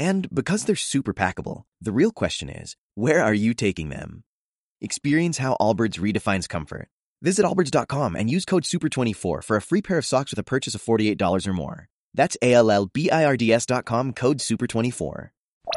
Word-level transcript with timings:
And 0.00 0.26
because 0.34 0.64
they're 0.64 0.76
super 0.76 1.12
packable, 1.12 1.64
the 1.82 1.92
real 1.92 2.10
question 2.10 2.48
is, 2.48 2.74
where 2.94 3.22
are 3.22 3.34
you 3.34 3.52
taking 3.52 3.90
them? 3.90 4.24
Experience 4.80 5.36
how 5.36 5.58
Allbirds 5.60 6.00
redefines 6.00 6.48
comfort. 6.48 6.88
Visit 7.20 7.44
allbirds.com 7.44 8.16
and 8.16 8.30
use 8.30 8.46
code 8.46 8.62
SUPER24 8.62 9.44
for 9.44 9.56
a 9.56 9.60
free 9.60 9.82
pair 9.82 9.98
of 9.98 10.06
socks 10.06 10.32
with 10.32 10.38
a 10.38 10.42
purchase 10.42 10.74
of 10.74 10.82
$48 10.82 11.46
or 11.46 11.52
more. 11.52 11.88
That's 12.14 12.38
A-L-L-B-I-R-D-S.com 12.40 14.14
code 14.14 14.38
SUPER24. 14.38 15.28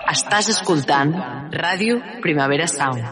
Estàs 0.08 0.50
escoltant 0.50 1.14
Ràdio 1.52 2.22
Primavera 2.22 2.67
Sound. 2.67 3.03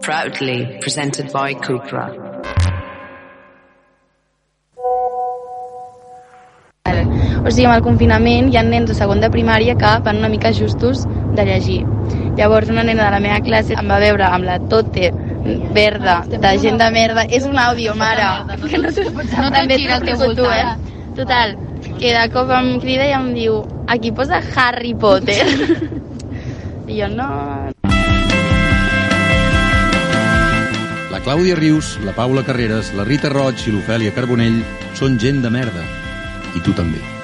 Proudly 0.00 0.78
presented 0.80 1.32
by 1.32 1.54
Cupra. 1.54 2.65
O 7.44 7.50
sigui, 7.50 7.66
amb 7.66 7.76
el 7.76 7.82
confinament 7.84 8.50
hi 8.52 8.56
ha 8.58 8.62
nens 8.66 8.88
de 8.90 8.94
segon 8.98 9.20
de 9.20 9.30
primària 9.30 9.76
que 9.78 9.92
van 10.06 10.18
una 10.22 10.28
mica 10.32 10.52
justos 10.52 11.04
de 11.36 11.44
llegir. 11.44 11.82
Llavors 12.36 12.68
una 12.70 12.82
nena 12.84 13.06
de 13.06 13.10
la 13.16 13.20
meva 13.20 13.40
classe 13.44 13.74
em 13.78 13.88
va 13.90 13.98
veure 14.02 14.24
amb 14.28 14.44
la 14.44 14.58
tote 14.72 15.12
verda 15.72 16.18
de 16.28 16.58
gent 16.58 16.78
de 16.80 16.90
merda. 16.90 17.24
És 17.30 17.44
un 17.46 17.56
àudio, 17.58 17.94
mare. 17.94 18.26
Que 18.68 18.78
no 18.78 18.90
sé 18.92 19.04
No 19.10 19.50
te'n 19.52 19.70
gira 19.76 19.96
el 19.96 20.04
teu 20.04 20.16
tu, 20.16 20.24
voltant. 20.42 20.76
eh? 20.76 21.12
Total, 21.16 21.56
que 21.98 22.12
de 22.12 22.26
cop 22.34 22.50
em 22.52 22.74
crida 22.80 23.06
i 23.08 23.12
em 23.16 23.32
diu 23.34 23.62
aquí 23.88 24.12
posa 24.12 24.42
Harry 24.56 24.94
Potter. 24.94 25.42
I 26.88 27.00
jo, 27.00 27.08
no, 27.08 27.26
La 31.10 31.20
Clàudia 31.24 31.56
Rius, 31.56 31.96
la 32.04 32.12
Paula 32.12 32.42
Carreras, 32.46 32.92
la 32.94 33.02
Rita 33.04 33.30
Roig 33.32 33.62
i 33.66 33.72
l'Ofèlia 33.74 34.12
Carbonell 34.14 34.60
són 34.94 35.16
gent 35.18 35.40
de 35.42 35.50
merda. 35.50 35.82
I 36.56 36.60
tu 36.64 36.72
també. 36.72 37.15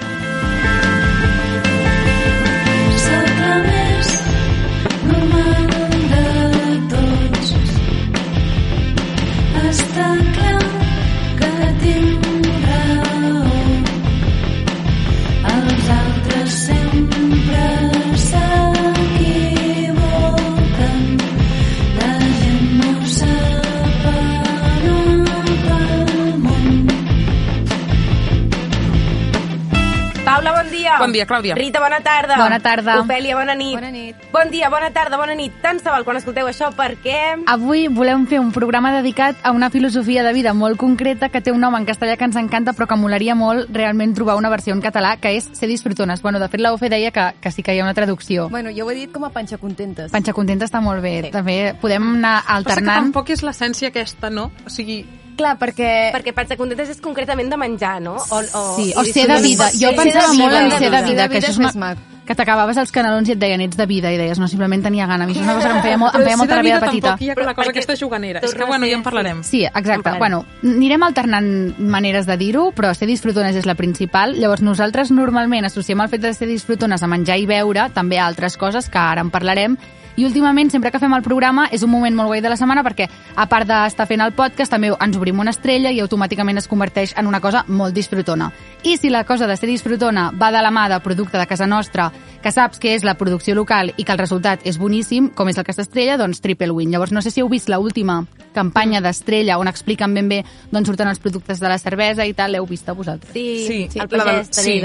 Bon 31.13 31.19
dia. 31.19 31.27
Clàudia. 31.27 31.55
Rita, 31.55 31.81
bona 31.81 32.01
tarda. 32.01 32.37
Bona 32.39 32.59
tarda. 32.61 32.99
Ofèlia, 33.01 33.37
bona 33.37 33.55
nit. 33.55 33.75
Bona 33.77 33.91
nit. 33.91 34.17
Bon 34.33 34.51
dia, 34.51 34.69
bona 34.71 34.91
tarda, 34.91 35.17
bona 35.21 35.35
nit. 35.35 35.53
Tant 35.63 35.81
se 35.81 35.91
val 35.91 36.05
quan 36.05 36.17
escolteu 36.17 36.49
això 36.49 36.71
perquè... 36.77 37.45
Avui 37.53 37.87
volem 37.93 38.27
fer 38.27 38.41
un 38.41 38.51
programa 38.53 38.93
dedicat 38.97 39.37
a 39.45 39.53
una 39.53 39.69
filosofia 39.71 40.25
de 40.25 40.33
vida 40.33 40.55
molt 40.55 40.79
concreta 40.81 41.29
que 41.29 41.43
té 41.45 41.53
un 41.53 41.61
nom 41.61 41.77
en 41.77 41.87
castellà 41.87 42.17
que 42.17 42.25
ens 42.25 42.37
encanta 42.41 42.73
però 42.73 42.89
que 42.89 42.97
molaria 42.97 43.35
molt 43.37 43.69
realment 43.75 44.15
trobar 44.17 44.37
una 44.41 44.51
versió 44.51 44.75
en 44.75 44.83
català 44.83 45.17
que 45.21 45.37
és 45.37 45.51
ser 45.53 45.69
disfrutones. 45.69 46.23
Bueno, 46.23 46.41
de 46.41 46.49
fet 46.49 46.61
la 46.65 46.73
UFE 46.73 46.89
deia 46.89 47.13
que, 47.13 47.29
que 47.41 47.51
sí 47.53 47.63
que 47.63 47.75
hi 47.77 47.81
ha 47.81 47.85
una 47.85 47.95
traducció. 47.95 48.49
Bueno, 48.49 48.71
jo 48.75 48.87
ho 48.87 48.91
he 48.91 48.97
dit 48.97 49.13
com 49.13 49.25
a 49.29 49.31
panxa 49.31 49.59
contentes. 49.59 50.13
Panxa 50.13 50.33
contenta 50.33 50.65
està 50.69 50.81
molt 50.81 51.03
bé. 51.05 51.19
Sí. 51.29 51.33
També 51.35 51.75
podem 51.81 52.15
anar 52.17 52.39
Passa 52.41 52.47
que 52.47 52.57
alternant. 52.57 53.09
tampoc 53.09 53.31
és 53.37 53.43
l'essència 53.45 53.93
aquesta, 53.93 54.31
no? 54.31 54.51
O 54.67 54.71
sigui, 54.73 55.03
Clar, 55.37 55.57
perquè... 55.61 55.91
Perquè 56.15 56.35
Patxa 56.37 56.57
Contentes 56.61 56.93
és 56.93 57.03
concretament 57.03 57.51
de 57.51 57.59
menjar, 57.61 57.99
no? 58.05 58.17
O, 58.21 58.41
o, 58.41 58.63
Sí, 58.77 58.93
o 58.97 59.05
ser 59.09 59.29
de 59.31 59.41
vida. 59.45 59.69
Jo 59.75 59.93
pensava 59.97 60.31
vida, 60.33 60.45
molt 60.45 60.59
en 60.61 60.79
ser 60.79 60.91
de 60.93 61.03
vida, 61.09 61.29
que 61.29 61.41
això 61.41 61.53
és 61.55 61.61
una... 61.61 61.73
maco. 61.75 62.09
que 62.23 62.37
t'acabaves 62.39 62.79
els 62.79 62.93
canelons 62.95 63.27
i 63.29 63.33
et 63.35 63.39
deien 63.41 63.61
ets 63.65 63.77
de 63.77 63.85
vida 63.91 64.13
i 64.15 64.19
deies 64.19 64.39
no, 64.39 64.47
simplement 64.47 64.83
tenia 64.85 65.09
gana. 65.11 65.25
A 65.25 65.27
mi 65.27 65.35
això 65.35 65.43
és 65.43 65.49
una 65.49 65.57
cosa 65.57 65.71
que 65.73 65.75
em 65.75 65.83
feia, 65.83 65.99
molt, 65.99 66.15
em 66.15 66.23
feia 66.23 66.39
molta 66.39 66.55
de 66.55 66.61
ràbia 66.61 66.77
de 66.77 66.85
petita. 66.87 67.09
tampoc 67.09 67.25
hi 67.25 67.31
ha 67.33 67.47
la 67.49 67.55
cosa 67.59 67.73
aquesta 67.73 67.97
juganera. 67.99 68.43
És 68.47 68.55
que, 68.55 68.69
bueno, 68.69 68.87
ja 68.87 68.95
en 68.95 69.03
parlarem. 69.03 69.41
Sí, 69.43 69.65
exacte. 69.65 70.13
En 70.15 70.21
Bueno, 70.23 70.45
anirem 70.63 71.03
alternant 71.03 71.49
maneres 71.81 72.29
de 72.31 72.37
dir-ho, 72.39 72.69
però 72.77 72.93
ser 72.95 73.09
disfrutones 73.11 73.59
és 73.59 73.67
la 73.67 73.75
principal. 73.75 74.37
Llavors, 74.39 74.63
nosaltres 74.63 75.11
normalment 75.11 75.67
associem 75.67 76.01
el 76.01 76.13
fet 76.13 76.23
de 76.23 76.33
ser 76.35 76.47
disfrutones 76.47 77.03
a 77.03 77.11
menjar 77.11 77.41
i 77.43 77.49
beure, 77.51 77.89
també 77.91 78.21
a 78.21 78.29
altres 78.31 78.57
coses 78.57 78.89
que 78.89 79.03
ara 79.03 79.27
en 79.27 79.35
parlarem, 79.35 79.77
i 80.17 80.25
últimament, 80.25 80.71
sempre 80.71 80.91
que 80.91 81.01
fem 81.01 81.13
el 81.17 81.23
programa, 81.23 81.69
és 81.73 81.83
un 81.83 81.91
moment 81.91 82.15
molt 82.15 82.29
guai 82.29 82.43
de 82.45 82.51
la 82.53 82.57
setmana 82.61 82.85
perquè, 82.85 83.09
a 83.37 83.47
part 83.49 83.69
d'estar 83.69 84.07
fent 84.11 84.21
el 84.21 84.35
podcast, 84.37 84.73
també 84.73 84.93
ens 84.93 85.17
obrim 85.17 85.41
una 85.41 85.55
estrella 85.55 85.93
i 85.93 86.01
automàticament 86.05 86.59
es 86.61 86.69
converteix 86.69 87.15
en 87.17 87.27
una 87.27 87.41
cosa 87.41 87.65
molt 87.69 87.95
disfrutona. 87.95 88.51
I 88.83 88.97
si 88.99 89.11
la 89.11 89.25
cosa 89.25 89.47
de 89.47 89.57
ser 89.57 89.71
disfrutona 89.71 90.31
va 90.37 90.53
de 90.53 90.61
la 90.63 90.71
mà 90.71 90.89
de 90.93 91.01
producte 91.01 91.39
de 91.39 91.47
casa 91.47 91.67
nostra, 91.67 92.11
que 92.43 92.53
saps 92.53 92.79
que 92.83 92.95
és 92.97 93.05
la 93.05 93.15
producció 93.15 93.55
local 93.55 93.93
i 93.97 94.05
que 94.05 94.13
el 94.13 94.19
resultat 94.19 94.67
és 94.67 94.79
boníssim, 94.79 95.31
com 95.35 95.49
és 95.49 95.59
el 95.59 95.65
cas 95.65 95.79
d'Estrella, 95.79 96.19
doncs 96.19 96.43
triple 96.43 96.73
win. 96.75 96.91
Llavors, 96.91 97.13
no 97.13 97.23
sé 97.23 97.31
si 97.31 97.41
heu 97.41 97.49
vist 97.49 97.71
l'última 97.71 98.25
campanya 98.53 99.01
d'Estrella 99.01 99.59
on 99.59 99.71
expliquen 99.71 100.13
ben 100.15 100.29
bé 100.29 100.43
d'on 100.71 100.85
surten 100.85 101.09
els 101.09 101.23
productes 101.23 101.61
de 101.61 101.71
la 101.71 101.79
cervesa 101.79 102.27
i 102.27 102.35
tal, 102.35 102.53
l'heu 102.53 102.67
vist 102.69 102.89
a 102.89 102.93
vosaltres? 102.93 103.33
Sí, 103.33 103.65
Sí, 103.67 103.89
sí, 103.91 103.99
el 103.99 104.09
pagès 104.09 104.51
de 104.51 104.63
sí. 104.63 104.81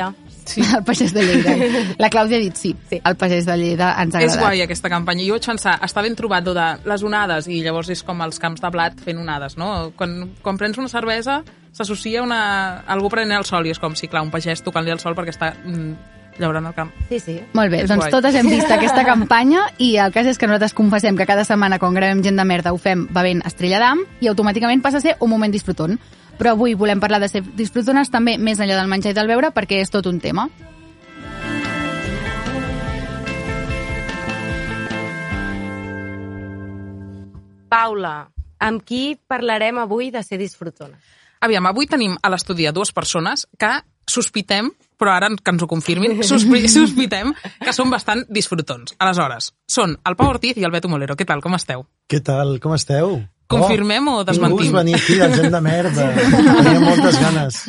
Sí. 0.48 0.62
El 0.64 0.84
pagès 0.88 1.14
de 1.14 1.24
Lleida. 1.28 1.54
La 2.00 2.10
Clàudia 2.10 2.38
ha 2.40 2.44
dit 2.44 2.56
sí. 2.56 2.74
Sí. 2.90 3.02
El 3.04 3.16
pagès 3.20 3.46
de 3.46 3.58
Lleida 3.60 3.92
ens 4.02 4.16
ha 4.16 4.22
És 4.24 4.32
agradat. 4.34 4.44
guai 4.46 4.62
aquesta 4.64 4.90
campanya. 4.90 5.26
Jo 5.28 5.36
vaig 5.38 5.46
pensar, 5.52 5.78
està 5.84 6.02
ben 6.06 6.16
trobat 6.16 6.44
de 6.48 6.68
les 6.88 7.04
onades 7.04 7.48
i 7.52 7.62
llavors 7.66 7.90
és 7.94 8.04
com 8.08 8.22
els 8.26 8.40
camps 8.40 8.62
de 8.64 8.70
blat 8.74 9.00
fent 9.04 9.20
onades, 9.20 9.58
no? 9.60 9.92
Quan, 9.96 10.32
quan 10.42 10.58
prens 10.58 10.78
una 10.80 10.88
cervesa 10.90 11.42
s'associa 11.78 12.24
una... 12.24 12.84
algú 12.88 13.10
prenent 13.14 13.38
el 13.38 13.46
sol 13.46 13.68
i 13.68 13.74
és 13.76 13.80
com 13.80 13.94
si, 13.96 14.08
clar, 14.08 14.24
un 14.26 14.32
pagès 14.34 14.64
tocant-li 14.66 14.90
el 14.96 15.00
sol 15.04 15.14
perquè 15.14 15.30
està 15.36 15.52
mm, 15.64 15.92
llaurant 16.40 16.66
el 16.70 16.74
camp. 16.74 16.92
Sí, 17.10 17.20
sí. 17.20 17.36
Molt 17.54 17.72
bé, 17.74 17.84
És 17.84 17.90
doncs 17.90 18.06
guai. 18.08 18.12
totes 18.14 18.36
hem 18.38 18.48
vist 18.50 18.72
aquesta 18.72 19.04
campanya 19.06 19.68
i 19.82 19.96
el 20.02 20.14
cas 20.14 20.26
és 20.30 20.38
que 20.38 20.48
nosaltres 20.50 20.74
confessem 20.78 21.18
que 21.18 21.26
cada 21.30 21.44
setmana 21.46 21.78
quan 21.82 21.94
gravem 21.98 22.24
gent 22.26 22.38
de 22.38 22.46
merda 22.46 22.74
ho 22.74 22.78
fem 22.82 23.08
bevent 23.14 23.44
Estrella 23.46 23.80
d'Am 23.84 24.04
i 24.22 24.30
automàticament 24.32 24.82
passa 24.86 24.98
a 24.98 25.06
ser 25.06 25.16
un 25.20 25.30
moment 25.30 25.54
disfruton. 25.54 26.00
Però 26.38 26.54
avui 26.54 26.76
volem 26.78 27.02
parlar 27.02 27.20
de 27.24 27.30
ser 27.32 27.42
disfrutones 27.58 28.12
també 28.14 28.38
més 28.38 28.60
enllà 28.62 28.78
del 28.78 28.90
menjar 28.92 29.14
i 29.14 29.18
del 29.18 29.30
beure 29.30 29.52
perquè 29.56 29.82
és 29.82 29.94
tot 29.94 30.06
un 30.10 30.22
tema. 30.22 30.48
Paula, 37.68 38.30
amb 38.64 38.84
qui 38.88 39.18
parlarem 39.28 39.82
avui 39.82 40.10
de 40.14 40.24
ser 40.24 40.40
disfrutona? 40.40 40.96
Aviam, 41.44 41.68
avui 41.70 41.86
tenim 41.86 42.16
a 42.24 42.32
l'estudi 42.32 42.66
a 42.66 42.74
dues 42.74 42.94
persones 42.96 43.46
que 43.60 43.70
sospitem, 44.08 44.72
però 44.98 45.14
ara 45.14 45.30
que 45.36 45.54
ens 45.54 45.64
ho 45.64 45.68
confirmin, 45.70 46.16
sospi 46.26 46.64
sospitem 46.72 47.34
que 47.62 47.76
són 47.76 47.92
bastant 47.94 48.24
disfrutons. 48.34 48.96
Aleshores, 49.04 49.52
són 49.70 49.98
el 50.08 50.18
Pau 50.18 50.32
Ortiz 50.32 50.58
i 50.58 50.66
el 50.66 50.74
Beto 50.74 50.90
Molero. 50.90 51.18
Què 51.20 51.28
tal, 51.28 51.44
com 51.44 51.58
esteu? 51.60 51.86
Què 52.10 52.24
tal? 52.24 52.58
Com 52.64 52.74
esteu? 52.78 53.20
Confirmem 53.48 54.08
o 54.12 54.24
desmentim? 54.28 54.58
Ningú 54.58 54.68
us 54.68 54.72
venir 54.76 54.96
aquí, 54.96 55.16
de 55.16 55.30
gent 55.36 55.52
de 55.54 55.62
merda. 55.62 56.08
Tenia 56.14 56.80
moltes 56.84 57.20
ganes. 57.22 57.62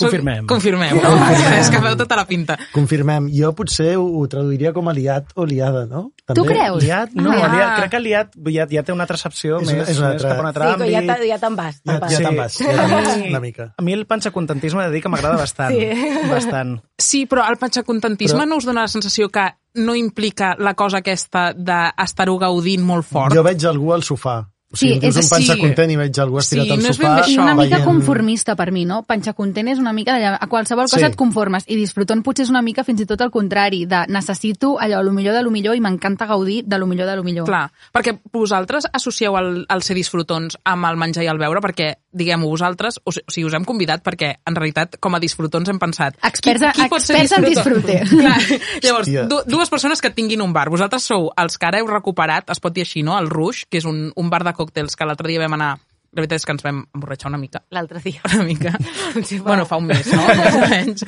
Confirmem. 0.00 0.46
Confirmem, 0.48 0.96
no? 0.96 1.10
És 1.58 1.68
que 1.68 1.76
veu 1.82 1.92
tota 1.98 2.16
la 2.16 2.22
pinta. 2.24 2.54
Confirmem. 2.72 3.26
Jo 3.36 3.50
potser 3.52 3.96
ho, 3.98 4.04
ho 4.20 4.22
traduiria 4.32 4.70
com 4.72 4.88
a 4.88 4.94
liat 4.96 5.32
o 5.36 5.44
liada, 5.44 5.82
no? 5.90 6.12
Tu 6.32 6.44
creus? 6.46 6.84
Liat, 6.84 7.10
no, 7.18 7.32
Ah. 7.34 7.48
liat, 7.52 7.72
crec 7.80 7.90
que 7.90 8.00
liat 8.00 8.38
ja, 8.54 8.66
ja 8.70 8.82
té 8.86 8.94
una 8.94 9.04
altra 9.04 9.16
accepció 9.18 9.58
És 9.60 9.66
més, 9.66 9.74
una- 9.74 9.90
és 9.90 9.98
una 9.98 10.08
altra- 10.12 10.28
cap 10.30 10.38
a 10.38 10.40
un 10.40 10.46
altre 10.46 10.64
Sí, 10.64 10.92
ja, 10.92 10.98
àmbit. 11.00 11.16
te- 11.18 11.28
ja 11.28 11.38
te'n 11.42 11.56
vas. 11.56 11.74
Ja, 11.76 11.82
te'n 11.82 12.00
vas. 12.00 12.12
ja 12.12 12.18
te'n 12.22 12.36
vas, 12.36 12.58
ja 12.58 12.66
te'n 12.70 12.90
vas, 12.90 13.16
una 13.28 13.40
mica. 13.40 13.74
A 13.76 13.82
mi 13.82 13.92
el 13.92 14.06
panxacontentisme 14.06 14.82
he 14.84 14.86
de 14.86 14.92
dir 14.94 15.02
que 15.02 15.08
m'agrada 15.10 15.36
bastant. 15.36 15.74
Sí. 15.74 16.28
Bastant. 16.30 16.80
Sí, 16.96 17.26
però 17.26 17.44
el 17.50 17.58
patxacontentisme 17.58 18.38
Però- 18.44 18.48
no 18.48 18.56
us 18.56 18.64
dona 18.64 18.82
la 18.82 18.88
sensació 18.88 19.28
que 19.28 19.50
no 19.74 19.94
implica 19.94 20.54
la 20.58 20.72
cosa 20.74 20.98
aquesta 20.98 21.52
d'estar-ho 21.52 22.38
gaudint 22.38 22.82
molt 22.82 23.04
fort? 23.04 23.34
Jo 23.34 23.42
veig 23.42 23.62
algú 23.66 23.92
al 23.92 24.02
sofà 24.02 24.46
O 24.72 24.76
sigui, 24.78 24.94
Sí, 24.94 25.00
sí, 25.00 25.06
és 25.08 25.16
un 25.16 25.28
panxa 25.30 25.52
així. 25.56 25.60
content 25.64 25.90
i 25.90 25.96
veig 25.98 26.18
algú 26.22 26.38
estirat 26.38 26.64
Sí, 26.68 26.70
al 26.70 26.78
no 26.84 26.92
sofà... 26.94 27.12
I 27.26 27.38
una 27.38 27.54
mica 27.58 27.78
veient- 27.80 27.84
conformista 27.88 28.54
per 28.54 28.70
mi, 28.70 28.84
no? 28.86 29.02
Panxa 29.02 29.32
content 29.34 29.66
és 29.72 29.80
una 29.82 29.92
mica 29.92 30.14
d'allà, 30.14 30.36
a 30.40 30.46
qualsevol 30.46 30.84
cosa 30.86 31.00
Sí. 31.00 31.04
et 31.10 31.16
conformes 31.18 31.64
i 31.66 31.74
disfrutant 31.74 32.22
potser 32.22 32.44
és 32.44 32.50
una 32.54 32.62
mica 32.62 32.84
fins 32.86 33.00
i 33.02 33.06
tot 33.06 33.20
al 33.20 33.32
contrari, 33.34 33.84
de 33.90 34.04
necessito 34.06 34.76
allò, 34.78 35.00
el 35.00 35.10
millor 35.10 35.34
de 35.34 35.42
lo 35.42 35.50
millor 35.50 35.74
i 35.74 35.80
m'encanta 35.80 36.26
gaudir 36.26 36.62
de 36.66 36.78
lo 36.78 36.86
millor 36.86 37.08
de 37.10 37.16
lo 37.16 37.24
millor. 37.24 37.46
Clar, 37.46 37.72
perquè 37.92 38.20
vosaltres 38.32 38.86
associeu 38.92 39.34
el, 39.36 39.66
el 39.68 39.82
ser 39.82 39.96
disfrutons 39.98 40.56
amb 40.62 40.86
el 40.86 40.96
menjar 40.96 41.24
i 41.24 41.26
el 41.26 41.38
beure, 41.42 41.58
perquè, 41.60 41.90
diguem-ho, 42.12 42.46
vosaltres, 42.48 43.00
o 43.02 43.10
sigui, 43.10 43.46
us 43.46 43.54
hem 43.54 43.64
convidat 43.66 44.04
perquè, 44.06 44.36
en 44.46 44.54
realitat, 44.54 44.96
com 45.00 45.14
a 45.14 45.18
disfrutons 45.18 45.68
hem 45.68 45.78
pensat... 45.82 46.14
Experts, 46.22 46.62
qui, 46.76 46.86
qui 46.88 46.96
experts 46.96 47.32
en 47.32 47.44
disfrute. 47.44 47.98
Clar, 48.22 48.38
llavors, 48.86 49.10
du, 49.28 49.42
dues 49.50 49.68
persones 49.70 50.00
que 50.00 50.10
tinguin 50.14 50.42
un 50.42 50.52
bar. 50.54 50.68
Vosaltres 50.70 51.02
sou 51.10 51.32
els 51.36 51.58
que 51.58 51.66
ara 51.66 51.78
heu 51.82 51.86
recuperat, 51.90 52.50
es 52.54 52.60
pot 52.62 52.72
dir 52.72 52.86
així, 52.86 53.02
no?, 53.02 53.18
el 53.18 53.28
Rouge, 53.30 53.66
que 53.68 53.78
és 53.82 53.84
un, 53.84 54.12
un 54.14 54.30
bar 54.30 54.44
de 54.46 54.52
còctels 54.60 54.96
que 54.96 55.08
l'altre 55.08 55.32
dia 55.32 55.40
vam 55.42 55.56
anar 55.56 55.78
la 56.10 56.24
veritat 56.24 56.40
és 56.40 56.44
que 56.44 56.50
ens 56.50 56.64
vam 56.66 56.78
emborratxar 56.90 57.28
una 57.30 57.38
mica. 57.38 57.60
L'altre 57.70 58.00
dia. 58.02 58.18
Una 58.34 58.42
mica. 58.42 58.72
Sí, 59.28 59.36
va. 59.38 59.44
bueno, 59.52 59.64
fa 59.66 59.76
un 59.78 59.84
mes, 59.86 60.08
no? 60.10 60.24
Més 60.40 60.56
o 60.56 60.64
menys. 60.72 61.04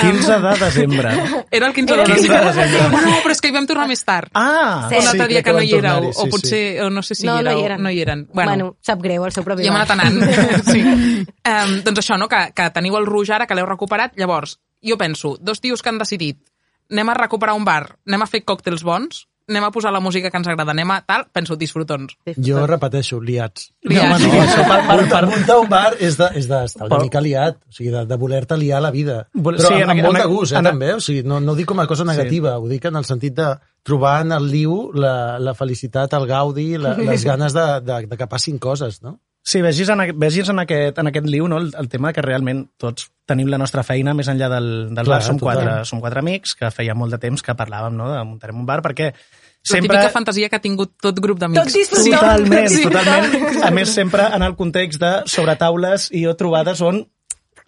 15 0.00 0.38
de 0.42 0.54
desembre. 0.58 1.12
Era 1.54 1.68
el 1.68 1.74
15 1.76 1.94
Era 1.94 2.02
de 2.04 2.10
el 2.10 2.16
15 2.18 2.32
de 2.32 2.40
desembre. 2.48 2.72
desembre. 2.72 3.02
No, 3.06 3.20
però 3.22 3.30
és 3.36 3.40
que 3.44 3.50
hi 3.52 3.54
vam 3.54 3.68
tornar 3.70 3.86
més 3.90 4.02
tard. 4.08 4.32
Ah! 4.34 4.88
Un 4.90 5.06
altre 5.06 5.28
Sí, 5.28 5.28
dia 5.30 5.42
que 5.44 5.50
que 5.50 5.54
no 5.54 5.62
hi 5.62 5.70
éreu, 5.70 6.00
tornar-hi, 6.00 6.10
o 6.10 6.24
sí, 6.26 6.30
potser, 6.34 6.62
o 6.82 6.90
no 6.90 7.02
sé 7.06 7.14
si 7.14 7.26
no, 7.28 7.36
hi 7.38 7.44
no 7.46 7.50
éreu. 7.52 7.60
hi 7.62 7.64
eren. 7.68 7.82
No 7.86 7.90
hi 7.94 8.00
eren. 8.02 8.24
Bueno, 8.34 8.50
Bueno, 8.50 8.68
sap 8.82 9.02
greu, 9.06 9.24
el 9.30 9.32
seu 9.38 9.46
propi 9.46 9.68
hem 9.70 9.78
bar. 9.78 9.86
anat 9.86 9.94
anant. 10.00 10.66
sí. 10.72 10.82
Um, 10.82 11.76
doncs 11.86 12.02
això, 12.02 12.18
no? 12.18 12.26
Que, 12.30 12.42
que 12.54 12.66
teniu 12.74 12.98
el 12.98 13.06
rouge 13.06 13.32
ara, 13.38 13.46
que 13.46 13.54
l'heu 13.54 13.70
recuperat. 13.70 14.18
Llavors, 14.18 14.58
jo 14.82 14.98
penso, 14.98 15.36
dos 15.40 15.60
tios 15.62 15.78
que 15.82 15.94
han 15.94 16.02
decidit 16.02 16.42
anem 16.90 17.06
a 17.08 17.14
recuperar 17.14 17.54
un 17.54 17.62
bar, 17.62 17.84
anem 18.02 18.24
a 18.24 18.26
fer 18.26 18.42
còctels 18.42 18.82
bons, 18.82 19.28
anem 19.50 19.64
a 19.66 19.70
posar 19.74 19.90
la 19.92 20.00
música 20.00 20.30
que 20.30 20.38
ens 20.40 20.48
agrada, 20.48 20.72
anem 20.72 20.90
a 20.94 21.00
tal, 21.04 21.26
penso, 21.34 21.56
disfrutons. 21.60 22.14
Jo 22.38 22.62
repeteixo, 22.70 23.18
liats. 23.20 23.72
Liats. 23.82 24.08
No, 24.08 24.16
home, 24.16 24.30
no, 24.30 24.42
això 24.46 24.64
per, 24.68 24.78
per, 24.88 25.08
per 25.10 25.22
muntar 25.28 25.58
un 25.60 25.68
bar 25.68 25.94
és 25.98 26.16
de- 26.16 26.30
és 26.38 26.48
d'estar 26.48 26.86
una 26.86 26.94
Però- 26.94 27.02
mica 27.04 27.20
liat, 27.20 27.58
o 27.68 27.72
sigui, 27.74 27.90
de, 27.90 28.04
de 28.06 28.16
voler-te 28.16 28.56
liar 28.56 28.80
la 28.82 28.90
vida. 28.94 29.26
Però 29.34 29.58
sí, 29.58 29.66
sí, 29.66 29.74
en 29.74 29.90
amb, 29.90 29.98
amb 29.98 30.02
molt 30.08 30.16
en 30.16 30.22
de 30.22 30.28
gust, 30.34 30.52
eh, 30.54 30.58
en- 30.62 30.70
també. 30.70 30.92
O 30.94 31.00
sigui, 31.00 31.22
no, 31.26 31.40
no 31.40 31.52
ho 31.52 31.58
dic 31.58 31.66
com 31.66 31.80
a 31.80 31.86
cosa 31.90 32.04
negativa, 32.04 32.56
ho 32.58 32.68
dic 32.70 32.84
en 32.86 32.96
el 32.96 33.04
sentit 33.04 33.34
de 33.34 33.50
trobar 33.82 34.20
en 34.22 34.32
el 34.32 34.46
liu 34.50 34.90
la, 34.94 35.38
la 35.40 35.54
felicitat, 35.54 36.12
el 36.14 36.26
gaudi, 36.28 36.76
la, 36.78 36.94
les 36.96 37.24
ganes 37.24 37.52
de, 37.56 37.66
de, 37.80 38.06
de 38.06 38.16
que 38.16 38.26
passin 38.26 38.58
coses, 38.58 39.02
no? 39.02 39.18
Sí, 39.42 39.62
vegis 39.64 39.88
en, 39.88 40.02
vegis 40.20 40.50
en, 40.52 40.58
aquest, 40.60 40.98
en 41.00 41.08
aquest 41.08 41.24
liu 41.26 41.46
no, 41.48 41.56
el, 41.56 41.70
el 41.80 41.88
tema 41.88 42.10
que 42.12 42.20
realment 42.20 42.66
tots 42.76 43.06
tenim 43.24 43.48
la 43.48 43.56
nostra 43.56 43.80
feina 43.82 44.12
més 44.12 44.28
enllà 44.28 44.50
del, 44.52 44.66
del 44.92 45.06
Clar, 45.08 45.16
bar. 45.16 45.24
Som 45.24 45.38
total. 45.40 45.56
quatre, 45.62 45.84
som 45.88 46.02
quatre 46.04 46.20
amics 46.20 46.52
que 46.60 46.68
feia 46.70 46.92
molt 46.94 47.16
de 47.16 47.18
temps 47.22 47.40
que 47.42 47.54
parlàvem 47.56 47.96
no, 47.96 48.10
de 48.12 48.20
muntarem 48.28 48.58
un 48.60 48.66
bar 48.68 48.82
perquè 48.84 49.14
La 49.60 49.74
sempre... 49.74 49.96
típica 49.98 50.08
fantasia 50.14 50.48
que 50.48 50.56
ha 50.56 50.62
tingut 50.64 50.94
tot 51.00 51.20
grup 51.20 51.38
d'amics. 51.38 51.60
Tot 51.62 51.72
disfrutons. 51.74 52.16
Totalment, 52.16 52.68
Sí. 52.72 52.82
totalment. 52.88 53.62
A 53.62 53.70
més, 53.70 53.92
sempre 53.92 54.26
en 54.34 54.42
el 54.42 54.56
context 54.56 55.00
de 55.00 55.14
sobretaules 55.28 56.08
i 56.16 56.24
o 56.26 56.34
trobades 56.34 56.80
on 56.80 57.02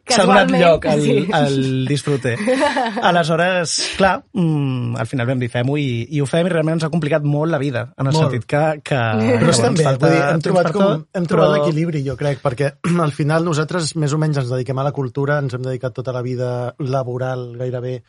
s'ha 0.09 0.25
donat 0.27 0.51
lloc 0.51 0.87
al, 0.91 1.01
sí. 1.05 1.29
al 1.33 1.85
disfrute. 1.87 2.33
Aleshores, 3.03 3.75
clar, 3.97 4.25
mm, 4.33 4.97
al 4.99 5.07
final 5.07 5.27
vam 5.29 5.39
dir 5.39 5.49
fem-ho 5.53 5.77
i, 5.79 6.07
i 6.11 6.21
ho 6.21 6.27
fem 6.27 6.49
i 6.49 6.51
realment 6.51 6.79
ens 6.79 6.87
ha 6.87 6.91
complicat 6.93 7.23
molt 7.29 7.53
la 7.53 7.61
vida, 7.63 7.85
en 7.97 8.09
el 8.11 8.13
Molt. 8.17 8.25
sentit 8.33 8.47
que... 8.51 8.63
que 8.83 8.97
Però 8.99 9.47
que, 9.47 9.53
està 9.53 9.69
bueno, 9.69 9.77
bé, 9.77 9.85
ens 9.85 9.89
falta 9.89 10.07
vull 10.07 10.17
dir, 10.17 10.23
hem 10.33 10.43
trobat, 10.47 10.71
com, 10.75 10.83
tot, 10.83 11.07
hem 11.15 11.29
trobat 11.31 11.53
però- 11.53 11.61
l'equilibri, 11.61 12.03
jo 12.09 12.17
crec, 12.19 12.41
perquè 12.43 12.73
al 13.07 13.13
final 13.15 13.45
nosaltres 13.47 13.95
més 13.97 14.13
o 14.13 14.19
menys 14.23 14.43
ens 14.43 14.51
dediquem 14.51 14.79
a 14.83 14.89
la 14.89 14.93
cultura, 14.97 15.39
ens 15.45 15.55
hem 15.55 15.63
dedicat 15.69 15.95
tota 15.95 16.13
la 16.17 16.23
vida 16.27 16.51
laboral 16.83 17.53
gairebé 17.61 18.01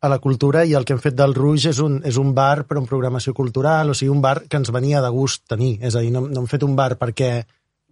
a 0.00 0.08
la 0.08 0.18
cultura 0.18 0.64
i 0.64 0.72
el 0.74 0.86
que 0.88 0.94
hem 0.96 1.00
fet 1.02 1.16
del 1.16 1.34
Rouge 1.36 1.70
és 1.74 1.80
un, 1.84 1.98
és 2.08 2.16
un 2.20 2.32
bar 2.34 2.64
però 2.68 2.80
amb 2.80 2.88
programació 2.88 3.34
cultural, 3.36 3.90
o 3.92 3.96
sigui, 3.96 4.10
un 4.12 4.22
bar 4.24 4.38
que 4.48 4.56
ens 4.56 4.72
venia 4.72 5.02
de 5.04 5.10
gust 5.12 5.44
tenir, 5.48 5.74
és 5.84 5.96
a 5.96 6.04
dir, 6.04 6.12
no, 6.14 6.24
no 6.28 6.42
hem 6.42 6.48
fet 6.48 6.64
un 6.64 6.76
bar 6.78 6.94
perquè 7.00 7.32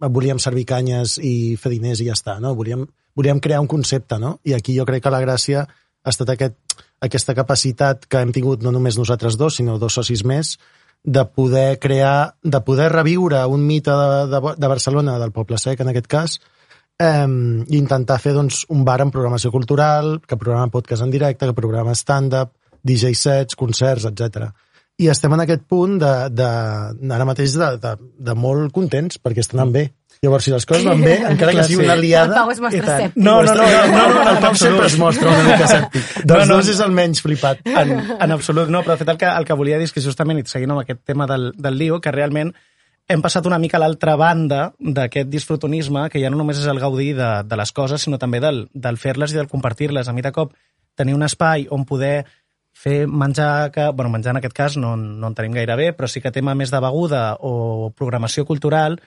volíem 0.07 0.39
servir 0.39 0.65
canyes 0.65 1.17
i 1.21 1.55
fer 1.59 1.73
diners 1.75 2.01
i 2.01 2.07
ja 2.07 2.15
està, 2.15 2.39
no? 2.39 2.55
Volíem, 2.55 2.87
volíem 3.15 3.41
crear 3.43 3.59
un 3.61 3.67
concepte, 3.67 4.17
no? 4.17 4.37
I 4.47 4.55
aquí 4.57 4.77
jo 4.77 4.87
crec 4.87 5.03
que 5.03 5.13
la 5.13 5.21
gràcia 5.21 5.65
ha 5.67 6.13
estat 6.13 6.31
aquest, 6.33 6.55
aquesta 7.03 7.35
capacitat 7.35 8.07
que 8.07 8.21
hem 8.23 8.31
tingut 8.35 8.63
no 8.63 8.71
només 8.71 8.97
nosaltres 8.97 9.37
dos, 9.37 9.59
sinó 9.59 9.77
dos 9.77 9.99
socis 9.99 10.23
més, 10.25 10.57
de 11.03 11.23
poder 11.25 11.79
crear, 11.79 12.35
de 12.43 12.61
poder 12.65 12.89
reviure 12.91 13.45
un 13.47 13.65
mite 13.67 13.91
de, 13.91 14.25
de, 14.31 14.55
de 14.57 14.67
Barcelona, 14.67 15.19
del 15.19 15.35
Poble 15.35 15.59
Sec 15.59 15.79
en 15.83 15.91
aquest 15.91 16.07
cas, 16.11 16.39
eh, 16.99 17.27
i 17.67 17.77
intentar 17.79 18.19
fer 18.21 18.35
doncs, 18.35 18.65
un 18.75 18.83
bar 18.85 18.99
amb 19.03 19.15
programació 19.15 19.51
cultural, 19.51 20.19
que 20.27 20.37
programa 20.37 20.71
podcast 20.73 21.05
en 21.05 21.13
directe, 21.13 21.47
que 21.47 21.57
programa 21.57 21.95
stand-up, 21.95 22.53
DJ 22.83 23.13
sets, 23.15 23.55
concerts, 23.59 24.05
etc. 24.09 24.49
I 24.99 25.07
estem 25.11 25.33
en 25.35 25.45
aquest 25.45 25.63
punt 25.67 25.97
de, 25.99 26.11
de, 26.35 26.49
ara 27.15 27.27
mateix 27.27 27.55
de, 27.55 27.71
de, 27.79 27.95
de 28.29 28.35
molt 28.35 28.73
contents, 28.75 29.19
perquè 29.23 29.43
estan 29.45 29.61
anant 29.61 29.73
bé. 29.77 29.85
Llavors, 30.19 30.43
si 30.43 30.51
les 30.51 30.65
coses 30.67 30.83
van 30.83 30.99
bé, 30.99 31.13
encara 31.31 31.53
que 31.55 31.63
sigui 31.63 31.85
una 31.85 31.95
liada... 31.95 32.33
El 32.33 32.41
Pau 32.41 32.49
es 32.51 32.59
mostra 32.59 32.81
escèptic. 32.97 33.21
No, 33.23 33.37
no, 33.47 33.53
no, 33.55 33.63
no, 33.63 33.83
no, 33.93 34.07
no, 34.17 34.23
el 34.33 34.39
Pau 34.43 34.57
sempre 34.59 34.89
es 34.89 34.97
mostra 34.99 35.31
una 35.31 35.45
mica 35.45 35.69
escèptic. 35.69 36.09
Dels 36.25 36.33
No, 36.33 36.39
no. 36.49 36.57
dos 36.57 36.71
és 36.73 36.81
el 36.83 36.91
menys 36.91 37.23
flipat. 37.23 37.61
en, 37.71 37.93
en 38.17 38.35
absolut 38.35 38.67
no, 38.67 38.81
però 38.83 38.97
de 38.97 39.05
fet 39.05 39.13
el 39.15 39.21
que, 39.21 39.29
el 39.31 39.47
que 39.47 39.55
volia 39.61 39.79
dir 39.79 39.87
és 39.87 39.95
que 39.95 40.03
justament, 40.03 40.41
seguint 40.51 40.75
amb 40.75 40.83
aquest 40.83 41.05
tema 41.07 41.27
del, 41.31 41.53
del 41.55 41.79
lío, 41.79 42.01
que 42.03 42.11
realment 42.11 42.51
hem 43.09 43.23
passat 43.25 43.47
una 43.49 43.57
mica 43.57 43.79
a 43.79 43.81
l'altra 43.81 44.13
banda 44.19 44.69
d'aquest 44.79 45.31
disfrutonisme, 45.33 46.07
que 46.13 46.21
ja 46.21 46.29
no 46.29 46.37
només 46.37 46.59
és 46.61 46.67
el 46.69 46.79
gaudir 46.79 47.15
de, 47.17 47.29
de 47.43 47.57
les 47.57 47.71
coses, 47.73 48.05
sinó 48.05 48.19
també 48.21 48.39
del, 48.43 48.67
del 48.73 48.99
fer-les 49.01 49.33
i 49.33 49.39
del 49.39 49.49
compartir-les. 49.49 50.07
A 50.07 50.13
mi 50.13 50.21
de 50.21 50.31
cop 50.35 50.53
tenir 50.95 51.15
un 51.17 51.25
espai 51.25 51.65
on 51.73 51.87
poder 51.89 52.27
fer 52.79 53.07
menjar, 53.07 53.71
que, 53.73 53.89
bueno, 53.89 54.11
menjar 54.13 54.35
en 54.35 54.43
aquest 54.43 54.55
cas 54.55 54.77
no, 54.77 54.93
no 54.95 55.31
en 55.31 55.35
tenim 55.35 55.57
gaire 55.57 55.75
bé, 55.75 55.89
però 55.97 56.07
sí 56.07 56.21
que 56.21 56.31
tema 56.31 56.53
més 56.55 56.69
de 56.71 56.79
beguda 56.83 57.23
o 57.41 57.89
programació 57.97 58.45
cultural, 58.45 58.99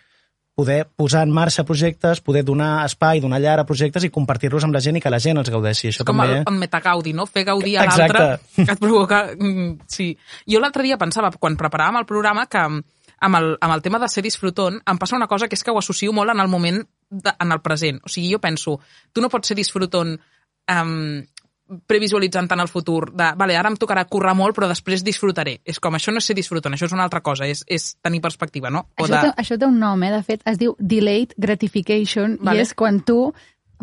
poder 0.58 0.82
posar 0.96 1.22
en 1.24 1.30
marxa 1.32 1.64
projectes, 1.64 2.20
poder 2.20 2.42
donar 2.44 2.84
espai, 2.84 3.22
donar 3.22 3.40
llar 3.40 3.60
a 3.62 3.64
projectes 3.64 4.04
i 4.04 4.10
compartir-los 4.12 4.66
amb 4.66 4.74
la 4.76 4.82
gent 4.84 4.98
i 4.98 5.00
que 5.00 5.12
la 5.14 5.20
gent 5.22 5.40
els 5.40 5.48
gaudeixi. 5.48 5.88
Això 5.92 6.02
És 6.02 6.08
com 6.08 6.18
també... 6.20 6.42
el, 6.42 6.48
el 6.50 6.58
metagaudi, 6.60 7.14
no? 7.16 7.24
Fer 7.30 7.46
gaudir 7.48 7.78
a 7.78 7.86
l'altre 7.86 8.26
que 8.58 8.66
et 8.66 8.82
provoca... 8.82 9.22
mm, 9.38 9.86
Sí. 9.88 10.10
Jo 10.50 10.60
l'altre 10.60 10.84
dia 10.84 10.98
pensava, 11.00 11.32
quan 11.38 11.56
preparàvem 11.56 12.02
el 12.02 12.08
programa, 12.10 12.44
que 12.50 12.66
amb 13.22 13.38
el, 13.38 13.52
amb 13.60 13.74
el 13.76 13.82
tema 13.84 14.00
de 14.02 14.08
ser 14.10 14.24
disfrutant 14.26 14.80
em 14.90 14.98
passa 14.98 15.16
una 15.16 15.28
cosa 15.30 15.48
que 15.48 15.56
és 15.58 15.62
que 15.64 15.70
ho 15.72 15.78
associo 15.78 16.12
molt 16.12 16.34
en 16.34 16.42
el 16.42 16.50
moment, 16.50 16.82
de, 17.12 17.32
en 17.38 17.52
el 17.52 17.60
present. 17.62 18.00
O 18.04 18.10
sigui, 18.10 18.32
jo 18.32 18.40
penso, 18.42 18.78
tu 19.12 19.22
no 19.22 19.28
pots 19.32 19.52
ser 19.52 19.56
disfrutant 19.58 20.16
um, 20.16 21.22
previsualitzant 21.88 22.48
tant 22.50 22.60
el 22.60 22.68
futur 22.68 23.12
de, 23.12 23.30
vale, 23.38 23.56
ara 23.56 23.70
em 23.72 23.76
tocarà 23.80 24.04
currar 24.10 24.34
molt, 24.36 24.56
però 24.56 24.68
després 24.68 25.04
disfrutaré. 25.04 25.58
És 25.64 25.78
com, 25.80 25.94
això 25.96 26.12
no 26.12 26.20
és 26.20 26.28
ser 26.28 26.36
disfrutant, 26.36 26.74
això 26.76 26.88
és 26.88 26.94
una 26.96 27.06
altra 27.06 27.22
cosa, 27.24 27.46
és, 27.48 27.62
és 27.66 27.94
tenir 28.04 28.20
perspectiva, 28.24 28.70
no? 28.70 28.86
O 28.98 29.06
Això, 29.06 29.20
té, 29.22 29.32
això 29.40 29.58
té 29.60 29.68
un 29.68 29.78
nom, 29.80 30.02
eh? 30.04 30.12
De 30.12 30.22
fet, 30.26 30.44
es 30.48 30.60
diu 30.60 30.76
delayed 30.78 31.34
gratification 31.40 32.36
Vale. 32.40 32.60
i 32.60 32.66
és 32.66 32.74
quan 32.76 33.00
tu 33.06 33.32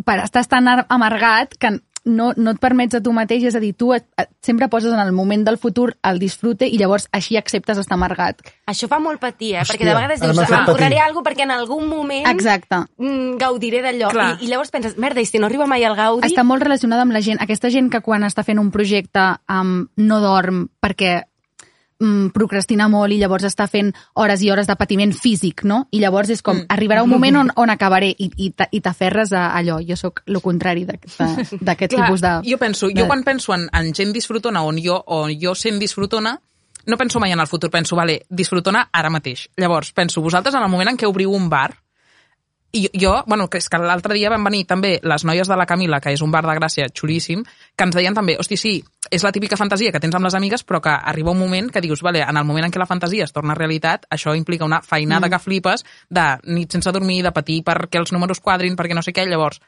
per, 0.06 0.20
estàs 0.24 0.48
tan 0.52 0.68
ar- 0.72 0.86
amargat 0.90 1.58
que 1.60 1.74
no, 2.06 2.32
no 2.36 2.52
et 2.56 2.60
permets 2.62 2.96
a 2.96 3.02
tu 3.04 3.14
mateix, 3.16 3.44
és 3.50 3.56
a 3.56 3.62
dir, 3.64 3.74
tu 3.78 3.92
et, 3.96 4.06
et, 4.20 4.30
sempre 4.46 4.70
poses 4.70 4.94
en 4.94 5.00
el 5.00 5.12
moment 5.16 5.46
del 5.46 5.58
futur 5.58 5.94
el 6.04 6.20
disfrute 6.20 6.68
i 6.68 6.78
llavors 6.80 7.08
així 7.16 7.38
acceptes 7.38 7.78
estar 7.82 7.98
amargat. 7.98 8.42
Això 8.70 8.90
fa 8.92 9.00
molt 9.04 9.22
patir, 9.22 9.56
eh? 9.56 9.64
Hòstia, 9.64 9.76
perquè 9.76 9.90
de 9.90 9.96
vegades 9.96 10.22
dius, 10.22 10.36
m'ha 10.36 10.46
fet 10.46 10.58
"Em 10.60 10.66
curraré 10.66 10.96
patir." 10.96 11.06
alguna 11.08 11.30
perquè 11.30 11.44
en 11.44 11.52
algun 11.52 11.88
moment 11.90 12.28
Exacte. 12.28 12.84
mm, 12.98 13.38
gaudiré 13.38 13.82
d'allò. 13.82 14.12
Clar. 14.12 14.38
I, 14.40 14.46
I 14.46 14.52
llavors 14.52 14.72
penses, 14.72 14.98
merda, 14.98 15.22
i 15.22 15.26
si 15.26 15.40
no 15.40 15.48
arriba 15.48 15.66
mai 15.66 15.84
al 15.84 15.96
gaudi... 15.96 16.28
Està 16.28 16.44
molt 16.44 16.64
relacionada 16.64 17.02
amb 17.02 17.12
la 17.12 17.22
gent, 17.22 17.42
aquesta 17.42 17.70
gent 17.70 17.90
que 17.90 18.02
quan 18.02 18.24
està 18.24 18.44
fent 18.44 18.60
un 18.60 18.72
projecte 18.72 19.40
um, 19.50 19.88
no 19.98 20.20
dorm 20.22 20.68
perquè 20.80 21.29
mm, 22.00 22.30
procrastina 22.34 22.88
molt 22.90 23.14
i 23.14 23.18
llavors 23.20 23.44
està 23.44 23.68
fent 23.68 23.94
hores 24.16 24.42
i 24.42 24.50
hores 24.52 24.68
de 24.68 24.76
patiment 24.76 25.14
físic, 25.14 25.64
no? 25.64 25.88
I 25.92 26.00
llavors 26.00 26.30
és 26.30 26.42
com, 26.42 26.58
Mm. 26.58 26.66
arribarà 26.70 27.04
un 27.04 27.10
moment 27.10 27.36
on, 27.38 27.52
on 27.56 27.70
acabaré 27.70 28.10
i, 28.18 28.32
i, 28.38 28.52
t'a- 28.52 28.70
i 28.72 28.82
t'aferres 28.82 29.32
a 29.34 29.50
allò. 29.58 29.80
Jo 29.88 29.96
sóc 29.96 30.22
el 30.26 30.42
contrari 30.42 30.86
d'aquest 30.86 31.18
Clar, 31.20 31.88
tipus 32.08 32.22
de... 32.22 32.34
Jo 32.50 32.58
penso, 32.58 32.88
de- 32.88 33.02
jo 33.02 33.08
quan 33.08 33.24
penso 33.24 33.54
en, 33.54 33.70
en 33.74 33.94
gent 33.94 34.14
disfrutona 34.14 34.64
on 34.64 34.78
jo, 34.82 35.02
o 35.06 35.28
jo 35.30 35.56
sent 35.56 35.80
disfrutona, 35.80 36.40
no 36.86 36.98
penso 36.98 37.20
mai 37.20 37.32
en 37.32 37.40
el 37.40 37.48
futur, 37.48 37.70
penso, 37.70 37.96
vale, 37.96 38.24
disfrutona 38.30 38.88
ara 38.92 39.10
mateix. 39.10 39.50
Llavors, 39.58 39.92
penso, 39.94 40.22
vosaltres 40.22 40.56
en 40.56 40.64
el 40.64 40.70
moment 40.70 40.90
en 40.90 40.98
què 40.98 41.06
obriu 41.08 41.32
un 41.36 41.50
bar, 41.50 41.76
i 42.72 42.90
jo, 42.94 43.24
bueno, 43.26 43.48
que 43.50 43.58
és 43.58 43.70
que 43.70 43.80
l'altre 43.82 44.14
dia 44.14 44.30
van 44.30 44.44
venir 44.46 44.66
també 44.70 45.00
les 45.02 45.24
noies 45.26 45.50
de 45.50 45.58
la 45.58 45.66
Camila, 45.66 46.00
que 46.00 46.14
és 46.14 46.22
un 46.22 46.32
bar 46.32 46.44
de 46.46 46.54
Gràcia 46.60 46.90
xulíssim, 46.94 47.42
que 47.76 47.88
ens 47.88 47.96
deien 47.98 48.14
també, 48.14 48.36
hosti, 48.38 48.58
sí, 48.62 48.74
és 49.10 49.26
la 49.26 49.32
típica 49.34 49.58
fantasia 49.58 49.92
que 49.92 50.02
tens 50.04 50.16
amb 50.16 50.28
les 50.28 50.38
amigues, 50.38 50.64
però 50.64 50.82
que 50.82 50.94
arriba 50.94 51.34
un 51.34 51.40
moment 51.40 51.72
que 51.74 51.82
dius, 51.82 52.04
vale, 52.06 52.22
en 52.22 52.38
el 52.38 52.46
moment 52.46 52.68
en 52.68 52.76
què 52.76 52.82
la 52.82 52.90
fantasia 52.90 53.26
es 53.26 53.34
torna 53.34 53.58
realitat, 53.58 54.06
això 54.14 54.36
implica 54.38 54.70
una 54.70 54.84
feinada 54.86 55.28
mm. 55.28 55.32
que 55.32 55.42
flipes 55.42 55.86
de 56.10 56.28
nit 56.54 56.78
sense 56.78 56.94
dormir, 56.94 57.24
de 57.26 57.34
patir 57.34 57.64
perquè 57.66 58.02
els 58.02 58.14
números 58.14 58.40
quadrin, 58.40 58.78
perquè 58.78 58.94
no 58.94 59.06
sé 59.06 59.16
què, 59.18 59.26
llavors 59.26 59.62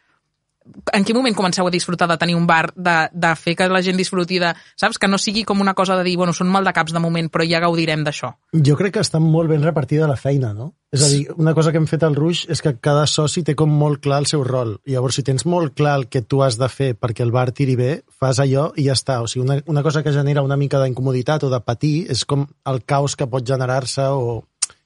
en 0.94 1.03
quin 1.03 1.15
moment 1.18 1.36
comenceu 1.36 1.65
a 1.68 1.72
disfrutar 1.74 2.08
de 2.10 2.18
tenir 2.22 2.36
un 2.38 2.46
bar, 2.48 2.72
de, 2.75 2.96
de 3.12 3.32
fer 3.36 3.56
que 3.58 3.68
la 3.70 3.82
gent 3.82 3.98
disfruti 3.98 4.38
de... 4.39 4.51
Saps? 4.77 5.00
Que 5.01 5.08
no 5.10 5.18
sigui 5.18 5.44
com 5.48 5.60
una 5.62 5.74
cosa 5.74 5.96
de 5.98 6.03
dir, 6.06 6.18
bueno, 6.20 6.34
són 6.38 6.51
mal 6.53 6.63
de 6.68 6.74
caps 6.75 6.94
de 6.94 7.01
moment, 7.01 7.30
però 7.34 7.46
ja 7.48 7.60
gaudirem 7.63 8.03
d'això. 8.06 8.30
Jo 8.53 8.75
crec 8.77 8.94
que 8.98 9.03
està 9.03 9.20
molt 9.24 9.50
ben 9.50 9.63
repartida 9.65 10.08
la 10.10 10.20
feina, 10.20 10.53
no? 10.53 10.72
És 10.91 11.06
a 11.06 11.08
dir, 11.08 11.22
una 11.39 11.53
cosa 11.56 11.72
que 11.72 11.80
hem 11.80 11.88
fet 11.88 12.03
al 12.03 12.18
Ruix 12.20 12.44
és 12.51 12.60
que 12.62 12.74
cada 12.84 13.06
soci 13.08 13.46
té 13.48 13.56
com 13.56 13.72
molt 13.72 14.01
clar 14.03 14.20
el 14.22 14.27
seu 14.27 14.44
rol. 14.44 14.75
I 14.86 14.98
llavors, 14.98 15.15
si 15.15 15.24
tens 15.24 15.46
molt 15.48 15.74
clar 15.80 15.96
el 16.01 16.08
que 16.12 16.22
tu 16.22 16.41
has 16.44 16.58
de 16.60 16.68
fer 16.70 16.91
perquè 17.00 17.24
el 17.24 17.32
bar 17.32 17.50
tiri 17.56 17.77
bé, 17.80 17.91
fas 18.20 18.41
allò 18.44 18.70
i 18.75 18.89
ja 18.89 18.98
està. 18.98 19.22
O 19.24 19.27
sigui, 19.32 19.46
una, 19.48 19.62
una 19.72 19.84
cosa 19.88 20.03
que 20.03 20.12
genera 20.12 20.44
una 20.44 20.58
mica 20.60 20.82
d'incomoditat 20.84 21.48
o 21.48 21.51
de 21.53 21.62
patir 21.63 22.08
és 22.12 22.25
com 22.27 22.44
el 22.68 22.84
caos 22.84 23.15
que 23.15 23.27
pot 23.32 23.48
generar-se 23.48 24.10
o 24.12 24.41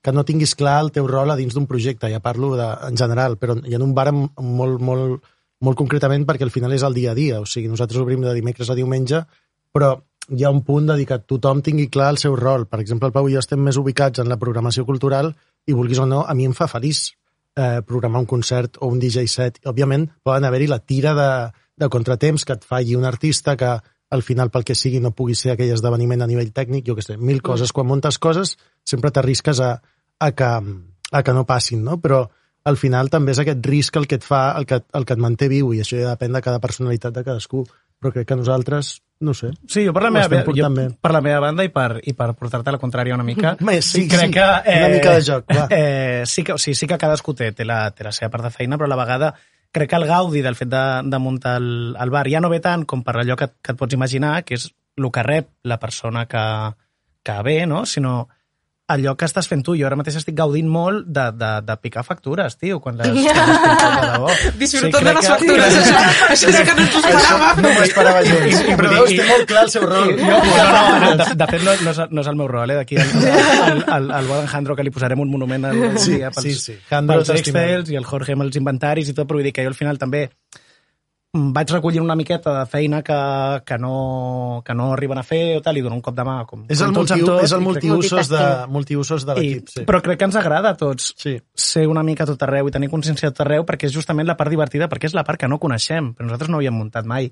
que 0.05 0.13
no 0.13 0.21
tinguis 0.23 0.53
clar 0.53 0.83
el 0.83 0.91
teu 0.93 1.07
rol 1.09 1.33
a 1.33 1.35
dins 1.39 1.55
d'un 1.57 1.65
projecte, 1.65 2.05
ja 2.13 2.19
parlo 2.21 2.51
de, 2.55 2.67
en 2.85 2.93
general, 2.95 3.39
però 3.41 3.55
i 3.65 3.73
en 3.73 3.81
un 3.81 3.95
bar 3.97 4.11
amb- 4.11 4.37
molt, 4.37 4.77
molt, 4.85 5.23
molt 5.61 5.77
concretament 5.79 6.25
perquè 6.27 6.43
al 6.47 6.53
final 6.53 6.73
és 6.75 6.83
el 6.83 6.97
dia 6.97 7.13
a 7.13 7.17
dia, 7.17 7.39
o 7.39 7.47
sigui, 7.47 7.69
nosaltres 7.71 8.01
obrim 8.01 8.23
de 8.25 8.33
dimecres 8.35 8.69
a 8.69 8.77
diumenge, 8.77 9.23
però 9.73 9.95
hi 10.35 10.43
ha 10.43 10.51
un 10.51 10.63
punt 10.65 10.87
de 10.89 10.95
dir 10.97 11.05
que 11.09 11.19
tothom 11.29 11.61
tingui 11.61 11.87
clar 11.91 12.09
el 12.13 12.17
seu 12.17 12.35
rol. 12.35 12.65
Per 12.67 12.79
exemple, 12.81 13.07
el 13.07 13.13
Pau 13.13 13.27
i 13.29 13.35
jo 13.35 13.43
estem 13.43 13.61
més 13.61 13.77
ubicats 13.77 14.23
en 14.23 14.29
la 14.31 14.39
programació 14.41 14.85
cultural 14.85 15.31
i, 15.65 15.73
vulguis 15.73 16.01
o 16.01 16.07
no, 16.09 16.23
a 16.25 16.33
mi 16.33 16.47
em 16.49 16.55
fa 16.57 16.67
feliç 16.71 17.11
eh, 17.55 17.81
programar 17.85 18.23
un 18.23 18.29
concert 18.29 18.79
o 18.81 18.89
un 18.91 18.99
DJ 18.99 19.27
set. 19.31 19.59
Òbviament, 19.69 20.07
poden 20.23 20.47
haver-hi 20.47 20.69
la 20.71 20.79
tira 20.81 21.13
de, 21.17 21.29
de 21.77 21.89
contratemps 21.91 22.45
que 22.45 22.57
et 22.57 22.65
falli 22.65 22.95
un 22.97 23.05
artista 23.05 23.55
que 23.59 23.75
al 24.15 24.23
final, 24.23 24.51
pel 24.53 24.63
que 24.63 24.75
sigui, 24.77 25.01
no 25.01 25.15
pugui 25.17 25.35
ser 25.35 25.53
aquell 25.53 25.73
esdeveniment 25.73 26.23
a 26.23 26.29
nivell 26.29 26.53
tècnic, 26.55 26.85
jo 26.87 26.95
que 26.95 27.03
sé, 27.03 27.17
mil 27.17 27.41
coses. 27.45 27.73
Quan 27.73 27.87
muntes 27.89 28.19
coses, 28.21 28.55
sempre 28.85 29.11
t'arrisques 29.11 29.59
a, 29.59 29.75
a, 30.19 30.31
que, 30.31 30.51
a 31.11 31.23
que 31.25 31.33
no 31.35 31.45
passin, 31.49 31.83
no? 31.83 31.97
Però 32.01 32.23
al 32.65 32.77
final 32.81 33.09
també 33.13 33.35
és 33.35 33.39
aquest 33.41 33.65
risc 33.69 33.97
el 33.99 34.07
que 34.09 34.17
et 34.19 34.25
fa, 34.25 34.49
el 34.57 34.65
que, 34.65 34.81
el 34.97 35.05
que 35.05 35.13
et 35.13 35.21
manté 35.21 35.49
viu, 35.51 35.71
i 35.73 35.81
això 35.83 35.99
ja 36.01 36.15
depèn 36.15 36.33
de 36.33 36.41
cada 36.45 36.61
personalitat 36.63 37.13
de 37.13 37.23
cadascú. 37.23 37.63
Però 38.01 38.11
crec 38.11 38.27
que 38.27 38.35
nosaltres, 38.35 38.89
no 39.23 39.33
sé, 39.33 39.53
Sí, 39.71 39.85
jo 39.85 39.93
per 39.95 40.01
la, 40.03 40.09
meva, 40.11 40.41
jo, 40.43 40.69
bé. 40.75 40.89
per 41.01 41.11
la 41.15 41.21
meva 41.23 41.39
banda 41.39 41.63
i 41.63 41.69
per, 41.71 42.01
i 42.03 42.11
per 42.13 42.33
portar-te 42.35 42.73
la 42.75 42.79
contrària 42.81 43.15
una 43.15 43.23
mica, 43.23 43.53
Bé, 43.69 43.77
sí, 43.81 44.03
crec 44.11 44.27
sí, 44.27 44.33
que... 44.35 44.47
una 44.75 44.89
mica 44.91 45.13
de 45.15 45.21
joc, 45.23 45.45
va. 45.47 45.67
Eh, 45.77 46.23
sí, 46.27 46.43
que, 46.43 46.53
o 46.53 46.59
sigui, 46.59 46.75
sí 46.75 46.89
que 46.91 46.97
cadascú 46.99 47.33
té, 47.33 47.53
té, 47.55 47.63
la, 47.65 47.85
té 47.95 48.03
la 48.03 48.11
seva 48.11 48.29
part 48.33 48.49
de 48.49 48.51
feina, 48.51 48.77
però 48.77 48.89
a 48.89 48.91
la 48.91 48.99
vegada 48.99 49.31
crec 49.71 49.89
que 49.89 49.95
el 49.95 50.07
gaudi 50.09 50.41
del 50.43 50.59
fet 50.59 50.69
de, 50.73 50.83
de 51.07 51.19
muntar 51.19 51.55
el, 51.61 51.95
el 51.95 52.11
bar 52.11 52.27
ja 52.31 52.43
no 52.43 52.51
ve 52.51 52.59
tant 52.63 52.83
com 52.85 53.01
per 53.03 53.15
allò 53.21 53.39
que, 53.39 53.47
que 53.61 53.73
et 53.73 53.79
pots 53.79 53.95
imaginar, 53.95 54.41
que 54.43 54.59
és 54.59 54.67
el 54.97 55.07
que 55.11 55.23
rep 55.23 55.49
la 55.63 55.79
persona 55.79 56.25
que, 56.27 56.43
que 57.23 57.41
ve, 57.47 57.61
no? 57.65 57.85
sinó 57.85 58.27
allò 58.87 59.15
que 59.17 59.25
estàs 59.25 59.47
fent 59.49 59.63
tu. 59.65 59.73
Jo 59.79 59.87
ara 59.87 59.95
mateix 59.97 60.15
estic 60.19 60.35
gaudint 60.37 60.67
molt 60.69 61.07
de, 61.09 61.23
de, 61.33 61.51
de 61.65 61.75
picar 61.81 62.03
factures, 62.05 62.57
tio, 62.61 62.79
quan 62.83 62.97
les, 62.99 63.07
debò. 63.15 64.29
Disfrutant 64.59 65.01
crec 65.01 65.07
de 65.07 65.13
les 65.13 65.25
que- 65.25 65.31
factures, 65.31 65.77
això, 65.79 66.03
això 66.35 66.51
és 66.51 66.59
que 66.69 66.75
no 66.77 66.83
ens 66.85 66.95
ho 66.95 67.01
esperava. 67.01 67.49
no 67.61 67.71
m'ho 67.71 67.83
esperava 67.87 68.21
i- 68.21 68.75
Però 68.75 68.91
veus, 68.93 69.13
té 69.15 69.25
molt 69.29 69.47
clar 69.49 69.63
el 69.65 69.71
seu 69.73 69.87
rol. 69.89 70.13
No, 70.19 70.37
no, 70.43 70.57
no, 70.75 70.99
no 71.05 71.11
de, 71.23 71.29
de 71.41 71.47
fet 71.53 71.65
no, 71.65 71.75
no, 71.87 71.95
és, 71.95 72.01
no 72.11 72.21
és 72.25 72.31
el 72.33 72.39
meu 72.43 72.51
rol, 72.51 72.75
eh? 72.75 72.79
D'aquí 72.81 72.99
al, 73.01 73.15
al, 73.71 73.83
al, 73.97 74.11
al 74.19 74.29
bon 74.29 74.37
Alejandro 74.43 74.75
que 74.77 74.85
li 74.85 74.93
posarem 74.93 75.19
un 75.25 75.31
monument 75.33 75.65
al, 75.71 75.81
Sí, 75.97 76.17
dia 76.19 76.29
pels, 76.35 76.45
sí, 76.45 76.53
sí. 76.55 76.77
Jandro, 76.89 77.21
pels. 77.23 77.33
Excels 77.41 77.89
i 77.93 77.97
el 77.99 78.05
Jorge 78.05 78.35
amb 78.37 78.45
els 78.45 78.55
inventaris 78.61 79.09
i 79.09 79.17
tot, 79.17 79.25
però 79.29 79.39
vull 79.41 79.47
dir 79.49 79.53
que 79.55 79.65
jo 79.65 79.71
al 79.73 79.77
final 79.77 79.97
també 80.01 80.27
vaig 81.35 81.71
recollint 81.73 82.03
una 82.03 82.15
miqueta 82.15 82.53
de 82.59 82.65
feina 82.69 83.01
que, 83.03 83.17
que, 83.65 83.77
no, 83.81 84.61
que 84.65 84.75
no 84.77 84.91
arriben 84.93 85.19
a 85.19 85.23
fer 85.23 85.57
o 85.57 85.63
tal, 85.63 85.77
i 85.77 85.83
dono 85.83 85.97
un 85.97 86.03
cop 86.05 86.15
de 86.15 86.25
mà 86.27 86.35
com, 86.49 86.65
És 86.71 86.81
el, 86.85 86.93
multi, 86.95 87.19
tots, 87.21 87.43
és 87.43 87.55
el 87.55 87.63
multiusos 87.65 88.31
de, 88.31 88.43
multiusos 88.71 89.25
de 89.27 89.35
l'equip, 89.37 89.71
sí. 89.73 89.85
Però 89.87 90.01
crec 90.05 90.21
que 90.21 90.29
ens 90.29 90.37
agrada 90.39 90.73
a 90.73 90.79
tots 90.79 91.13
Sí. 91.21 91.35
ser 91.53 91.87
una 91.91 92.03
mica 92.03 92.27
tot 92.27 92.41
arreu 92.47 92.69
i 92.69 92.75
tenir 92.75 92.89
consciència 92.91 93.31
tot 93.31 93.43
arreu 93.45 93.65
perquè 93.67 93.89
és 93.89 93.95
justament 93.95 94.27
la 94.27 94.37
part 94.39 94.53
divertida, 94.53 94.89
perquè 94.91 95.11
és 95.11 95.17
la 95.17 95.25
part 95.27 95.39
que 95.41 95.49
no 95.51 95.59
coneixem. 95.59 96.13
Però 96.15 96.27
nosaltres 96.27 96.49
no 96.49 96.61
havíem 96.61 96.75
muntat 96.75 97.05
mai 97.05 97.31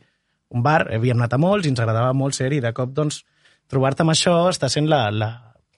un 0.53 0.63
bar, 0.63 0.87
havíem 0.93 1.17
anat 1.17 1.33
a 1.33 1.41
molts 1.41 1.65
i 1.65 1.73
ens 1.73 1.79
agradava 1.79 2.13
molt 2.13 2.35
ser-hi. 2.37 2.59
De 2.61 2.73
cop, 2.73 2.91
doncs, 2.93 3.23
trobar-te 3.71 4.03
amb 4.05 4.13
això 4.13 4.35
està 4.51 4.69
sent 4.69 4.89
la, 4.89 5.07
la, 5.11 5.31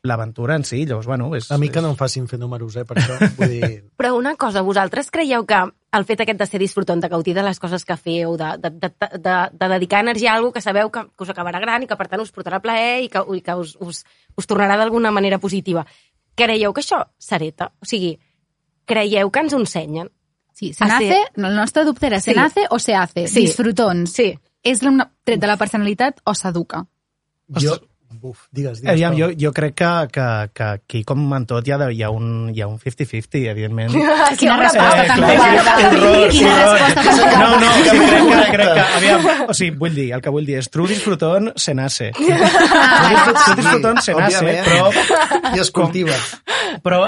l'aventura 0.06 0.56
en 0.56 0.64
si. 0.64 0.86
Llavors, 0.86 1.08
bueno, 1.08 1.32
és... 1.36 1.50
A 1.52 1.58
mi 1.58 1.70
que 1.70 1.82
no 1.82 1.90
em 1.94 1.98
facin 2.00 2.28
fer 2.28 2.40
números, 2.40 2.76
eh, 2.78 2.86
per 2.86 2.98
això. 3.02 3.18
Vull 3.38 3.50
dir, 3.52 3.70
Però 4.00 4.14
una 4.18 4.36
cosa, 4.36 4.62
vosaltres 4.62 5.12
creieu 5.12 5.46
que 5.46 5.60
el 5.96 6.06
fet 6.06 6.22
aquest 6.26 6.40
de 6.40 6.46
ser 6.48 6.60
disfrutant, 6.60 7.00
de 7.02 7.10
gaudir 7.10 7.34
de 7.36 7.44
les 7.44 7.60
coses 7.60 7.86
que 7.86 7.96
feu, 7.98 8.36
de, 8.38 8.50
de, 8.60 8.70
de, 8.70 8.92
de, 9.18 9.36
de 9.54 9.70
dedicar 9.76 10.02
energia 10.04 10.34
a 10.34 10.36
alguna 10.38 10.54
que 10.54 10.62
sabeu 10.62 10.92
que, 10.92 11.06
que 11.16 11.24
us 11.24 11.32
acabarà 11.32 11.60
gran 11.64 11.84
i 11.84 11.88
que 11.88 11.96
per 11.96 12.08
tant 12.12 12.22
us 12.22 12.34
portarà 12.36 12.60
plaer 12.62 13.04
i 13.06 13.10
que, 13.10 13.22
i 13.36 13.42
que 13.42 13.56
us, 13.56 13.78
us, 13.80 14.04
us 14.36 14.48
tornarà 14.48 14.76
d'alguna 14.78 15.12
manera 15.16 15.40
positiva, 15.40 15.86
creieu 16.36 16.74
que 16.76 16.84
això 16.84 17.00
s'hereta? 17.18 17.72
O 17.80 17.88
sigui, 17.88 18.18
creieu 18.86 19.32
que 19.32 19.40
ens 19.46 19.54
ho 19.56 19.60
ensenyen? 19.62 20.12
Sí, 20.56 20.74
se 20.74 20.86
nace, 20.88 21.10
ser- 21.12 21.32
no, 21.42 21.50
el 21.50 21.56
nostre 21.56 21.84
dubte 21.84 22.08
era, 22.08 22.20
se 22.20 22.32
Sí. 22.32 22.38
nace 22.38 22.68
o 22.70 22.80
se 22.80 22.94
hace? 22.96 23.28
Sí. 23.28 23.42
Disfrutons. 23.48 24.12
Sí. 24.12 24.30
És 24.64 24.82
un 24.84 25.02
tret 25.24 25.40
de 25.40 25.48
la 25.48 25.58
personalitat 25.58 26.22
o 26.26 26.34
s'educa? 26.34 26.86
jo... 27.60 27.76
Buf, 28.22 28.46
digues, 28.52 28.80
digues. 28.82 28.92
Aviam, 28.94 29.14
Pau. 29.14 29.20
jo, 29.20 29.28
jo 29.40 29.52
crec 29.54 29.76
que, 29.76 29.90
que, 30.14 30.26
que 30.54 30.64
aquí, 30.64 31.04
com 31.04 31.22
en 31.36 31.46
tot, 31.46 31.68
hi 31.68 31.72
ha, 31.76 31.78
de, 31.82 31.88
hi 31.94 32.02
ha 32.06 32.10
un 32.10 32.50
hi 32.56 32.62
ha 32.62 32.68
un 32.68 32.80
50-50, 32.80 33.42
evidentment. 33.52 33.92
Quina 34.40 34.58
resposta 34.62 35.04
Eh, 35.04 35.08
tan 35.08 35.22
covarda. 35.22 35.76
resposta. 36.28 37.40
No, 37.40 37.60
no, 37.60 37.70
que 37.84 37.92
crec 37.92 38.24
que, 38.30 38.52
crec 38.56 38.74
que, 38.74 38.86
aviam, 39.00 39.28
o 39.50 39.54
sigui, 39.58 39.76
vull 39.78 39.96
dir, 39.96 40.08
el 40.16 40.22
que 40.26 40.34
vull 40.34 40.46
dir 40.48 40.58
és 40.62 40.70
true 40.72 40.88
disfrutón 40.90 41.52
se 41.56 41.74
nace. 41.78 42.12
True 42.16 43.56
disfrutón 43.56 44.02
se 44.02 44.14
nace, 44.16 44.60
però 44.66 44.90
I 45.56 45.60
es 45.62 45.72
cultiva. 45.72 46.16
però 46.84 47.06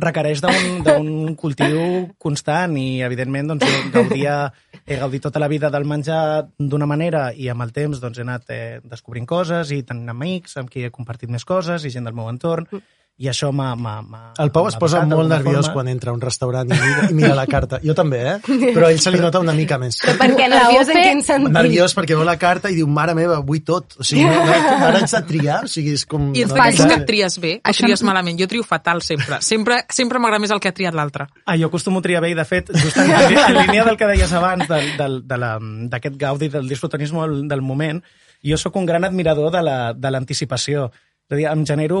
requereix 0.00 0.40
d'un 0.40 0.82
d'un 0.84 1.34
cultiu 1.36 1.80
constant 2.18 2.76
i, 2.80 3.02
evidentment, 3.04 3.50
doncs, 3.52 3.66
gaudia, 3.94 4.36
he 4.90 4.96
gaudit 4.98 5.22
tota 5.22 5.38
la 5.38 5.46
vida 5.46 5.68
del 5.70 5.84
menjar 5.86 6.48
d'una 6.58 6.86
manera 6.90 7.28
i 7.30 7.46
amb 7.52 7.62
el 7.62 7.70
temps 7.70 8.00
doncs, 8.02 8.18
he 8.18 8.24
anat 8.26 8.48
eh, 8.50 8.80
descobrint 8.82 9.28
coses 9.32 9.70
i 9.70 9.84
tenint 9.86 10.10
amics 10.10 10.56
amb 10.58 10.72
qui 10.72 10.82
he 10.82 10.90
compartit 10.90 11.30
més 11.30 11.46
coses 11.46 11.86
i 11.86 11.92
gent 11.94 12.08
del 12.08 12.16
meu 12.18 12.26
entorn 12.26 12.66
i 13.20 13.28
això 13.28 13.50
m'ha... 13.52 13.74
El 14.40 14.48
Pau 14.54 14.64
es 14.70 14.76
posa 14.80 15.02
molt 15.04 15.28
nerviós 15.28 15.66
forma. 15.66 15.74
quan 15.74 15.88
entra 15.92 16.08
a 16.10 16.14
un 16.16 16.22
restaurant 16.22 16.70
i 16.70 16.72
mira, 16.72 17.02
i 17.10 17.14
mira 17.18 17.34
la 17.36 17.44
carta. 17.46 17.76
Jo 17.84 17.92
també, 17.94 18.20
eh? 18.30 18.36
Però 18.72 18.86
a 18.86 18.90
ell 18.94 19.00
se 19.02 19.10
li 19.12 19.20
nota 19.20 19.42
una 19.44 19.52
mica 19.52 19.76
més. 19.78 19.98
Perquè 20.00 20.46
La 20.48 20.62
nerviós 20.62 20.88
en 20.88 21.00
quin 21.04 21.20
sentit? 21.26 21.52
Nerviós 21.52 21.92
perquè 21.98 22.16
veu 22.16 22.24
la 22.24 22.38
carta 22.40 22.70
i 22.72 22.78
diu, 22.78 22.88
mare 22.88 23.12
meva, 23.18 23.36
vull 23.44 23.60
tot. 23.66 23.98
O 24.00 24.06
sigui, 24.06 24.24
no, 24.24 24.38
no, 24.40 24.54
ara 24.88 25.02
haig 25.02 25.12
de 25.12 25.20
triar, 25.28 25.58
o 25.68 25.68
sigui, 25.68 25.92
és 25.98 26.06
com... 26.08 26.30
I 26.32 26.46
ens 26.46 26.54
no, 26.56 26.88
que 26.88 26.96
et 27.02 27.04
tries 27.10 27.36
bé 27.44 27.52
o 27.58 27.68
Això 27.74 27.84
tries 27.84 28.02
malament. 28.08 28.40
Jo 28.40 28.48
trio 28.48 28.64
fatal 28.64 29.02
sempre. 29.04 29.42
Sempre, 29.44 29.82
sempre 29.92 30.18
m'agrada 30.22 30.40
més 30.46 30.56
el 30.56 30.62
que 30.64 30.72
ha 30.72 30.76
triat 30.80 30.96
l'altre. 30.96 31.28
Ah, 31.44 31.58
jo 31.60 31.68
acostumo 31.68 32.00
a 32.00 32.06
triar 32.08 32.24
bé 32.24 32.32
i, 32.32 32.38
de 32.40 32.48
fet, 32.48 32.72
just 32.72 32.96
en, 33.04 33.12
en 33.12 33.60
línia 33.60 33.84
del 33.84 34.00
que 34.00 34.08
deies 34.14 34.32
abans, 34.32 34.64
del, 34.70 34.96
del, 34.96 35.20
de 35.28 35.36
la- 35.44 35.58
d'aquest 35.60 36.16
gaudi, 36.16 36.48
del 36.48 36.68
disfrutanisme 36.72 37.28
del, 37.28 37.60
moment, 37.60 38.00
jo 38.40 38.56
sóc 38.56 38.80
un 38.80 38.86
gran 38.88 39.04
admirador 39.04 39.52
de 39.52 39.62
la- 39.62 39.92
de 39.92 40.10
l'anticipació. 40.16 40.88
La, 40.88 41.09
és 41.30 41.36
a 41.36 41.38
dir, 41.38 41.46
em 41.46 41.60
genero 41.62 42.00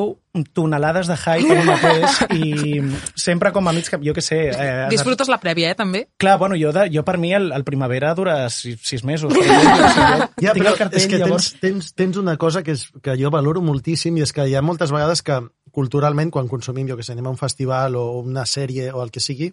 tonelades 0.52 1.06
de 1.06 1.14
hype 1.14 1.52
en 1.54 1.60
un 1.62 1.68
mateix 1.68 2.16
i 2.34 2.80
sempre 3.14 3.52
com 3.54 3.68
a 3.70 3.72
mig 3.72 3.86
cap, 3.86 4.02
jo 4.02 4.10
què 4.16 4.24
sé... 4.24 4.40
Eh, 4.50 4.88
Disfrutes 4.90 5.30
la 5.30 5.38
prèvia, 5.38 5.70
eh, 5.70 5.78
també? 5.78 6.00
Clar, 6.18 6.34
bueno, 6.40 6.58
jo, 6.58 6.72
de, 6.74 6.88
jo 6.90 7.04
per 7.06 7.14
mi 7.22 7.30
el, 7.36 7.52
el 7.54 7.62
primavera 7.62 8.10
dura 8.18 8.34
sis, 8.50 8.80
sis 8.82 9.04
mesos. 9.06 9.30
Per 9.30 9.44
exemple. 9.46 9.86
O 9.86 9.92
sigui, 9.94 10.10
jo 10.10 10.28
Ja, 10.48 10.56
però 10.58 10.74
el 10.74 10.80
cartell, 10.80 10.98
és 10.98 11.06
que 11.06 11.22
llavors... 11.22 11.52
tens, 11.54 11.62
tens, 11.62 11.94
tens 12.02 12.18
una 12.18 12.34
cosa 12.42 12.64
que, 12.66 12.74
és, 12.74 12.88
que 13.04 13.14
jo 13.20 13.30
valoro 13.30 13.62
moltíssim 13.62 14.18
i 14.18 14.26
és 14.26 14.34
que 14.34 14.48
hi 14.50 14.58
ha 14.58 14.66
moltes 14.66 14.90
vegades 14.90 15.22
que 15.22 15.38
culturalment, 15.70 16.34
quan 16.34 16.50
consumim, 16.50 16.90
jo 16.90 16.98
que 16.98 17.06
sé, 17.06 17.14
anem 17.14 17.30
a 17.30 17.34
un 17.36 17.38
festival 17.38 17.94
o 18.00 18.06
una 18.24 18.42
sèrie 18.50 18.90
o 18.90 19.04
el 19.04 19.14
que 19.14 19.22
sigui, 19.22 19.52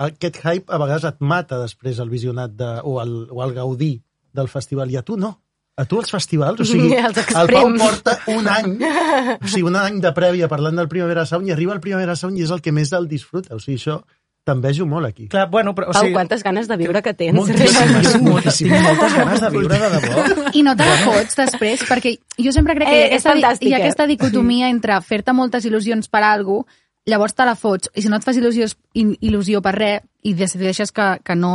aquest 0.00 0.42
hype 0.44 0.72
a 0.72 0.80
vegades 0.80 1.08
et 1.08 1.24
mata 1.24 1.60
després 1.60 2.00
el 2.00 2.12
visionat 2.12 2.52
de, 2.56 2.74
o, 2.84 2.98
el, 3.00 3.22
o 3.32 3.40
el 3.44 3.56
gaudir 3.56 3.94
del 4.36 4.48
festival 4.48 4.92
i 4.92 5.00
a 5.00 5.04
tu 5.04 5.16
no. 5.20 5.38
A 5.80 5.86
tu 5.88 6.00
els 6.02 6.12
festivals, 6.12 6.60
o 6.60 6.68
sigui, 6.68 6.92
Els 7.08 7.20
el 7.24 7.50
Pau 7.54 7.70
porta 7.80 8.18
un 8.28 8.48
any, 8.52 8.74
o 9.44 9.48
sigui, 9.48 9.64
un 9.70 9.78
any 9.80 10.00
de 10.04 10.12
prèvia 10.16 10.48
parlant 10.50 10.76
del 10.76 10.90
Primavera 10.92 11.24
Sound 11.28 11.48
i 11.48 11.54
arriba 11.54 11.72
el 11.76 11.80
Primavera 11.84 12.16
Sound 12.20 12.36
i 12.36 12.44
és 12.44 12.52
el 12.52 12.60
que 12.64 12.74
més 12.76 12.92
el 12.96 13.08
disfruta. 13.08 13.56
O 13.56 13.62
sigui, 13.62 13.78
això 13.80 14.02
t'envejo 14.44 14.86
molt 14.88 15.08
aquí. 15.08 15.28
Clar, 15.32 15.46
bueno, 15.52 15.74
però, 15.76 15.88
o 15.88 15.94
Pau, 15.94 16.02
sigui, 16.02 16.16
quantes 16.16 16.44
ganes 16.44 16.68
de 16.68 16.76
viure 16.80 17.02
que 17.04 17.14
tens. 17.16 17.36
Moltíssimes, 17.36 18.20
moltíssimes. 18.24 18.84
moltes 18.84 19.16
ganes 19.16 19.40
de 19.44 19.50
viure 19.56 19.80
de 19.80 19.90
debò. 19.96 20.52
I 20.52 20.62
no 20.66 20.76
te 20.76 20.88
la 20.88 21.00
fots 21.06 21.40
després, 21.40 21.84
perquè 21.88 22.14
jo 22.36 22.52
sempre 22.56 22.76
crec 22.76 22.88
que 22.88 22.94
hi 22.96 23.00
Eh, 23.00 23.08
ha 23.08 23.16
és 23.16 23.26
aquesta, 23.26 23.56
hi 23.64 23.74
ha 23.74 23.80
aquesta 23.80 24.08
dicotomia 24.10 24.70
entre 24.72 25.00
fer-te 25.06 25.36
moltes 25.36 25.68
il·lusions 25.68 26.08
per 26.12 26.24
algú, 26.28 26.62
llavors 27.08 27.36
te 27.36 27.48
la 27.48 27.56
fots, 27.56 27.92
i 27.94 28.04
si 28.04 28.12
no 28.12 28.20
et 28.20 28.26
fas 28.26 28.36
il·lusió, 28.40 28.68
il·lusió 28.96 29.60
per 29.64 29.76
res 29.76 30.08
i 30.24 30.34
decideixes 30.36 30.92
que, 30.92 31.14
que 31.24 31.36
no 31.36 31.54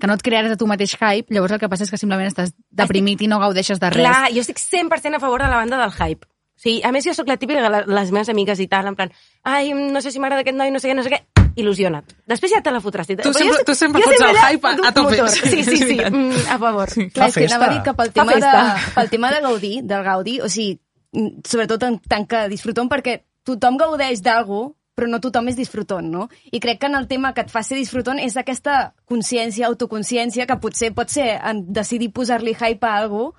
que 0.00 0.06
no 0.08 0.14
et 0.16 0.22
crearàs 0.24 0.52
a 0.52 0.56
tu 0.56 0.66
mateix 0.66 0.96
hype, 0.98 1.32
llavors 1.34 1.52
el 1.52 1.60
que 1.60 1.68
passa 1.68 1.84
és 1.84 1.90
que 1.92 1.98
simplement 2.00 2.26
estàs 2.30 2.54
deprimit 2.70 3.20
i 3.22 3.28
no 3.28 3.38
gaudeixes 3.38 3.78
de 3.78 3.90
res. 3.90 4.00
Clar, 4.02 4.30
jo 4.32 4.40
estic 4.40 4.58
100% 4.58 5.16
a 5.16 5.20
favor 5.20 5.42
de 5.42 5.48
la 5.52 5.56
banda 5.60 5.78
del 5.78 5.92
hype. 5.92 6.26
O 6.26 6.60
sigui, 6.62 6.82
a 6.84 6.90
més, 6.92 7.04
jo 7.06 7.14
sóc 7.16 7.28
la 7.28 7.38
típica 7.40 7.62
de 7.64 7.84
les 7.88 8.10
meves 8.12 8.28
amigues 8.28 8.58
i 8.60 8.66
tal, 8.68 8.86
en 8.90 8.96
plan, 8.96 9.12
ai, 9.44 9.70
no 9.72 10.00
sé 10.04 10.10
si 10.12 10.18
m'agrada 10.20 10.42
aquest 10.42 10.56
noi, 10.58 10.70
no 10.70 10.78
sé 10.80 10.90
què, 10.90 10.94
no 10.98 11.02
sé 11.06 11.08
què, 11.14 11.20
il·lusiona't. 11.56 12.04
Després 12.28 12.52
ja 12.52 12.60
te 12.62 12.70
la 12.70 12.80
fotràs. 12.84 13.08
Tu 13.08 13.32
sempre- 13.32 13.64
tu 13.64 13.74
sempre 13.74 14.02
fots 14.02 14.20
el 14.20 14.36
hype 14.36 14.68
a- 14.68 14.88
a 14.88 14.92
tope. 14.92 15.16
Sí, 15.28 15.48
sí, 15.48 15.64
sí, 15.70 15.76
sí, 15.78 15.96
mm, 16.10 16.50
a 16.52 16.58
favor. 16.58 16.88
Clar, 17.14 17.28
és 17.28 17.34
que 17.34 17.46
anava 17.48 17.66
a 17.66 17.72
dir 17.72 17.82
que 17.82 17.94
pel 17.94 18.12
tema, 18.12 18.34
de, 18.34 18.92
pel 18.94 19.10
tema 19.10 19.30
de 19.32 19.40
gaudir, 19.40 19.82
del 19.84 20.04
gaudi, 20.04 20.40
o 20.40 20.48
sigui, 20.48 20.78
mm, 21.12 21.40
sobretot 21.48 21.82
en 21.88 21.98
tant 22.00 22.28
que 22.28 22.44
disfrutom, 22.52 22.88
perquè 22.92 23.22
tothom 23.42 23.76
gaudeix 23.80 24.20
d'algú, 24.22 24.76
però 25.00 25.08
no 25.08 25.22
tothom 25.24 25.48
és 25.48 25.56
disfrutant, 25.56 26.04
no? 26.12 26.28
I 26.52 26.60
crec 26.60 26.82
que 26.82 26.90
en 26.90 26.98
el 26.98 27.08
tema 27.08 27.32
que 27.32 27.46
et 27.46 27.52
fa 27.52 27.64
ser 27.64 27.78
disfrutant 27.80 28.20
és 28.20 28.36
aquesta 28.36 28.92
consciència, 29.08 29.70
autoconsciència, 29.70 30.44
que 30.46 30.60
potser 30.60 30.92
pot 30.92 31.08
ser 31.08 31.30
en 31.40 31.64
decidir 31.72 32.10
posar-li 32.12 32.52
hype 32.52 32.84
a 32.84 32.98
algú, 33.00 33.30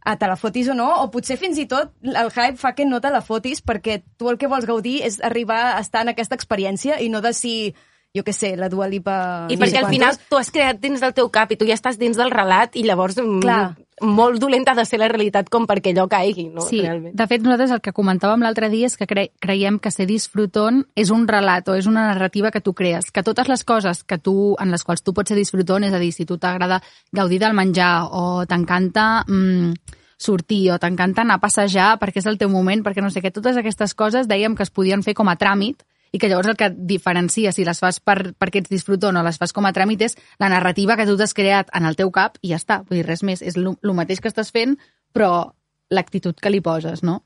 a 0.00 0.16
te 0.16 0.30
la 0.30 0.38
fotis 0.40 0.70
o 0.72 0.74
no, 0.74 0.88
o 1.02 1.10
potser 1.12 1.36
fins 1.36 1.60
i 1.60 1.66
tot 1.68 1.92
el 2.08 2.32
hype 2.32 2.56
fa 2.56 2.72
que 2.72 2.86
no 2.88 3.02
te 3.04 3.12
la 3.12 3.20
fotis 3.20 3.60
perquè 3.60 4.00
tu 4.16 4.30
el 4.30 4.40
que 4.40 4.48
vols 4.48 4.64
gaudir 4.64 5.02
és 5.04 5.20
arribar 5.20 5.74
a 5.74 5.80
estar 5.84 6.06
en 6.06 6.14
aquesta 6.14 6.38
experiència 6.38 7.02
i 7.04 7.10
no 7.12 7.20
de 7.20 7.34
si, 7.36 7.74
jo 8.16 8.24
què 8.24 8.32
sé, 8.32 8.54
la 8.56 8.70
Dua 8.72 8.88
Lipa... 8.88 9.18
I 9.52 9.60
perquè 9.60 9.84
al 9.84 9.90
final 9.92 10.16
tu 10.30 10.40
has 10.40 10.48
creat 10.54 10.80
dins 10.80 11.04
del 11.04 11.12
teu 11.16 11.28
cap 11.28 11.52
i 11.52 11.60
tu 11.60 11.68
ja 11.68 11.76
estàs 11.76 12.00
dins 12.00 12.16
del 12.16 12.32
relat 12.32 12.80
i 12.80 12.86
llavors 12.88 13.20
mm, 13.20 13.44
Clar. 13.44 13.60
Molt 14.00 14.40
dolenta 14.40 14.74
de 14.74 14.84
ser 14.88 14.98
la 15.00 15.08
realitat 15.08 15.48
com 15.52 15.66
perquè 15.68 15.92
allò 15.92 16.06
caigui, 16.10 16.48
no? 16.48 16.64
Sí, 16.64 16.80
Realment. 16.80 17.14
de 17.16 17.26
fet, 17.28 17.42
nosaltres 17.44 17.74
el 17.76 17.82
que 17.84 17.92
comentàvem 17.96 18.42
l'altre 18.42 18.70
dia 18.72 18.88
és 18.88 18.96
que 18.96 19.06
cre 19.06 19.28
creiem 19.40 19.78
que 19.78 19.92
ser 19.92 20.06
disfruton 20.08 20.84
és 20.96 21.10
un 21.10 21.26
relat 21.28 21.68
o 21.68 21.76
és 21.76 21.86
una 21.86 22.06
narrativa 22.08 22.50
que 22.50 22.60
tu 22.60 22.74
crees, 22.74 23.10
que 23.10 23.22
totes 23.22 23.48
les 23.48 23.64
coses 23.64 24.02
que 24.04 24.18
tu, 24.18 24.56
en 24.58 24.70
les 24.70 24.84
quals 24.84 25.04
tu 25.04 25.14
pots 25.14 25.28
ser 25.28 25.38
disfruton, 25.38 25.84
és 25.84 25.94
a 25.94 26.00
dir, 26.02 26.12
si 26.12 26.26
tu 26.26 26.38
t'agrada 26.38 26.80
gaudir 27.12 27.40
del 27.40 27.54
menjar 27.54 28.08
o 28.10 28.46
t'encanta 28.46 29.24
mm, 29.28 29.96
sortir 30.20 30.70
o 30.72 30.78
t'encanta 30.78 31.22
anar 31.22 31.38
a 31.38 31.44
passejar 31.44 31.94
perquè 32.00 32.20
és 32.20 32.28
el 32.28 32.38
teu 32.38 32.50
moment, 32.52 32.82
perquè 32.84 33.04
no 33.04 33.10
sé 33.10 33.22
què, 33.24 33.32
totes 33.32 33.56
aquestes 33.56 33.94
coses 33.94 34.28
dèiem 34.28 34.56
que 34.56 34.64
es 34.66 34.72
podien 34.72 35.02
fer 35.02 35.14
com 35.14 35.28
a 35.28 35.36
tràmit 35.40 35.84
i 36.12 36.18
que 36.18 36.28
llavors 36.28 36.48
el 36.50 36.56
que 36.58 36.66
et 36.72 36.76
diferencia 36.90 37.52
si 37.52 37.64
les 37.64 37.78
fas 37.78 38.00
per, 38.00 38.32
perquè 38.38 38.62
ets 38.64 38.70
disfruton 38.72 39.16
o 39.16 39.22
les 39.22 39.38
fas 39.38 39.52
com 39.54 39.66
a 39.66 39.72
tràmit 39.72 40.02
és 40.08 40.16
la 40.42 40.48
narrativa 40.50 40.96
que 40.98 41.06
tu 41.06 41.16
t'has 41.16 41.34
creat 41.34 41.70
en 41.76 41.86
el 41.86 41.94
teu 41.96 42.10
cap 42.10 42.38
i 42.42 42.50
ja 42.50 42.58
està, 42.58 42.80
vull 42.88 42.98
dir, 42.98 43.06
res 43.06 43.22
més, 43.22 43.42
és 43.42 43.56
el 43.56 43.94
mateix 43.94 44.20
que 44.20 44.28
estàs 44.32 44.50
fent, 44.50 44.76
però 45.14 45.52
l'actitud 45.90 46.34
que 46.40 46.50
li 46.50 46.60
poses, 46.60 47.02
no? 47.02 47.22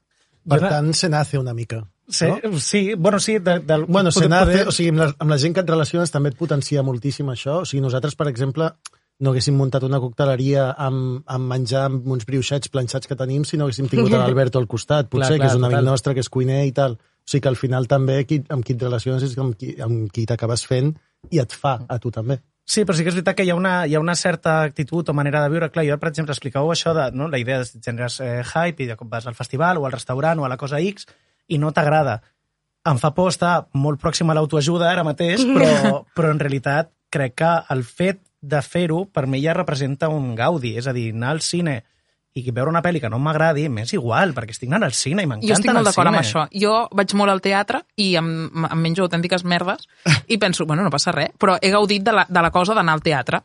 Per 0.48 0.60
Jo- 0.60 0.68
tant, 0.68 0.92
se 0.92 1.08
nace 1.08 1.38
una 1.38 1.54
mica. 1.54 1.82
Sí, 2.06 2.26
no? 2.28 2.58
sí, 2.60 2.92
bueno, 2.94 3.18
sí. 3.18 3.38
De, 3.38 3.60
de, 3.60 3.78
Bueno, 3.88 4.10
se 4.12 4.28
nace, 4.28 4.66
o 4.68 4.72
sigui, 4.72 4.90
amb 4.92 4.98
la, 5.00 5.06
amb 5.18 5.30
la 5.32 5.38
gent 5.40 5.54
que 5.56 5.62
et 5.64 5.70
relaciones 5.70 6.10
també 6.12 6.28
et 6.34 6.36
potencia 6.36 6.82
moltíssim 6.84 7.30
això. 7.32 7.62
O 7.62 7.64
sigui, 7.64 7.80
nosaltres, 7.80 8.14
per 8.14 8.26
exemple, 8.28 8.68
no 9.24 9.30
haguéssim 9.32 9.56
muntat 9.56 9.86
una 9.88 10.00
cocteleria 10.02 10.66
amb, 10.76 11.22
amb 11.24 11.48
menjar 11.48 11.86
amb 11.88 12.04
uns 12.12 12.26
brioixets 12.28 12.68
planxats 12.68 13.08
que 13.08 13.16
tenim 13.16 13.44
si 13.48 13.56
no 13.56 13.64
haguéssim 13.64 13.88
tingut 13.88 14.12
a 14.12 14.18
l'Alberto 14.26 14.60
al 14.60 14.66
costat, 14.68 15.08
potser, 15.08 15.38
Clar, 15.38 15.38
clar, 15.38 15.46
que 15.46 15.52
és 15.54 15.56
un 15.56 15.64
amic 15.64 15.78
total. 15.78 15.88
nostre, 15.94 16.14
que 16.14 16.20
és 16.20 16.28
cuiner 16.28 16.60
i 16.68 16.72
tal. 16.76 16.98
O 17.24 17.30
sigui 17.30 17.42
que 17.42 17.48
al 17.48 17.56
final 17.56 17.86
també 17.88 18.18
qui, 18.28 18.42
amb 18.52 18.64
qui 18.64 18.76
et 18.76 18.82
relaciones 18.82 19.24
és 19.24 19.36
amb 19.40 19.56
qui, 19.56 19.74
amb 19.80 20.10
qui 20.12 20.26
t'acabes 20.28 20.66
fent 20.68 20.92
i 21.32 21.40
et 21.40 21.54
fa 21.56 21.78
a 21.88 21.98
tu 21.98 22.12
també. 22.12 22.40
Sí, 22.64 22.84
però 22.84 22.96
sí 22.96 23.04
que 23.04 23.10
és 23.12 23.16
veritat 23.16 23.36
que 23.36 23.44
hi 23.44 23.50
ha 23.52 23.56
una, 23.56 23.72
hi 23.84 23.94
ha 23.96 24.00
una 24.00 24.14
certa 24.16 24.62
actitud 24.64 25.08
o 25.08 25.14
manera 25.16 25.42
de 25.44 25.50
viure. 25.52 25.68
Clar, 25.72 25.84
jo, 25.84 25.96
per 26.00 26.10
exemple, 26.10 26.32
explicàveu 26.32 26.72
això 26.72 26.94
de 26.96 27.10
no, 27.16 27.28
la 27.28 27.40
idea 27.40 27.60
de 27.60 27.80
generes 27.84 28.20
eh, 28.24 28.40
hype 28.40 28.84
i 28.84 28.88
de 28.88 28.96
com 28.96 29.10
vas 29.10 29.26
al 29.28 29.36
festival 29.36 29.80
o 29.80 29.84
al 29.84 29.92
restaurant 29.92 30.40
o 30.40 30.46
a 30.46 30.52
la 30.52 30.60
cosa 30.60 30.80
X 30.80 31.08
i 31.48 31.60
no 31.60 31.72
t'agrada. 31.76 32.22
Em 32.88 33.00
fa 33.00 33.12
por 33.16 33.28
estar 33.32 33.66
molt 33.72 34.00
pròxim 34.00 34.32
a 34.32 34.36
l'autoajuda 34.36 34.88
ara 34.90 35.04
mateix, 35.04 35.44
però, 35.56 36.04
però 36.16 36.32
en 36.32 36.40
realitat 36.40 36.92
crec 37.12 37.36
que 37.40 37.52
el 37.72 37.84
fet 37.84 38.22
de 38.40 38.60
fer-ho 38.64 39.04
per 39.12 39.26
mi 39.28 39.40
ja 39.44 39.56
representa 39.56 40.08
un 40.12 40.32
gaudi. 40.36 40.74
És 40.80 40.88
a 40.88 40.96
dir, 40.96 41.10
anar 41.12 41.34
al 41.36 41.44
cine 41.44 41.82
i 42.34 42.50
veure 42.50 42.70
una 42.70 42.82
pel·li 42.82 42.98
que 42.98 43.08
no 43.10 43.20
m'agradi, 43.22 43.68
m'és 43.70 43.92
igual, 43.94 44.32
perquè 44.34 44.54
estic 44.56 44.70
anant 44.72 44.88
al 44.88 44.94
cine 44.98 45.22
i 45.22 45.28
m'encanta 45.30 45.46
Jo 45.46 45.54
estic 45.54 45.70
molt 45.70 45.86
d'acord 45.86 46.10
amb 46.10 46.18
això. 46.18 46.42
Jo 46.50 46.72
vaig 46.90 47.14
molt 47.14 47.30
al 47.30 47.42
teatre 47.44 47.84
i 48.02 48.08
em, 48.18 48.30
em 48.50 48.80
menjo 48.82 49.04
autèntiques 49.06 49.44
merdes 49.46 49.86
i 50.34 50.38
penso, 50.42 50.66
bueno, 50.66 50.82
no 50.82 50.90
passa 50.90 51.14
res, 51.14 51.30
però 51.38 51.54
he 51.62 51.70
gaudit 51.70 52.02
de 52.02 52.16
la, 52.16 52.26
de 52.28 52.42
la 52.42 52.50
cosa 52.50 52.74
d'anar 52.74 52.98
al 52.98 53.04
teatre. 53.06 53.40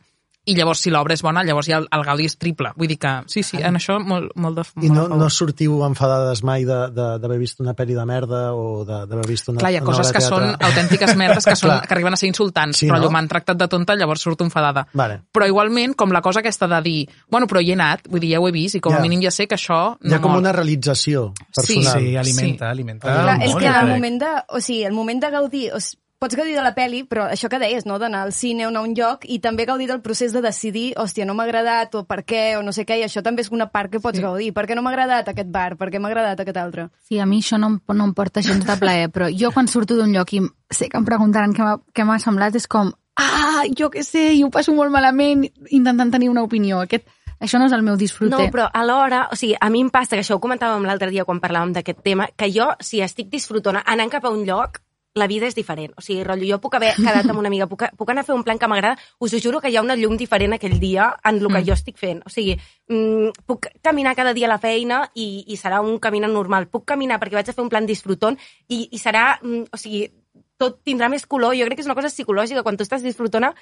I 0.50 0.54
llavors, 0.58 0.80
si 0.82 0.90
l'obra 0.90 1.14
és 1.14 1.22
bona, 1.22 1.44
llavors 1.46 1.68
ja 1.70 1.78
el, 1.78 1.86
el 1.94 2.02
gaudi 2.04 2.26
és 2.26 2.34
triple. 2.40 2.72
Vull 2.76 2.88
dir 2.90 2.98
que, 2.98 3.10
sí, 3.30 3.42
sí, 3.46 3.60
en 3.62 3.76
això 3.78 3.98
molt, 4.02 4.32
molt 4.34 4.56
de 4.58 4.64
I 4.82 4.88
molt 4.88 4.94
no, 4.96 5.00
a 5.00 5.08
favor. 5.08 5.18
no 5.22 5.28
sortiu 5.30 5.76
enfadades 5.86 6.42
mai 6.42 6.64
de- 6.66 6.88
de- 6.96 7.18
d'haver 7.22 7.38
vist 7.38 7.60
una 7.62 7.74
pel·li 7.78 7.94
de 7.94 8.04
merda 8.08 8.52
o 8.54 8.84
de- 8.84 9.06
d'haver 9.06 9.26
vist 9.28 9.48
una, 9.52 9.60
Clar, 9.62 9.72
hi 9.72 9.76
ha 9.78 9.84
coses 9.86 10.10
que 10.12 10.20
són 10.20 10.50
autèntiques 10.58 11.14
merdes 11.16 11.44
que, 11.46 11.54
són, 11.62 11.80
que 11.86 11.94
arriben 11.94 12.12
a 12.12 12.16
ser 12.16 12.28
insultants, 12.28 12.78
Sí, 12.82 12.88
però 12.90 13.00
no? 13.04 13.10
m'han 13.10 13.28
tractat 13.28 13.56
de 13.56 13.68
tonta, 13.68 13.94
llavors 13.94 14.20
surto 14.26 14.44
enfadada. 14.44 14.86
Vale. 14.94 15.20
Però 15.32 15.46
igualment, 15.46 15.94
com 15.94 16.10
la 16.12 16.20
cosa 16.20 16.40
aquesta 16.40 16.66
de 16.66 16.82
dir, 16.82 17.08
bueno, 17.30 17.46
però 17.46 17.62
hi 17.62 17.70
he 17.70 17.74
anat, 17.78 18.08
vull 18.08 18.20
dir, 18.20 18.32
ja 18.34 18.40
ho 18.40 18.48
he 18.48 18.52
vist, 18.52 18.74
i 18.76 18.80
com 18.80 18.92
Ja. 18.92 18.98
a 18.98 19.02
mínim 19.02 19.20
ja 19.22 19.30
sé 19.30 19.46
que 19.46 19.54
això 19.54 19.96
no 20.00 20.10
Hi 20.10 20.14
ha 20.14 20.20
com 20.20 20.32
mor. 20.32 20.40
una 20.40 20.52
realització 20.52 21.32
Sí, 21.36 21.76
personal. 21.78 22.00
Sí, 22.02 22.16
alimenta, 22.16 22.70
alimenta. 22.70 23.06
Clar, 23.22 23.38
és 23.42 23.54
que 23.54 23.66
el 23.68 23.86
moment 23.94 24.20
de, 24.20 24.30
o 24.48 24.60
sigui, 24.60 24.84
el 24.84 24.92
moment 24.92 25.20
de 25.22 25.30
gaudir, 25.30 25.72
o 25.72 25.80
sigui, 25.80 26.00
pots 26.20 26.36
gaudir 26.36 26.52
de 26.54 26.60
la 26.62 26.74
peli, 26.76 26.98
però 27.08 27.24
això 27.32 27.48
que 27.48 27.58
deies, 27.58 27.86
no? 27.88 27.96
d'anar 27.98 28.20
al 28.26 28.32
cine 28.36 28.66
o 28.66 28.68
anar 28.68 28.82
a 28.82 28.84
un 28.84 28.92
lloc 28.94 29.22
i 29.24 29.38
també 29.40 29.64
gaudir 29.64 29.86
del 29.88 30.02
procés 30.04 30.34
de 30.36 30.42
decidir, 30.44 30.92
hòstia, 31.00 31.24
no 31.24 31.32
m'ha 31.34 31.46
agradat 31.48 31.94
o 31.96 32.02
per 32.04 32.20
què 32.28 32.58
o 32.58 32.62
no 32.62 32.74
sé 32.76 32.84
què, 32.84 32.98
i 33.00 33.04
això 33.06 33.22
també 33.24 33.40
és 33.40 33.48
una 33.50 33.70
part 33.72 33.90
que 33.90 34.00
pots 34.04 34.18
Sí. 34.18 34.22
gaudir. 34.22 34.52
Per 34.52 34.66
què 34.68 34.76
no 34.76 34.82
m'ha 34.82 34.90
agradat 34.92 35.28
aquest 35.32 35.48
bar? 35.48 35.78
Per 35.80 35.88
què 35.90 35.98
m'ha 35.98 36.08
agradat 36.12 36.38
aquest 36.44 36.58
altre? 36.60 36.88
Sí, 37.08 37.18
a 37.18 37.24
mi 37.24 37.40
això 37.40 37.58
no, 37.58 37.68
em- 37.68 37.80
no 37.96 38.04
em 38.04 38.12
porta 38.12 38.42
gens 38.42 38.66
de 38.66 38.76
plaer, 38.76 39.08
però 39.10 39.30
jo 39.32 39.50
quan 39.50 39.66
surto 39.66 39.96
d'un 39.96 40.12
lloc 40.12 40.32
i 40.34 40.40
sé 40.70 40.90
que 40.90 40.98
em 40.98 41.04
preguntaran 41.06 41.54
què 41.54 41.62
m'ha- 41.64 41.80
què 41.94 42.04
m'ha 42.04 42.18
semblat, 42.18 42.54
és 42.54 42.68
com, 42.68 42.92
ah, 43.16 43.64
jo 43.74 43.88
què 43.90 44.02
sé, 44.02 44.34
i 44.34 44.44
ho 44.44 44.50
passo 44.50 44.74
molt 44.74 44.90
malament 44.92 45.48
intentant 45.70 46.12
tenir 46.12 46.28
una 46.28 46.42
opinió. 46.42 46.80
Aquest, 46.82 47.08
això 47.40 47.58
no 47.58 47.64
és 47.64 47.72
el 47.72 47.80
meu 47.82 47.96
disfrute. 47.96 48.36
No, 48.36 48.50
però 48.52 48.68
alhora, 48.74 49.28
o 49.32 49.36
sigui, 49.36 49.56
a 49.58 49.70
mi 49.70 49.80
em 49.80 49.88
passa, 49.88 50.16
que 50.16 50.20
això 50.22 50.34
ho 50.36 50.40
comentàvem 50.40 50.84
l'altre 50.84 51.08
dia 51.10 51.24
quan 51.24 51.40
parlàvem 51.40 51.72
d'aquest 51.72 52.02
tema, 52.04 52.28
que 52.36 52.52
jo, 52.52 52.68
si 52.78 53.00
estic 53.00 53.30
disfrutona 53.30 53.82
anant 53.86 54.10
cap 54.10 54.26
a 54.26 54.28
un 54.28 54.44
lloc, 54.44 54.82
la 55.14 55.26
vida 55.26 55.46
és 55.46 55.54
diferent. 55.54 55.92
O 55.98 56.02
sigui, 56.04 56.22
rotllo, 56.24 56.46
jo 56.46 56.60
puc 56.62 56.76
haver 56.78 56.92
quedat 56.96 57.26
amb 57.26 57.38
una 57.40 57.48
amiga, 57.50 57.66
puc, 57.66 57.82
puc 57.98 58.10
anar 58.10 58.22
a 58.22 58.28
fer 58.28 58.34
un 58.34 58.44
plan 58.44 58.58
que 58.58 58.68
m'agrada, 58.70 58.98
us 59.18 59.34
ho 59.34 59.40
juro 59.42 59.60
que 59.60 59.70
hi 59.70 59.76
ha 59.76 59.82
una 59.82 59.96
llum 59.96 60.16
diferent 60.16 60.54
aquell 60.54 60.78
dia 60.78 61.16
en 61.24 61.36
el 61.40 61.48
que 61.48 61.60
Mm. 61.60 61.66
jo 61.66 61.72
estic 61.74 61.98
fent. 61.98 62.22
O 62.26 62.30
sigui, 62.30 62.56
mm, 62.88 63.30
puc 63.46 63.66
caminar 63.82 64.14
cada 64.14 64.32
dia 64.34 64.46
a 64.46 64.54
la 64.54 64.58
feina 64.58 65.10
i, 65.14 65.44
i 65.48 65.56
serà 65.56 65.80
un 65.80 65.98
camí 65.98 66.20
normal. 66.20 66.68
Puc 66.68 66.84
caminar 66.84 67.18
perquè 67.18 67.34
vaig 67.34 67.48
a 67.48 67.52
fer 67.52 67.62
un 67.62 67.68
plan 67.68 67.86
disfrutant 67.86 68.38
i, 68.68 68.88
i 68.92 68.98
serà, 68.98 69.38
mm, 69.42 69.64
o 69.72 69.76
sigui, 69.76 70.10
tot 70.56 70.84
tindrà 70.84 71.08
més 71.08 71.26
color. 71.26 71.56
Jo 71.56 71.64
crec 71.64 71.76
que 71.78 71.82
és 71.82 71.86
una 71.88 71.96
cosa 71.96 72.08
psicològica. 72.08 72.62
Quan 72.62 72.76
tu 72.76 72.84
estàs 72.84 73.02
disfrutona, 73.02 73.54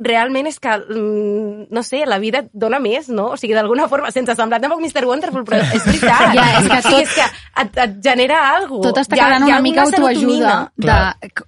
realment 0.00 0.46
és 0.48 0.58
que, 0.58 0.72
mm, 0.78 1.66
no 1.70 1.82
sé, 1.84 2.04
la 2.06 2.18
vida 2.18 2.44
dona 2.52 2.78
més, 2.80 3.08
no? 3.12 3.30
O 3.34 3.36
sigui, 3.36 3.52
d'alguna 3.54 3.86
forma, 3.88 4.10
sense 4.10 4.34
semblar 4.34 4.60
tampoc 4.62 4.80
Mr. 4.80 5.04
Wonderful, 5.06 5.44
però 5.44 5.60
és 5.60 5.84
veritat. 5.88 6.34
Ja, 6.34 6.46
és 6.60 6.68
que 6.68 6.78
o 6.78 6.82
sigui, 6.82 6.94
tot- 6.94 7.02
és 7.02 7.14
que 7.14 7.26
et, 7.62 7.80
et 7.84 7.96
genera 8.04 8.38
alguna 8.56 8.88
Tot 8.88 9.02
està 9.02 9.18
quedant 9.18 9.44
una 9.44 9.60
mica 9.60 9.82
autoajuda 9.84 10.54
de 10.76 10.96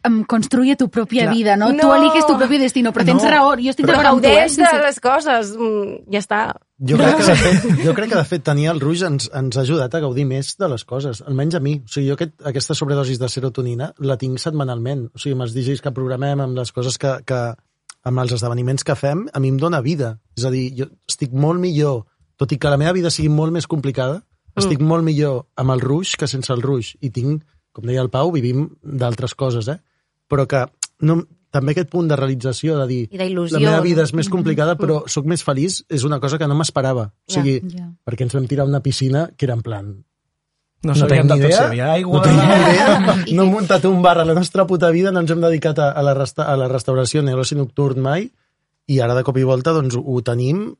em, 0.05 0.23
construye 0.29 0.77
tu 0.77 0.89
pròpia 0.93 1.25
Clar. 1.29 1.35
vida, 1.35 1.57
no? 1.57 1.71
No. 1.73 1.81
Tu 1.87 1.93
eliges 1.95 2.27
tu 2.27 2.37
propi 2.37 2.59
destino, 2.59 2.93
però 2.93 3.05
tens 3.09 3.23
No. 3.23 3.31
raó, 3.31 3.55
jo 3.57 3.71
estic 3.71 3.87
Però 3.87 3.97
d'acord 3.97 4.15
amb 4.15 4.23
tu, 4.23 4.29
eh? 4.29 4.69
de 4.73 4.83
les 4.85 5.01
coses. 5.01 5.57
Mm, 5.57 6.13
ja 6.13 6.19
està. 6.21 6.43
Jo 6.83 6.97
crec, 6.99 7.17
que, 7.17 7.25
de 7.29 7.35
fet, 7.39 7.85
jo 7.87 7.93
crec 7.95 8.09
que, 8.11 8.17
de 8.19 8.25
fet, 8.27 8.43
tenir 8.43 8.65
el 8.73 8.81
Rouge 8.83 9.07
ens, 9.07 9.29
ens 9.33 9.57
ha 9.57 9.61
ajudat 9.63 9.93
a 9.95 10.01
gaudir 10.03 10.25
més 10.27 10.57
de 10.59 10.67
les 10.69 10.83
coses, 10.85 11.21
almenys 11.23 11.55
a 11.55 11.61
mi. 11.63 11.77
O 11.85 11.89
sigui, 11.89 12.09
jo 12.09 12.15
aquest, 12.19 12.33
aquesta 12.45 12.75
sobredosis 12.75 13.21
de 13.23 13.29
serotonina 13.31 13.93
la 14.03 14.17
tinc 14.19 14.41
setmanalment. 14.43 15.05
O 15.15 15.19
sigui, 15.23 15.37
amb 15.37 15.47
els 15.47 15.55
DJs 15.55 15.81
que 15.85 15.93
programem, 15.95 16.41
amb 16.43 16.59
les 16.59 16.73
coses 16.75 16.99
que, 16.99 17.21
que 17.25 17.39
amb 18.09 18.23
els 18.23 18.35
esdeveniments 18.37 18.85
que 18.85 18.97
fem, 18.99 19.27
a 19.33 19.41
mi 19.41 19.53
em 19.53 19.59
dona 19.61 19.83
vida. 19.85 20.17
És 20.37 20.47
a 20.47 20.51
dir, 20.55 20.67
jo 20.79 20.89
estic 21.09 21.33
molt 21.33 21.61
millor, 21.63 22.05
tot 22.41 22.53
i 22.53 22.59
que 22.59 22.73
la 22.73 22.81
meva 22.81 22.95
vida 22.97 23.13
sigui 23.15 23.31
molt 23.33 23.55
més 23.55 23.69
complicada, 23.71 24.23
estic 24.59 24.83
molt 24.85 25.05
millor 25.07 25.47
amb 25.57 25.73
el 25.73 25.81
Rouge 25.81 26.19
que 26.21 26.29
sense 26.29 26.53
el 26.53 26.63
Rouge. 26.65 26.97
I 27.01 27.13
tinc, 27.15 27.45
com 27.73 27.87
deia 27.89 28.03
el 28.05 28.11
Pau, 28.13 28.33
vivim 28.35 28.67
d'altres 28.83 29.35
coses, 29.39 29.69
eh? 29.73 29.79
Però 30.29 30.45
que 30.49 30.67
no, 31.09 31.23
també 31.53 31.75
aquest 31.75 31.91
punt 31.93 32.09
de 32.09 32.17
realització, 32.17 32.79
de 32.81 32.87
dir, 32.89 33.01
la 33.13 33.61
meva 33.61 33.81
vida 33.85 34.07
és 34.07 34.15
més 34.17 34.31
complicada, 34.33 34.77
però 34.81 35.03
sóc 35.11 35.29
més 35.29 35.45
feliç, 35.45 35.83
és 35.93 36.05
una 36.09 36.19
cosa 36.21 36.39
que 36.41 36.49
no 36.49 36.57
m'esperava. 36.59 37.11
O 37.29 37.35
sigui, 37.35 37.59
ja. 37.73 37.91
perquè 38.05 38.27
ens 38.27 38.37
vam 38.37 38.49
tirar 38.49 38.67
a 38.67 38.73
una 38.73 38.83
piscina 38.85 39.29
que 39.37 39.49
era 39.49 39.59
en 39.59 39.65
plan... 39.67 39.93
No 40.83 40.95
sabíem 40.99 41.29
tenim 41.31 41.45
de 41.45 41.49
ni 41.49 41.79
idea, 41.79 41.93
aigua... 41.95 42.19
No 42.19 42.23
tenim 42.27 42.43
ni 42.43 42.61
idea, 42.75 43.17
no 43.37 43.45
hem 43.47 43.53
muntat 43.55 43.85
un 43.87 44.01
bar 44.03 44.17
a 44.19 44.27
la 44.27 44.35
nostra 44.35 44.67
puta 44.67 44.91
vida, 44.91 45.13
no 45.15 45.23
ens 45.23 45.31
hem 45.31 45.43
dedicat 45.45 45.79
a, 45.79 45.91
a, 45.93 46.03
la, 46.03 46.15
resta, 46.19 46.49
a 46.51 46.57
la 46.59 46.69
restauració 46.71 47.23
ni 47.23 47.35
a 47.35 47.39
l'oci 47.39 47.59
nocturn 47.59 48.03
mai, 48.03 48.27
i 48.91 48.99
ara 49.01 49.15
de 49.15 49.23
cop 49.23 49.39
i 49.39 49.47
volta 49.47 49.75
doncs, 49.77 49.95
ho 49.95 50.23
tenim, 50.27 50.73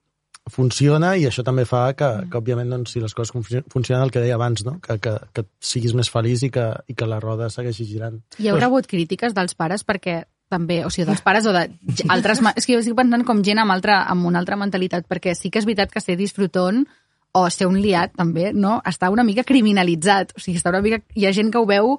funciona, 0.51 1.15
i 1.15 1.29
això 1.29 1.45
també 1.47 1.65
fa 1.69 1.85
que, 1.95 2.09
que 2.31 2.41
òbviament, 2.41 2.73
doncs, 2.75 2.97
si 2.97 3.03
les 3.03 3.15
coses 3.15 3.31
funci- 3.35 3.63
funcionen, 3.71 4.03
el 4.03 4.11
que 4.11 4.25
deia 4.25 4.35
abans, 4.35 4.65
no? 4.67 4.81
que, 4.83 4.99
que, 4.99 5.15
que 5.33 5.47
siguis 5.63 5.95
més 5.95 6.11
feliç 6.11 6.49
i 6.49 6.51
que, 6.51 6.67
i 6.91 6.99
que 6.99 7.07
la 7.07 7.21
roda 7.23 7.51
segueixi 7.53 7.87
girant. 7.87 8.19
Hi 8.43 8.51
haurà 8.51 8.67
hagut 8.67 8.91
crítiques 8.91 9.37
dels 9.39 9.55
pares 9.55 9.87
perquè 9.87 10.25
també, 10.53 10.83
o 10.85 10.91
sigui, 10.93 11.07
dels 11.09 11.23
pares 11.25 11.47
o 11.49 11.55
d'altres... 11.55 12.43
És 12.57 12.67
que 12.67 12.75
jo 12.75 12.83
estic 12.83 12.97
pensant 12.99 13.23
com 13.29 13.41
gent 13.47 13.63
amb, 13.63 13.73
altra, 13.73 14.03
amb 14.11 14.27
una 14.29 14.43
altra 14.43 14.59
mentalitat, 14.61 15.07
perquè 15.09 15.37
sí 15.39 15.49
que 15.49 15.63
és 15.63 15.69
veritat 15.69 15.95
que 15.95 16.03
ser 16.03 16.19
disfrutant 16.21 16.83
o 17.33 17.49
ser 17.51 17.67
un 17.67 17.79
liat, 17.81 18.13
també, 18.17 18.53
no? 18.53 18.81
Està 18.85 19.09
una 19.11 19.25
mica 19.25 19.45
criminalitzat. 19.45 20.35
O 20.37 20.41
sigui, 20.41 20.59
està 20.61 20.69
una 20.73 20.83
mica... 20.85 21.01
Hi 21.17 21.27
ha 21.27 21.33
gent 21.33 21.51
que 21.53 21.59
ho 21.63 21.67
veu 21.69 21.97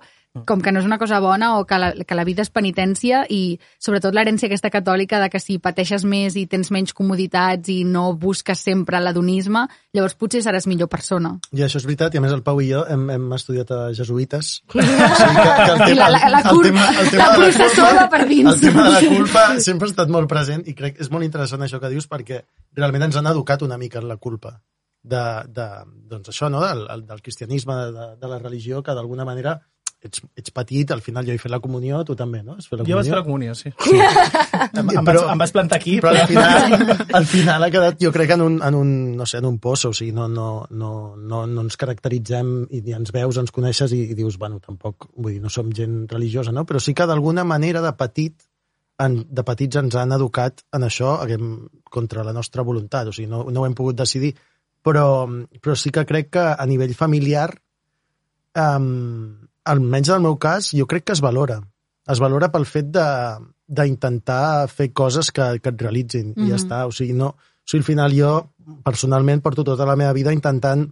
com 0.49 0.63
que 0.65 0.71
no 0.73 0.79
és 0.81 0.85
una 0.87 0.97
cosa 0.97 1.19
bona 1.21 1.59
o 1.59 1.65
que 1.69 1.77
la, 1.77 1.91
que 1.93 2.15
la 2.17 2.23
vida 2.25 2.41
és 2.41 2.49
penitència 2.49 3.19
i 3.29 3.59
sobretot 3.77 4.15
l'herència 4.17 4.47
aquesta 4.49 4.71
catòlica 4.73 5.19
de 5.21 5.27
que 5.29 5.37
si 5.37 5.59
pateixes 5.61 6.01
més 6.09 6.33
i 6.41 6.47
tens 6.49 6.71
menys 6.73 6.89
comoditats 6.97 7.69
i 7.69 7.83
no 7.85 8.15
busques 8.17 8.57
sempre 8.65 8.97
l'adonisme, 8.97 9.67
llavors 9.93 10.15
potser 10.17 10.41
seràs 10.41 10.65
millor 10.65 10.89
persona. 10.89 11.35
I 11.53 11.61
això 11.67 11.77
és 11.77 11.85
veritat, 11.85 12.17
i 12.17 12.17
a 12.17 12.25
més 12.25 12.33
el 12.33 12.41
Pau 12.41 12.57
i 12.65 12.71
jo 12.71 12.81
hem, 12.89 13.05
hem 13.13 13.29
estudiat 13.37 13.69
a 13.77 13.79
jesuïtes. 13.93 14.55
O 14.73 14.81
sigui 14.81 15.37
que, 15.37 15.53
que 15.53 15.71
el 15.77 15.93
I 15.93 15.99
la- 16.01 16.09
la- 16.17 16.25
la 16.33 16.41
el 16.41 16.49
cul- 16.49 16.65
tema, 16.65 16.89
el 16.97 17.09
tema 17.13 17.27
la 17.29 17.35
processó 17.37 17.85
culpa- 17.85 17.95
va 18.01 18.09
per 18.17 18.23
dins. 18.33 18.53
El 18.55 18.59
tema 18.65 18.89
de 18.89 18.91
la 18.97 19.05
culpa 19.15 19.45
sempre 19.69 19.85
ha 19.85 19.93
estat 19.93 20.09
molt 20.17 20.29
present 20.33 20.65
i 20.65 20.73
crec 20.73 20.97
que 20.97 21.05
és 21.05 21.13
molt 21.13 21.29
interessant 21.29 21.61
això 21.61 21.77
que 21.79 21.93
dius 21.93 22.09
perquè 22.09 22.41
realment 22.73 23.05
ens 23.11 23.21
han 23.21 23.29
educat 23.29 23.61
una 23.61 23.77
mica 23.77 24.01
en 24.01 24.09
la 24.09 24.17
culpa 24.17 24.57
de, 25.03 25.23
de 25.51 25.67
doncs 26.09 26.31
això, 26.31 26.49
no? 26.49 26.63
del, 26.63 27.05
del 27.05 27.21
cristianisme, 27.21 27.75
de, 27.91 28.09
de 28.19 28.31
la 28.31 28.39
religió, 28.39 28.81
que 28.83 28.95
d'alguna 28.95 29.27
manera 29.27 29.59
ets, 30.03 30.21
ets 30.35 30.51
petit, 30.51 30.91
al 30.91 31.01
final 31.01 31.25
jo 31.25 31.33
he 31.33 31.39
fet 31.39 31.51
la 31.51 31.59
comunió, 31.63 32.01
tu 32.07 32.15
també, 32.19 32.41
no? 32.43 32.57
Has 32.59 32.67
fet 32.67 32.79
la 32.79 32.85
Jo 32.87 32.97
vaig 32.99 33.09
fer 33.09 33.21
comunió? 33.23 33.53
la 33.53 33.55
comunió, 33.55 33.55
sí. 33.55 33.71
sí. 33.71 33.97
em, 34.79 34.91
em, 34.91 35.07
vaig, 35.07 35.19
em 35.33 35.43
vaig 35.43 35.53
plantar 35.55 35.79
aquí. 35.79 35.97
Però 36.03 36.13
al 36.13 36.27
final, 36.29 36.95
al 37.19 37.27
final 37.29 37.67
ha 37.67 37.71
quedat, 37.73 37.99
jo 38.03 38.13
crec, 38.15 38.35
en 38.35 38.45
un, 38.45 38.57
en 38.67 38.79
un, 38.79 38.93
no 39.19 39.27
sé, 39.29 39.39
en 39.39 39.49
un 39.49 39.59
poço, 39.63 39.93
o 39.93 39.97
sigui, 39.97 40.13
no, 40.15 40.27
no, 40.31 40.47
no, 40.71 40.93
no, 41.17 41.43
no 41.49 41.65
ens 41.65 41.79
caracteritzem 41.79 42.53
i 42.71 42.83
ni 42.85 42.95
ens 42.97 43.13
veus, 43.15 43.39
ens 43.41 43.53
coneixes 43.55 43.95
i, 43.95 44.03
i 44.13 44.17
dius, 44.19 44.39
bueno, 44.41 44.59
tampoc, 44.63 45.09
vull 45.15 45.35
dir, 45.35 45.43
no 45.43 45.51
som 45.53 45.71
gent 45.75 46.03
religiosa, 46.11 46.55
no? 46.55 46.67
Però 46.69 46.81
sí 46.83 46.95
que 46.97 47.07
d'alguna 47.09 47.47
manera 47.47 47.83
de 47.85 47.93
petit, 47.99 48.35
en, 49.03 49.21
de 49.25 49.43
petits 49.47 49.79
ens 49.81 49.95
han 49.99 50.15
educat 50.15 50.65
en 50.75 50.87
això 50.87 51.17
haguem, 51.23 51.53
contra 51.93 52.25
la 52.25 52.33
nostra 52.35 52.65
voluntat, 52.65 53.09
o 53.09 53.15
sigui, 53.15 53.29
no, 53.31 53.45
no 53.51 53.63
ho 53.63 53.69
hem 53.69 53.77
pogut 53.77 53.97
decidir 53.99 54.33
però, 54.83 55.25
però 55.61 55.75
sí 55.79 55.91
que 55.91 56.05
crec 56.05 56.29
que 56.35 56.43
a 56.43 56.65
nivell 56.67 56.93
familiar, 56.95 57.49
um, 58.55 59.47
almenys 59.65 60.09
en 60.11 60.15
el 60.19 60.25
meu 60.27 60.37
cas, 60.37 60.71
jo 60.75 60.85
crec 60.87 61.05
que 61.07 61.13
es 61.15 61.21
valora. 61.23 61.61
Es 62.11 62.19
valora 62.19 62.51
pel 62.51 62.65
fet 62.67 62.89
de 62.91 63.05
d'intentar 63.73 64.67
fer 64.69 64.89
coses 64.93 65.31
que, 65.31 65.45
que 65.63 65.69
et 65.71 65.81
realitzin, 65.81 66.27
mm 66.29 66.33
-hmm. 66.35 66.45
i 66.45 66.49
ja 66.49 66.55
Mhm. 66.55 66.63
està. 66.63 66.85
O 66.87 66.91
sigui, 66.91 67.13
no, 67.13 67.27
o 67.27 67.35
sigui, 67.65 67.79
al 67.81 67.85
final 67.85 68.11
jo, 68.13 68.49
personalment, 68.83 69.41
porto 69.41 69.63
tota 69.63 69.85
la 69.85 69.95
meva 69.95 70.13
vida 70.13 70.33
intentant 70.33 70.91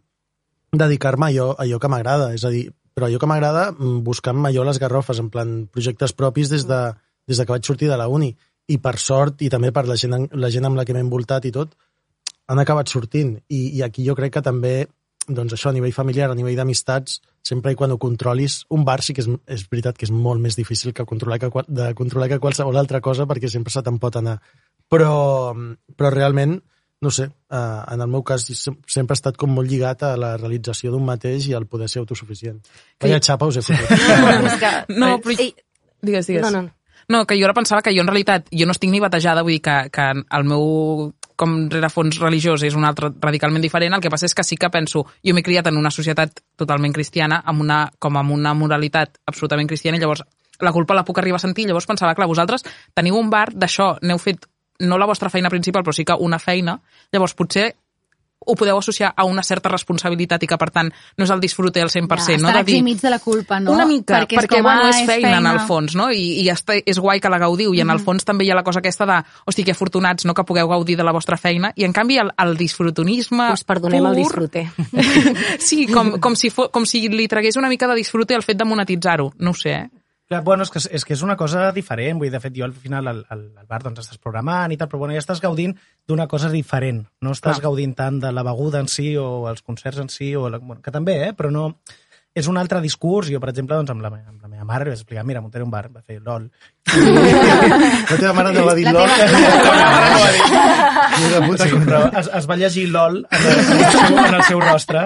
dedicar-me 0.71 1.25
a 1.25 1.29
allò, 1.29 1.51
a 1.57 1.63
allò 1.63 1.79
que 1.79 1.87
m'agrada, 1.89 2.33
és 2.33 2.43
a 2.45 2.49
dir, 2.49 2.71
però 2.93 3.07
allò 3.07 3.19
que 3.19 3.27
m'agrada 3.27 3.71
mm, 3.71 4.03
buscant-me 4.03 4.49
allò 4.49 4.63
les 4.63 4.79
garrofes, 4.79 5.19
en 5.19 5.29
plan 5.29 5.67
projectes 5.67 6.13
propis 6.13 6.49
des 6.49 6.65
de, 6.65 6.93
des 7.27 7.37
de 7.37 7.45
que 7.45 7.51
vaig 7.51 7.63
sortir 7.65 7.89
de 7.89 7.97
la 7.97 8.07
uni. 8.07 8.35
I 8.67 8.77
per 8.77 8.97
sort, 8.97 9.41
i 9.41 9.49
també 9.49 9.71
per 9.71 9.85
la 9.87 9.95
gent, 9.97 10.13
en- 10.13 10.29
la 10.31 10.49
gent 10.49 10.65
amb 10.65 10.75
la 10.77 10.85
que 10.85 10.93
m'he 10.93 11.01
envoltat 11.01 11.45
i 11.45 11.51
tot, 11.51 11.75
han 12.51 12.59
acabat 12.59 12.91
sortint. 12.91 13.37
I, 13.49 13.61
I 13.79 13.83
aquí 13.87 14.03
jo 14.05 14.15
crec 14.17 14.33
que 14.35 14.41
també, 14.45 14.73
doncs 15.27 15.53
això, 15.55 15.71
a 15.71 15.75
nivell 15.77 15.93
familiar, 15.95 16.27
a 16.31 16.35
nivell 16.35 16.57
d'amistats, 16.59 17.21
sempre 17.41 17.71
i 17.73 17.77
quan 17.79 17.93
ho 17.93 17.97
controlis, 18.01 18.59
un 18.75 18.83
bar 18.85 18.99
sí 19.01 19.15
que 19.17 19.23
és, 19.23 19.29
és 19.49 19.63
veritat 19.71 19.97
que 19.97 20.05
és 20.05 20.11
molt 20.13 20.41
més 20.43 20.57
difícil 20.59 20.93
que 20.93 21.05
controlar 21.09 21.39
que, 21.41 21.49
de 21.67 21.93
controlar 21.97 22.27
que 22.29 22.41
qualsevol 22.43 22.77
altra 22.77 22.99
cosa 23.01 23.25
perquè 23.29 23.49
sempre 23.49 23.73
se 23.73 23.81
te'n 23.85 23.97
pot 24.03 24.19
anar. 24.19 24.35
Però, 24.91 25.55
però 25.95 26.11
realment, 26.11 26.57
no 27.01 27.09
sé, 27.15 27.29
eh, 27.31 27.79
en 27.95 28.01
el 28.03 28.09
meu 28.11 28.21
cas 28.27 28.43
sem- 28.51 28.75
sempre 28.85 29.15
he 29.15 29.19
estat 29.19 29.37
com 29.39 29.49
molt 29.55 29.71
lligat 29.71 30.03
a 30.03 30.11
la 30.19 30.35
realització 30.37 30.91
d'un 30.91 31.05
mateix 31.07 31.47
i 31.47 31.55
al 31.57 31.65
poder 31.65 31.87
ser 31.89 32.03
autosuficient. 32.03 32.59
Que- 32.99 33.07
Vaya 33.07 33.21
xapa 33.23 33.47
us 33.47 33.57
he 33.57 33.63
fotut. 33.65 33.89
No, 34.99 35.15
però... 35.23 35.37
Digues, 36.01 36.27
digues. 36.27 36.43
No, 36.43 36.51
no. 36.61 36.69
No, 37.09 37.25
que 37.25 37.35
jo 37.39 37.45
ara 37.47 37.53
pensava 37.57 37.81
que 37.81 37.91
jo 37.95 38.01
en 38.03 38.07
realitat, 38.07 38.45
jo 38.53 38.65
no 38.65 38.71
estic 38.75 38.89
ni 38.91 38.99
batejada, 39.01 39.41
vull 39.43 39.55
dir 39.57 39.61
que, 39.65 39.77
que 39.91 40.05
el 40.21 40.45
meu 40.47 41.11
com 41.41 41.55
rerefons 41.71 42.19
religiós 42.21 42.61
és 42.67 42.77
un 42.77 42.85
altre 42.85 43.09
radicalment 43.21 43.63
diferent, 43.65 43.95
el 43.97 44.03
que 44.03 44.11
passa 44.13 44.29
és 44.29 44.37
que 44.37 44.45
sí 44.45 44.59
que 44.61 44.69
penso, 44.69 45.05
jo 45.25 45.33
m'he 45.33 45.45
criat 45.45 45.71
en 45.71 45.79
una 45.79 45.91
societat 45.93 46.43
totalment 46.59 46.93
cristiana, 46.93 47.41
amb 47.45 47.65
una, 47.65 47.81
com 47.99 48.19
amb 48.21 48.35
una 48.37 48.53
moralitat 48.57 49.17
absolutament 49.25 49.69
cristiana, 49.71 49.97
i 49.97 50.03
llavors 50.03 50.23
la 50.61 50.73
culpa 50.75 50.93
la 50.93 51.05
puc 51.07 51.17
arribar 51.17 51.39
a 51.39 51.45
sentir, 51.47 51.65
llavors 51.65 51.89
pensava, 51.89 52.13
clar, 52.13 52.29
vosaltres 52.29 52.65
teniu 52.93 53.17
un 53.17 53.31
bar 53.33 53.47
d'això, 53.53 53.95
n'heu 54.05 54.21
fet 54.21 54.45
no 54.81 54.97
la 54.97 55.07
vostra 55.09 55.29
feina 55.29 55.49
principal, 55.49 55.83
però 55.85 55.93
sí 55.93 56.05
que 56.05 56.17
una 56.17 56.39
feina, 56.41 56.77
llavors 57.13 57.33
potser 57.37 57.71
ho 58.43 58.55
podeu 58.57 58.77
associar 58.77 59.13
a 59.15 59.23
una 59.29 59.43
certa 59.43 59.69
responsabilitat 59.69 60.41
i 60.43 60.47
que, 60.49 60.57
per 60.57 60.71
tant, 60.73 60.89
no 61.17 61.25
és 61.27 61.29
el 61.29 61.39
disfrute 61.39 61.81
al 61.81 61.89
100%, 61.93 62.09
Ja, 62.09 62.37
no? 62.41 62.51
De 62.51 62.63
dir, 62.63 62.81
de 63.01 63.09
la 63.09 63.19
culpa, 63.19 63.59
no? 63.59 63.71
Una 63.71 63.85
mica, 63.85 64.17
Perquè 64.19 64.39
perquè, 64.39 64.57
és 64.57 64.63
com, 64.63 64.63
bueno, 64.63 64.81
ah, 64.85 64.89
és 64.89 65.01
és 65.01 65.05
feina, 65.05 65.37
en 65.37 65.45
el 65.45 65.59
feina. 65.59 65.67
fons, 65.67 65.95
no? 65.95 66.09
I, 66.11 66.41
i 66.41 66.49
està, 66.49 66.73
és 66.83 66.99
guai 66.99 67.21
que 67.21 67.29
la 67.29 67.37
gaudiu, 67.37 67.73
i 67.73 67.81
en 67.81 67.89
el 67.93 67.99
fons 68.01 68.25
també 68.25 68.45
hi 68.45 68.51
ha 68.51 68.55
la 68.57 68.63
cosa 68.65 68.79
aquesta 68.81 69.05
de, 69.05 69.19
hosti, 69.45 69.63
que 69.63 69.71
afortunats, 69.77 70.25
no?, 70.25 70.33
que 70.33 70.43
pugueu 70.43 70.67
gaudir 70.67 70.97
de 70.97 71.03
la 71.05 71.13
vostra 71.13 71.37
feina, 71.37 71.71
i 71.75 71.85
en 71.85 71.93
canvi 71.93 72.17
el, 72.17 72.31
el 72.41 72.57
disfrutonisme 72.57 73.51
Us 73.53 73.63
perdonem 73.63 74.05
el 74.09 74.15
pur- 74.15 74.23
disfrute. 74.23 74.65
sí, 75.59 75.85
com, 75.87 76.17
com, 76.19 76.35
si 76.35 76.49
fo, 76.49 76.69
com 76.73 76.85
si 76.85 77.07
li 77.09 77.27
tragués 77.27 77.57
una 77.61 77.69
mica 77.69 77.87
de 77.87 77.95
disfrute 78.01 78.33
el 78.35 78.43
fet 78.43 78.57
de 78.57 78.65
monetitzar-ho, 78.65 79.33
no 79.39 79.51
ho 79.51 79.53
sé, 79.53 79.71
eh? 79.85 79.89
Clar, 80.31 80.41
bueno, 80.47 80.63
és 80.63 80.69
que, 80.71 80.79
és 80.95 81.03
que 81.03 81.11
és 81.17 81.21
una 81.27 81.35
cosa 81.35 81.65
diferent. 81.75 82.15
Vull 82.21 82.29
dir, 82.29 82.35
de 82.37 82.39
fet, 82.39 82.53
jo 82.55 82.63
al 82.63 82.71
final 82.71 83.09
al, 83.11 83.17
al, 83.35 83.41
al 83.59 83.65
bar 83.67 83.81
doncs, 83.83 83.99
estàs 84.05 84.17
programant 84.23 84.71
i 84.71 84.77
tal, 84.79 84.87
però 84.87 85.01
bueno, 85.03 85.11
ja 85.17 85.19
estàs 85.19 85.41
gaudint 85.43 85.73
d'una 86.07 86.23
cosa 86.31 86.47
diferent. 86.53 87.01
No 87.19 87.33
estàs 87.35 87.57
Clar. 87.59 87.65
gaudint 87.67 87.91
tant 87.99 88.21
de 88.23 88.31
la 88.31 88.45
beguda 88.47 88.79
en 88.79 88.87
si 88.87 89.09
o 89.19 89.49
els 89.51 89.59
concerts 89.61 89.99
en 89.99 90.07
si, 90.13 90.31
o 90.39 90.47
la, 90.49 90.57
bueno, 90.63 90.79
que 90.81 90.91
també, 90.95 91.17
eh? 91.27 91.33
però 91.35 91.51
no... 91.51 91.73
És 92.31 92.47
un 92.47 92.55
altre 92.55 92.79
discurs. 92.79 93.27
Jo, 93.27 93.41
per 93.43 93.49
exemple, 93.51 93.75
doncs, 93.75 93.91
amb, 93.91 93.99
la, 94.05 94.07
me- 94.13 94.21
amb 94.23 94.39
la 94.39 94.47
meva 94.47 94.63
mare 94.63 94.85
li 94.85 94.93
vaig 94.93 95.01
explicar, 95.01 95.25
mira, 95.27 95.41
muntaré 95.43 95.65
un 95.65 95.71
bar, 95.73 95.89
va 95.91 95.99
fer 95.99 96.21
LOL. 96.23 96.45
La 96.95 98.15
teva 98.15 98.31
mare 98.37 98.53
no 98.55 98.63
va 98.69 98.75
dir 98.77 98.85
La 98.87 98.93
LOL. 98.95 99.09
teva- 99.19 100.61
Sí, 101.61 101.69
però 101.83 101.99
es, 102.17 102.29
es 102.39 102.47
va 102.49 102.55
llegir 102.55 102.85
LOL 102.89 103.25
en 103.29 103.43
el, 103.51 103.59
en 103.59 103.83
el, 103.83 103.91
seu, 103.91 104.17
en 104.21 104.33
el 104.39 104.43
seu 104.47 104.61
rostre 104.63 105.01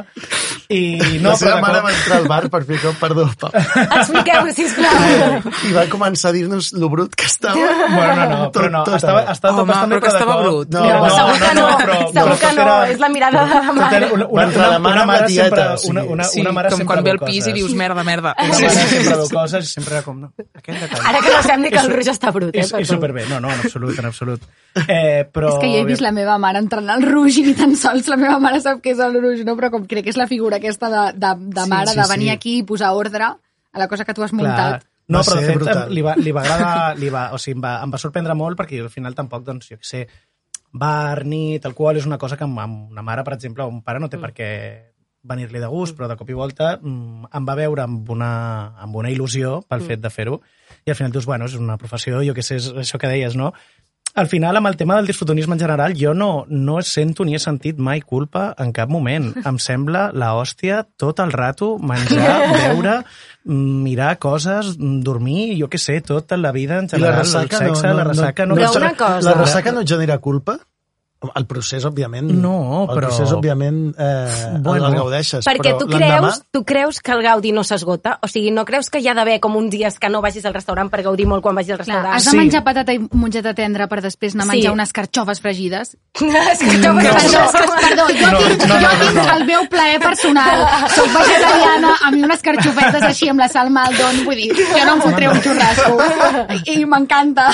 i 0.70 1.20
no, 1.22 1.30
la 1.30 1.36
seva 1.38 1.60
mare 1.62 1.80
cop- 1.80 1.86
va 1.86 1.92
entrar 1.94 2.18
al 2.18 2.28
bar 2.28 2.50
per 2.50 2.62
fer 2.66 2.80
com, 2.82 2.96
perdó, 3.00 3.26
pa. 3.40 3.50
Expliqueu, 3.54 4.48
sisplau. 4.56 5.42
I 5.70 5.74
va 5.76 5.84
començar 5.92 6.32
a 6.32 6.36
dir-nos 6.36 6.72
lo 6.74 6.90
brut 6.90 7.14
que 7.16 7.26
estava. 7.30 7.56
Bueno, 7.56 8.16
no, 8.16 8.26
no, 8.32 8.52
però 8.56 8.70
no, 8.74 8.84
Tot- 8.86 8.94
tot 8.94 8.98
estava, 8.98 9.22
estava 9.32 9.62
Home, 9.62 9.62
tot 9.62 9.68
bastant 9.70 9.92
però 9.94 10.02
que 10.02 10.12
estava 10.14 10.38
brut. 10.42 10.74
No, 10.74 10.84
no, 10.86 11.00
no, 11.06 11.10
segur 11.16 11.38
que 11.44 11.54
no, 11.60 11.66
però, 11.82 11.98
segur 12.00 12.16
però 12.16 12.38
que 12.42 12.52
no, 12.56 12.62
era- 12.66 12.90
és 12.96 13.00
la 13.04 13.10
mirada 13.10 13.46
de 13.46 13.62
la 13.62 13.74
mare. 13.80 14.10
Una, 14.16 14.26
Va 14.26 14.32
una, 14.32 14.44
entrar 14.50 14.70
la 14.70 14.78
una, 14.78 14.80
mare 14.80 14.94
una 14.96 15.02
amb 15.06 15.12
mare 15.12 15.22
la 15.22 15.28
tieta, 15.28 15.78
sempre, 15.78 15.92
una, 15.92 16.04
una, 16.16 16.24
Sí, 16.26 16.42
una 16.42 16.52
mare 16.52 16.70
com 16.70 16.78
sempre 16.80 16.94
quan 16.96 17.04
ve 17.06 17.12
al 17.12 17.20
pis 17.20 17.44
coses. 17.44 17.48
i 17.48 17.54
dius 17.60 17.74
merda, 17.76 18.04
merda. 18.04 18.36
Una 18.42 18.54
mare 18.58 18.70
sempre 18.90 19.16
veu 19.16 19.30
coses 19.30 19.66
i 19.66 19.70
sempre 19.76 19.94
era 19.96 20.04
com, 20.04 20.20
no, 20.26 20.32
aquest 20.58 20.82
detall. 20.82 21.06
Ara 21.12 21.22
que 21.22 21.34
no 21.36 21.42
sabem 21.46 21.62
ni 21.62 21.70
que 21.72 21.80
el 21.84 21.92
Ruix 21.94 22.10
està 22.16 22.32
brut, 22.34 22.56
eh? 22.56 22.60
És, 22.66 22.74
és 22.74 22.88
superbé, 22.90 23.26
no, 23.30 23.40
no, 23.40 23.52
en 23.54 23.60
absolut, 23.66 24.00
en 24.00 24.06
absolut. 24.10 24.42
Eh, 24.88 25.24
però... 25.32 25.54
És 25.54 25.62
que 25.62 25.70
jo 25.72 25.82
he 25.84 25.86
vist 25.88 26.02
la 26.04 26.12
meva 26.12 26.38
mare 26.42 26.60
entrant 26.60 26.90
al 26.92 27.04
Rouge 27.06 27.40
i 27.42 27.46
ni 27.50 27.54
tan 27.56 27.76
sols 27.80 28.10
la 28.12 28.18
meva 28.20 28.40
mare 28.44 28.60
sap 28.64 28.82
què 28.84 28.92
és 28.96 29.00
el 29.04 29.14
Rouge, 29.22 29.46
no? 29.48 29.56
però 29.56 29.70
com 29.72 29.86
crec 29.88 30.04
que 30.08 30.12
és 30.16 30.18
la 30.20 30.28
figura 30.28 30.55
aquesta 30.58 30.90
de, 30.92 31.04
de, 31.20 31.32
de 31.56 31.64
Sí, 31.66 31.70
mare 31.72 31.94
sí, 31.94 32.00
de 32.00 32.08
venir 32.10 32.30
sí. 32.30 32.36
aquí 32.36 32.58
i 32.60 32.66
posar 32.68 32.94
ordre 32.96 33.26
a 33.26 33.80
la 33.80 33.88
cosa 33.92 34.06
que 34.06 34.14
tu 34.14 34.24
has 34.24 34.34
muntat. 34.34 34.86
No, 35.08 35.20
Va 35.20 35.24
però 35.28 35.36
de 35.38 35.42
ser 35.46 35.52
fet 35.52 35.60
brutal. 35.62 35.92
li 35.94 36.02
va, 36.02 36.16
li 36.18 36.32
va 36.34 36.42
agradar, 36.42 36.96
li 37.02 37.10
va, 37.14 37.28
o 37.36 37.38
sigui, 37.38 37.60
em 37.60 37.64
va, 37.68 37.76
em 37.86 37.92
va 37.94 38.02
sorprendre 38.02 38.34
molt 38.34 38.58
perquè 38.58 38.80
al 38.82 38.90
final 38.90 39.14
tampoc, 39.14 39.44
doncs, 39.46 39.70
jo 39.70 39.78
què 39.78 39.86
sé, 39.86 40.02
bar, 40.74 41.24
nit, 41.30 41.66
alcohol, 41.70 42.00
és 42.02 42.08
una 42.10 42.18
cosa 42.18 42.38
que 42.40 42.44
amb, 42.48 42.58
amb 42.60 42.92
una 42.96 43.04
mare, 43.06 43.24
per 43.24 43.36
exemple, 43.38 43.64
o 43.64 43.70
un 43.72 43.84
pare 43.86 44.02
no 44.02 44.10
té 44.10 44.18
per 44.18 44.32
què 44.36 44.50
venir-li 45.26 45.62
de 45.62 45.70
gust, 45.72 45.96
però 45.98 46.08
de 46.10 46.18
cop 46.18 46.30
i 46.30 46.36
volta 46.38 46.76
mm, 46.78 47.32
em 47.34 47.46
va 47.48 47.56
veure 47.58 47.82
amb 47.86 48.10
una, 48.14 48.32
amb 48.82 48.98
una 49.02 49.10
il·lusió 49.10 49.60
pel 49.70 49.82
fet 49.86 50.02
de 50.04 50.12
fer-ho 50.14 50.40
i 50.86 50.92
al 50.94 50.98
final 50.98 51.14
dius, 51.16 51.26
bueno, 51.26 51.48
és 51.50 51.56
una 51.58 51.78
professió, 51.82 52.20
jo 52.26 52.36
què 52.38 52.44
sé, 52.46 52.60
és 52.62 52.68
això 52.84 53.00
que 53.02 53.10
deies, 53.10 53.34
no? 53.38 53.52
Al 54.16 54.30
final, 54.32 54.56
amb 54.56 54.70
el 54.70 54.78
tema 54.80 54.96
del 54.96 55.10
disfrutonisme 55.10 55.58
en 55.58 55.60
general, 55.60 55.94
jo 56.00 56.14
no, 56.16 56.46
no 56.48 56.78
sento 56.88 57.26
ni 57.28 57.36
he 57.36 57.40
sentit 57.44 57.80
mai 57.84 58.00
culpa 58.00 58.46
en 58.64 58.72
cap 58.76 58.88
moment. 58.90 59.28
Em 59.50 59.58
sembla 59.60 60.06
la 60.16 60.32
hòstia 60.40 60.86
tot 60.96 61.20
el 61.20 61.34
rato, 61.36 61.74
menjar, 61.84 62.38
beure, 62.56 62.94
mirar 63.44 64.14
coses, 64.24 64.78
dormir, 64.80 65.58
jo 65.60 65.68
què 65.68 65.82
sé, 65.82 66.00
tota 66.00 66.40
la 66.40 66.54
vida 66.56 66.80
en 66.80 66.88
I 66.88 66.96
la 66.96 67.12
general, 67.12 67.20
ressaca 67.20 67.60
el 67.60 67.68
sexe, 67.68 67.90
no, 67.90 67.92
no, 67.92 67.98
la 68.00 68.08
ressaca... 68.08 68.48
No, 68.48 68.56
no, 68.56 68.72
no, 68.72 69.12
La 69.26 69.36
ressaca 69.36 69.76
no 69.76 69.84
et 69.84 69.92
genera 69.92 70.18
culpa? 70.24 70.62
El 71.36 71.46
procés, 71.48 71.86
òbviament... 71.86 72.30
No, 72.32 72.84
El 72.84 72.90
però- 72.90 73.08
procés, 73.08 73.32
òbviament, 73.32 73.96
eh, 73.98 74.58
Bueno. 74.60 74.88
el 74.88 74.96
gaudeixes. 74.96 75.46
Perquè 75.46 75.74
però 75.74 75.80
tu 75.80 75.88
creus, 75.88 76.42
tu 76.52 76.64
creus 76.66 77.00
que 77.02 77.12
el 77.12 77.24
gaudi 77.24 77.52
no 77.52 77.64
s'esgota? 77.64 78.20
O 78.22 78.28
sigui, 78.28 78.52
no 78.52 78.66
creus 78.66 78.90
que 78.90 79.00
hi 79.00 79.08
ha 79.08 79.14
d'haver 79.14 79.40
com 79.40 79.56
uns 79.56 79.72
dies 79.72 79.98
que 80.00 80.10
no 80.10 80.22
vagis 80.22 80.46
al 80.46 80.54
restaurant 80.54 80.90
per 80.92 81.02
gaudir 81.04 81.26
molt 81.28 81.42
quan 81.44 81.56
vagis 81.56 81.72
al 81.72 81.78
Clar, 81.80 81.88
restaurant? 81.88 82.16
has 82.16 82.26
de 82.26 82.32
Sí. 82.32 82.38
menjar 82.38 82.64
patata 82.64 82.94
i 82.94 83.00
mongeta 83.12 83.54
tendra 83.54 83.88
per 83.88 84.02
després 84.02 84.36
anar 84.36 84.46
a 84.46 84.52
Sí. 84.52 84.58
menjar 84.58 84.74
unes 84.74 84.94
carxofes 84.94 85.42
fregides. 85.42 85.98
És 86.16 86.60
que 86.60 86.78
jo 86.78 86.94
No. 86.94 86.94
no. 86.94 87.02
Perdó, 87.02 87.16
jo 87.16 87.96
No, 87.96 88.08
tinc, 88.08 88.22
no, 88.22 88.32
no, 88.32 88.40
jo 88.40 88.50
tinc 88.50 89.16
no, 89.16 89.24
no. 89.24 89.38
el 89.38 89.46
meu 89.46 89.68
plaer 89.70 90.00
personal. 90.00 90.68
Soc 90.96 91.08
vegetariana, 91.08 91.96
a 92.04 92.12
mi 92.12 92.24
unes 92.24 92.42
carxofetes 92.42 93.02
així 93.04 93.30
amb 93.30 93.40
la 93.40 93.48
sal 93.50 93.70
Maldon, 93.70 94.24
vull 94.26 94.36
dir, 94.36 94.54
jo 94.56 94.86
no 94.86 94.94
em 94.96 95.02
fotré 95.02 95.30
un 95.30 95.42
xurrasco. 95.42 95.98
I 96.66 96.86
m'encanta. 96.86 97.50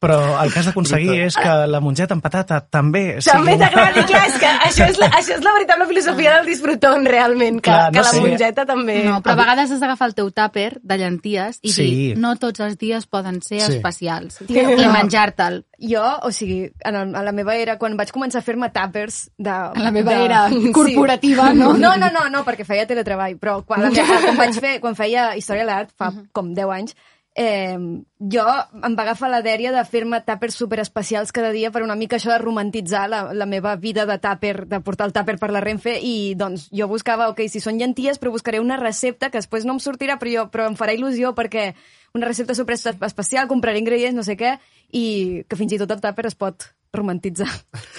Però 0.00 0.16
el 0.40 0.48
que 0.48 0.62
has 0.62 0.64
d'aconseguir 0.70 1.18
és 1.26 1.34
que 1.36 1.50
la 1.68 1.78
mongeta 1.84 2.14
amb 2.16 2.22
patata 2.24 2.62
també 2.72 3.18
També 3.20 3.52
sigui... 3.52 3.58
t'agrada, 3.60 4.04
clar, 4.08 4.22
és 4.30 4.38
que 4.40 4.52
això 4.70 4.86
és, 4.88 4.96
la, 5.02 5.10
això 5.18 5.34
és 5.36 5.42
la 5.44 5.52
veritable 5.58 5.86
filosofia 5.90 6.38
del 6.38 6.46
disfrutón, 6.48 7.04
realment, 7.04 7.58
que, 7.60 7.68
Clar, 7.68 7.90
no 7.92 7.98
que 7.98 8.04
la 8.06 8.14
sé. 8.14 8.22
mongeta 8.24 8.64
també... 8.64 8.96
No, 9.04 9.18
però 9.20 9.34
a 9.36 9.40
vegades 9.42 9.74
has 9.76 9.82
d'agafar 9.84 10.08
el 10.08 10.14
teu 10.16 10.30
tàper 10.32 10.70
de 10.80 10.96
llenties 11.02 11.58
i 11.60 11.74
Sí. 11.74 11.84
dir, 11.84 12.06
no 12.16 12.32
tots 12.40 12.64
els 12.64 12.78
dies 12.80 13.04
poden 13.06 13.42
ser 13.44 13.60
Sí. 13.60 13.76
especials. 13.76 14.40
Tio, 14.48 14.64
I 14.72 14.80
no. 14.86 14.88
menjar-te'l. 14.96 15.60
Jo, 15.92 16.06
o 16.24 16.32
sigui, 16.32 16.62
en 16.84 16.96
el, 16.96 17.14
a 17.16 17.22
la 17.22 17.32
meva 17.36 17.54
era, 17.60 17.76
quan 17.76 17.94
vaig 18.00 18.08
començar 18.12 18.40
a 18.40 18.44
fer-me 18.48 18.72
tàpers 18.72 19.26
de... 19.36 19.52
En 19.76 19.84
la 19.84 19.92
meva 19.92 20.16
de... 20.16 20.24
era 20.24 20.42
corporativa, 20.76 21.52
no? 21.52 21.74
No, 21.76 21.92
no, 22.00 22.08
no, 22.12 22.24
no, 22.32 22.42
perquè 22.48 22.64
feia 22.64 22.88
teletreball, 22.88 23.36
però 23.40 23.60
quan, 23.68 23.84
la 23.84 23.92
meva, 23.92 24.18
quan 24.24 24.36
vaig 24.46 24.58
fer, 24.64 24.74
quan 24.80 24.96
feia 24.96 25.34
Història 25.36 25.64
de 25.68 25.70
l'Art, 25.74 25.92
fa 25.96 26.10
com 26.32 26.54
10 26.56 26.72
anys, 26.80 26.96
eh, 27.34 27.78
jo 28.18 28.44
em 28.84 28.96
va 28.98 29.04
agafar 29.04 29.30
la 29.30 29.40
dèria 29.42 29.70
de 29.72 29.82
fer-me 29.86 30.18
tàpers 30.26 30.56
superespecials 30.58 31.30
cada 31.32 31.52
dia 31.54 31.70
per 31.70 31.84
una 31.84 31.94
mica 31.94 32.18
això 32.18 32.32
de 32.32 32.40
romantitzar 32.42 33.06
la, 33.08 33.20
la 33.32 33.46
meva 33.46 33.76
vida 33.76 34.06
de 34.06 34.18
tàper, 34.18 34.66
de 34.66 34.80
portar 34.82 35.06
el 35.08 35.14
tàper 35.14 35.38
per 35.38 35.52
la 35.54 35.62
Renfe 35.62 35.96
i 36.02 36.34
doncs 36.34 36.68
jo 36.74 36.88
buscava, 36.90 37.30
ok, 37.30 37.46
si 37.48 37.62
són 37.62 37.78
llenties, 37.78 38.18
però 38.18 38.34
buscaré 38.34 38.60
una 38.60 38.80
recepta 38.80 39.30
que 39.30 39.38
després 39.38 39.64
no 39.64 39.78
em 39.78 39.80
sortirà, 39.80 40.18
però, 40.18 40.34
jo, 40.34 40.46
però 40.50 40.66
em 40.68 40.76
farà 40.76 40.96
il·lusió 40.96 41.34
perquè 41.38 41.72
una 42.14 42.26
recepta 42.26 42.56
super 42.58 42.74
especial, 42.74 43.46
compraré 43.48 43.78
ingredients, 43.78 44.16
no 44.18 44.26
sé 44.26 44.34
què, 44.36 44.56
i 44.92 45.42
que 45.48 45.56
fins 45.58 45.72
i 45.76 45.78
tot 45.80 45.90
el 45.94 46.02
tàper 46.02 46.26
es 46.30 46.36
pot 46.38 46.68
romantitzar. 46.90 47.46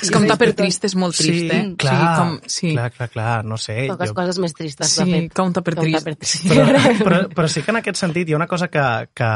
És 0.04 0.10
com 0.12 0.26
tàper 0.28 0.50
trist, 0.58 0.84
és 0.84 0.96
molt 1.00 1.16
trist, 1.16 1.46
Sí, 1.46 1.48
eh? 1.48 1.60
clar, 1.80 1.94
sí, 1.96 2.08
com, 2.20 2.32
sí. 2.52 2.72
clar, 2.74 2.90
clar, 2.92 3.08
clar, 3.14 3.36
no 3.48 3.56
sé. 3.62 3.86
Poques 3.88 4.12
coses 4.18 4.40
més 4.44 4.52
tristes, 4.58 4.90
Sí, 4.92 5.06
de 5.06 5.22
fet. 5.30 5.40
un 5.40 5.54
tàper 5.56 5.76
trist. 5.80 5.96
tàper 6.02 6.16
trist. 6.20 6.50
però, 6.52 6.66
però, 7.08 7.20
però 7.38 7.48
sí 7.48 7.64
que 7.64 7.72
en 7.72 7.80
aquest 7.80 8.02
sentit 8.02 8.28
hi 8.28 8.36
ha 8.36 8.40
una 8.42 8.50
cosa 8.52 8.68
que, 8.68 8.84
que 9.16 9.30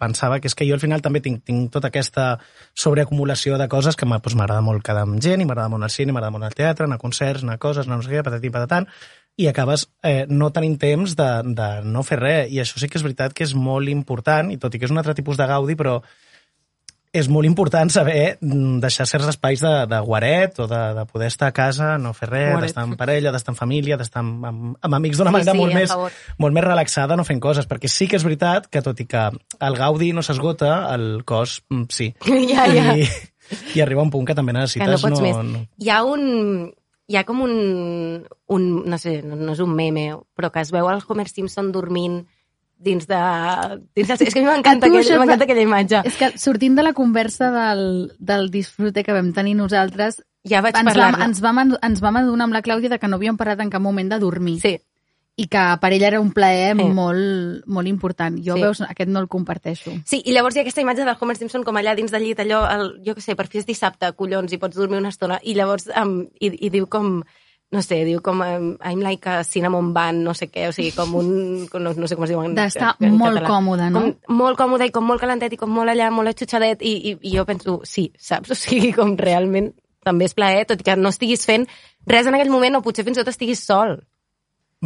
pensava, 0.00 0.40
que 0.40 0.50
és 0.50 0.58
que 0.58 0.66
jo 0.66 0.74
al 0.74 0.82
final 0.82 1.04
també 1.04 1.22
tinc, 1.22 1.44
tinc 1.46 1.70
tota 1.70 1.92
aquesta 1.92 2.40
sobreacumulació 2.74 3.60
de 3.62 3.68
coses 3.70 3.94
que 3.94 4.08
doncs, 4.10 4.34
m'agrada 4.34 4.64
molt 4.66 4.82
quedar 4.82 5.06
amb 5.06 5.22
gent, 5.22 5.40
i 5.40 5.46
m'agrada 5.46 5.70
molt 5.70 5.86
el 5.86 5.94
cine, 5.94 6.10
m'agrada 6.12 6.34
molt 6.34 6.50
el 6.50 6.58
teatre, 6.58 6.90
anar 6.90 6.98
a 6.98 7.04
concerts, 7.06 7.46
anar 7.46 7.60
a 7.60 7.62
coses, 7.62 7.86
anar 7.86 8.00
a 8.00 8.02
no 8.02 8.08
sé 8.08 8.10
què, 8.10 8.26
patatim, 8.26 8.52
patatan, 8.58 8.90
i 9.36 9.46
acabes 9.46 9.86
eh, 10.02 10.24
no 10.32 10.50
tenint 10.50 10.78
temps 10.80 11.14
de, 11.14 11.30
de 11.54 11.70
no 11.84 12.02
fer 12.02 12.18
res. 12.18 12.50
I 12.50 12.62
això 12.62 12.80
sí 12.80 12.88
que 12.88 12.98
és 12.98 13.04
veritat 13.04 13.34
que 13.36 13.44
és 13.44 13.54
molt 13.54 13.86
important, 13.92 14.50
i 14.50 14.58
tot 14.58 14.74
i 14.74 14.80
que 14.80 14.88
és 14.88 14.94
un 14.94 14.98
altre 14.98 15.14
tipus 15.14 15.36
de 15.38 15.46
gaudi, 15.46 15.76
però 15.76 16.00
és 17.16 17.28
molt 17.32 17.48
important 17.48 17.90
saber 17.92 18.36
mm, 18.40 18.78
deixar 18.82 19.06
certs 19.08 19.30
espais 19.32 19.62
de, 19.64 19.72
de 19.90 20.00
guaret 20.04 20.58
o 20.60 20.66
de, 20.70 20.80
de 20.98 21.04
poder 21.08 21.30
estar 21.32 21.48
a 21.48 21.54
casa, 21.56 21.94
no 22.02 22.12
fer 22.16 22.28
res, 22.30 22.56
d'estar 22.62 22.84
en 22.86 22.96
parella, 23.00 23.32
d'estar 23.34 23.54
en 23.54 23.58
família, 23.58 23.96
d'estar 24.00 24.22
amb, 24.24 24.44
amb, 24.48 24.76
amb 24.80 24.98
amics 24.98 25.20
d'una 25.20 25.32
Sí, 25.32 25.38
manera 25.38 25.54
sí, 25.54 25.60
molt, 25.60 25.76
més, 25.76 25.92
favor. 25.92 26.18
molt 26.44 26.56
més 26.56 26.66
relaxada, 26.66 27.16
no 27.16 27.24
fent 27.28 27.40
coses, 27.42 27.68
perquè 27.70 27.88
sí 27.92 28.08
que 28.10 28.20
és 28.20 28.26
veritat 28.26 28.68
que 28.72 28.82
tot 28.84 29.00
i 29.00 29.08
que 29.08 29.24
el 29.68 29.78
gaudi 29.80 30.12
no 30.16 30.24
s'esgota, 30.26 30.74
el 30.94 31.22
cos 31.28 31.62
mm, 31.70 31.88
sí. 31.90 32.12
Ja, 32.52 32.68
ja. 32.70 32.96
I, 32.96 33.08
I 33.76 33.84
arriba 33.84 34.04
un 34.04 34.10
punt 34.10 34.26
que 34.28 34.34
també 34.36 34.52
que 34.52 34.60
necessites... 34.60 34.90
no 34.90 35.00
pots 35.08 35.22
més. 35.24 35.36
no... 35.44 35.64
Hi 35.82 35.92
ha 35.94 36.02
un... 36.04 36.26
Hi 37.06 37.20
ha 37.20 37.22
com 37.22 37.44
un, 37.44 37.52
un... 38.50 38.62
No 38.90 38.96
sé, 38.98 39.20
no, 39.22 39.36
no 39.38 39.52
és 39.54 39.60
un 39.62 39.70
meme, 39.78 40.08
però 40.34 40.50
que 40.50 40.64
es 40.64 40.72
veu 40.74 40.88
el 40.90 41.04
Homer 41.06 41.28
Simpson 41.30 41.70
dormint 41.70 42.24
dins 42.76 43.06
de... 43.08 43.18
Dins 43.96 44.08
de 44.08 44.14
és 44.26 44.32
que 44.34 44.40
a 44.40 44.42
mi 44.44 44.48
m'encanta 44.50 44.86
A 44.86 44.88
tu 44.90 44.94
aquell, 44.96 45.04
això 45.04 45.18
m'encanta 45.18 45.44
fa- 45.44 45.50
aquella 45.50 45.62
imatge. 45.66 46.02
És 46.04 46.16
que 46.20 46.32
sortint 46.38 46.76
de 46.76 46.82
la 46.84 46.92
conversa 46.92 47.50
del, 47.50 48.12
del 48.18 48.50
disfrute 48.50 49.02
que 49.04 49.12
vam 49.16 49.32
tenir 49.32 49.54
nosaltres, 49.56 50.22
Ja 50.46 50.60
vaig 50.62 50.76
ens 50.78 50.94
vam, 50.94 51.16
ens, 51.24 51.40
vam, 51.42 51.58
ens 51.82 52.00
vam 52.00 52.16
adonar 52.20 52.44
amb 52.46 52.54
la 52.54 52.62
Clàudia 52.62 52.88
de 52.92 53.00
que 53.02 53.08
no 53.08 53.16
havíem 53.16 53.36
parlat 53.36 53.58
en 53.64 53.70
cap 53.72 53.82
moment 53.82 54.08
de 54.12 54.18
dormir. 54.22 54.60
Sí. 54.62 54.76
I 55.36 55.48
que 55.52 55.62
per 55.82 55.90
ella 55.92 56.06
era 56.06 56.20
un 56.20 56.30
plaer 56.32 56.76
Sí. 56.78 56.84
molt, 56.96 57.66
molt 57.66 57.88
important. 57.88 58.38
Jo, 58.40 58.54
Sí. 58.54 58.62
veus, 58.62 58.80
aquest 58.80 59.10
no 59.10 59.18
el 59.20 59.26
comparteixo. 59.28 59.90
Sí, 60.06 60.22
i 60.24 60.32
llavors 60.32 60.54
hi 60.54 60.60
ha 60.60 60.62
aquesta 60.62 60.80
imatge 60.80 61.04
del 61.04 61.16
Homer 61.20 61.36
Simpson 61.36 61.64
com 61.64 61.76
allà 61.76 61.96
dins 61.96 62.10
del 62.14 62.22
llit, 62.22 62.38
allò, 62.40 62.62
el, 62.72 63.02
jo 63.04 63.14
què 63.16 63.20
sé, 63.20 63.34
per 63.36 63.48
fi 63.48 63.58
és 63.58 63.66
dissabte, 63.66 64.12
collons, 64.14 64.52
i 64.52 64.58
pots 64.58 64.76
dormir 64.78 64.98
una 65.02 65.10
estona. 65.10 65.40
I 65.42 65.54
llavors, 65.58 65.90
um, 66.00 66.22
i, 66.40 66.52
i 66.66 66.70
diu 66.70 66.86
com, 66.86 67.22
no 67.74 67.82
sé, 67.82 67.98
diu 68.06 68.20
com 68.22 68.42
I'm 68.44 69.00
like 69.02 69.28
a 69.28 69.42
cinnamon 69.44 69.92
bun, 69.94 70.22
no 70.24 70.34
sé 70.38 70.46
què, 70.52 70.68
o 70.70 70.74
sigui, 70.74 70.92
com 70.94 71.16
un... 71.18 71.30
No, 71.66 71.92
no 71.98 72.08
sé 72.08 72.16
com 72.16 72.26
es 72.26 72.30
diu 72.30 72.42
en, 72.44 72.54
D'estar 72.54 72.94
en 73.00 73.16
molt 73.18 73.40
català. 73.40 73.48
còmode, 73.50 73.88
no? 73.90 74.02
Com, 74.04 74.36
molt 74.38 74.60
còmode 74.60 74.86
i 74.86 74.92
com 74.94 75.06
molt 75.06 75.22
calentet 75.22 75.56
i 75.56 75.58
com 75.60 75.72
molt 75.74 75.90
allà, 75.90 76.12
molt 76.14 76.30
atxutxadet, 76.30 76.84
i, 76.86 76.94
i, 77.10 77.16
i 77.26 77.34
jo 77.34 77.46
penso, 77.48 77.80
sí, 77.84 78.10
saps? 78.18 78.52
O 78.54 78.58
sigui, 78.58 78.92
com 78.96 79.16
realment 79.18 79.72
també 80.06 80.28
és 80.28 80.36
plaer, 80.38 80.62
tot 80.70 80.80
i 80.80 80.86
que 80.86 80.94
no 80.96 81.10
estiguis 81.10 81.42
fent 81.48 81.66
res 82.06 82.28
en 82.30 82.36
aquell 82.38 82.52
moment, 82.54 82.78
o 82.78 82.84
potser 82.84 83.04
fins 83.04 83.18
i 83.18 83.24
tot 83.24 83.32
estiguis 83.34 83.64
sol. 83.66 83.98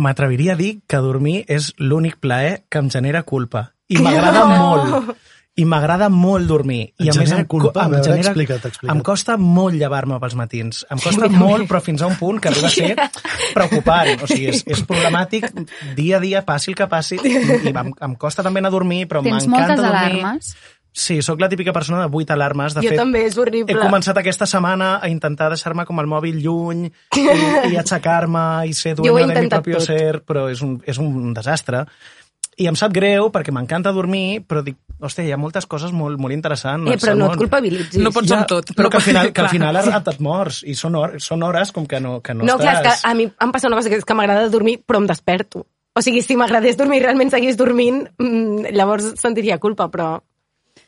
M'atreviria 0.00 0.54
a 0.54 0.58
dir 0.58 0.78
que 0.88 1.02
dormir 1.04 1.42
és 1.50 1.74
l'únic 1.78 2.16
plaer 2.24 2.62
que 2.70 2.80
em 2.80 2.88
genera 2.88 3.22
culpa. 3.28 3.68
I 3.92 4.00
m'agrada 4.04 4.46
molt. 4.48 5.12
I 5.58 5.64
m'agrada 5.66 6.06
molt 6.08 6.46
dormir. 6.48 6.94
I 7.02 7.10
a 7.10 7.14
més 7.18 7.32
em, 7.34 7.42
culpa? 7.50 7.84
em, 7.84 7.96
genera, 8.04 8.30
explica't, 8.30 8.62
explica't. 8.64 8.94
em 8.96 9.02
costa 9.04 9.36
molt 9.36 9.74
llevar-me 9.76 10.16
pels 10.22 10.36
matins. 10.38 10.84
Em 10.88 10.98
costa 11.02 11.28
molt, 11.28 11.66
però 11.68 11.80
fins 11.84 12.02
a 12.02 12.08
un 12.08 12.14
punt 12.16 12.38
que 12.40 12.48
arriba 12.48 12.68
a 12.68 12.70
ser 12.70 12.94
preocupant. 13.56 14.22
O 14.22 14.28
sigui, 14.30 14.46
és, 14.54 14.62
és 14.64 14.82
problemàtic 14.86 15.50
dia 15.98 16.16
a 16.16 16.20
dia, 16.22 16.44
passi 16.46 16.70
el 16.72 16.78
que 16.78 16.86
passi. 16.88 17.18
I 17.20 17.72
em, 17.74 17.90
em 17.92 18.14
costa 18.20 18.44
també 18.46 18.62
anar 18.62 18.70
a 18.70 18.76
dormir, 18.78 19.06
però 19.10 19.24
Tens 19.26 19.46
m'encanta 19.50 19.74
moltes 19.74 19.84
dormir. 19.84 20.20
alarmes? 20.22 20.54
Sí, 20.92 21.20
sóc 21.22 21.38
la 21.38 21.48
típica 21.48 21.72
persona 21.72 22.00
de 22.02 22.08
8 22.10 22.32
alarmes. 22.34 22.74
De 22.74 22.82
jo 22.82 22.88
fet, 22.90 22.98
també, 22.98 23.20
és 23.28 23.36
horrible. 23.38 23.70
he 23.74 23.78
començat 23.78 24.16
aquesta 24.18 24.46
setmana 24.50 24.96
a 24.98 25.08
intentar 25.10 25.50
deixar-me 25.52 25.84
com 25.86 26.00
el 26.02 26.08
mòbil 26.10 26.40
lluny 26.42 26.88
i, 26.88 27.26
i 27.70 27.76
aixecar-me 27.78 28.66
i 28.66 28.74
ser 28.74 28.96
dueño 28.98 29.28
de 29.30 29.44
mi 29.44 29.48
tot. 29.52 29.68
ser, 29.84 30.22
però 30.26 30.48
és 30.50 30.62
un, 30.66 30.80
és 30.86 30.98
un 30.98 31.34
desastre. 31.36 31.84
I 32.58 32.66
em 32.68 32.76
sap 32.76 32.92
greu 32.92 33.30
perquè 33.32 33.52
m'encanta 33.54 33.92
dormir, 33.94 34.42
però 34.46 34.60
dic, 34.64 34.76
hòstia, 35.00 35.24
hi 35.24 35.32
ha 35.32 35.38
moltes 35.40 35.64
coses 35.70 35.92
molt, 35.96 36.18
molt 36.20 36.34
interessants. 36.34 36.90
Eh, 36.92 36.98
però 37.00 37.14
no 37.16 37.30
et 37.32 37.38
culpabilitzis. 37.40 38.02
No 38.02 38.10
pots 38.12 38.28
Ja, 38.28 38.40
amb 38.42 38.48
tot. 38.50 38.72
però 38.76 38.88
No 38.88 38.90
que 38.90 38.96
al 38.98 39.02
final, 39.06 39.32
que 39.32 39.40
al 39.40 39.46
clar. 39.46 39.50
final 39.54 39.76
et, 39.80 40.08
et 40.14 40.20
mors, 40.20 40.62
i 40.66 40.74
són 40.74 40.94
hores, 40.98 41.24
són 41.24 41.42
hores 41.42 41.72
com 41.72 41.86
que 41.86 42.00
no, 42.00 42.20
que 42.20 42.34
no, 42.34 42.44
No, 42.44 42.58
clar, 42.58 42.76
estàs... 42.82 42.98
és 42.98 43.02
que 43.02 43.08
a 43.10 43.14
mi 43.14 43.28
em 43.30 43.52
passa 43.52 43.68
una 43.70 43.76
cosa 43.76 43.88
que 43.88 43.96
és 43.96 44.04
que 44.04 44.14
m'agrada 44.18 44.48
dormir, 44.52 44.80
però 44.84 45.00
em 45.00 45.06
desperto. 45.08 45.64
O 45.96 46.02
sigui, 46.02 46.20
si 46.22 46.36
m'agradés 46.36 46.76
dormir 46.76 47.00
i 47.00 47.04
realment 47.06 47.30
seguís 47.32 47.56
dormint, 47.56 48.04
mm, 48.18 48.74
llavors 48.76 49.14
sentiria 49.18 49.58
culpa, 49.58 49.88
però 49.90 50.20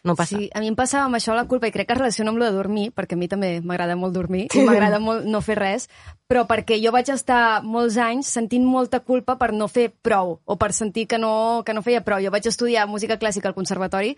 no 0.04 0.16
passa. 0.16 0.36
Sí, 0.36 0.50
a 0.52 0.60
mi 0.60 0.66
em 0.66 0.76
passava 0.78 1.06
amb 1.06 1.16
això 1.18 1.34
la 1.36 1.46
culpa 1.46 1.68
i 1.68 1.72
crec 1.74 1.86
que 1.86 1.94
es 1.94 2.00
relaciona 2.00 2.32
amb 2.32 2.40
lo 2.40 2.48
de 2.48 2.56
dormir, 2.56 2.88
perquè 2.90 3.14
a 3.14 3.20
mi 3.20 3.28
també 3.30 3.52
m'agrada 3.62 3.94
molt 3.96 4.14
dormir 4.16 4.48
i 4.50 4.64
m'agrada 4.66 4.98
molt 4.98 5.28
no 5.30 5.40
fer 5.44 5.56
res, 5.60 5.88
però 6.26 6.42
perquè 6.50 6.80
jo 6.82 6.90
vaig 6.94 7.12
estar 7.14 7.62
molts 7.62 7.98
anys 8.02 8.32
sentint 8.34 8.66
molta 8.66 9.00
culpa 9.06 9.36
per 9.38 9.52
no 9.54 9.68
fer 9.70 9.92
prou 10.02 10.40
o 10.44 10.58
per 10.58 10.72
sentir 10.74 11.06
que 11.06 11.20
no, 11.22 11.62
que 11.66 11.74
no 11.74 11.84
feia 11.86 12.02
prou. 12.02 12.22
Jo 12.24 12.34
vaig 12.34 12.50
estudiar 12.50 12.88
música 12.90 13.18
clàssica 13.18 13.50
al 13.50 13.58
conservatori 13.58 14.16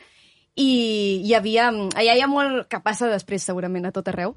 i 0.55 0.71
hi 1.27 1.35
havia... 1.35 1.69
Allà 1.69 2.17
hi 2.17 2.23
ha 2.23 2.31
molt 2.31 2.69
que 2.71 2.81
passa 2.81 3.11
després 3.13 3.45
segurament 3.45 3.85
a 3.85 3.93
tot 3.93 4.09
arreu, 4.09 4.37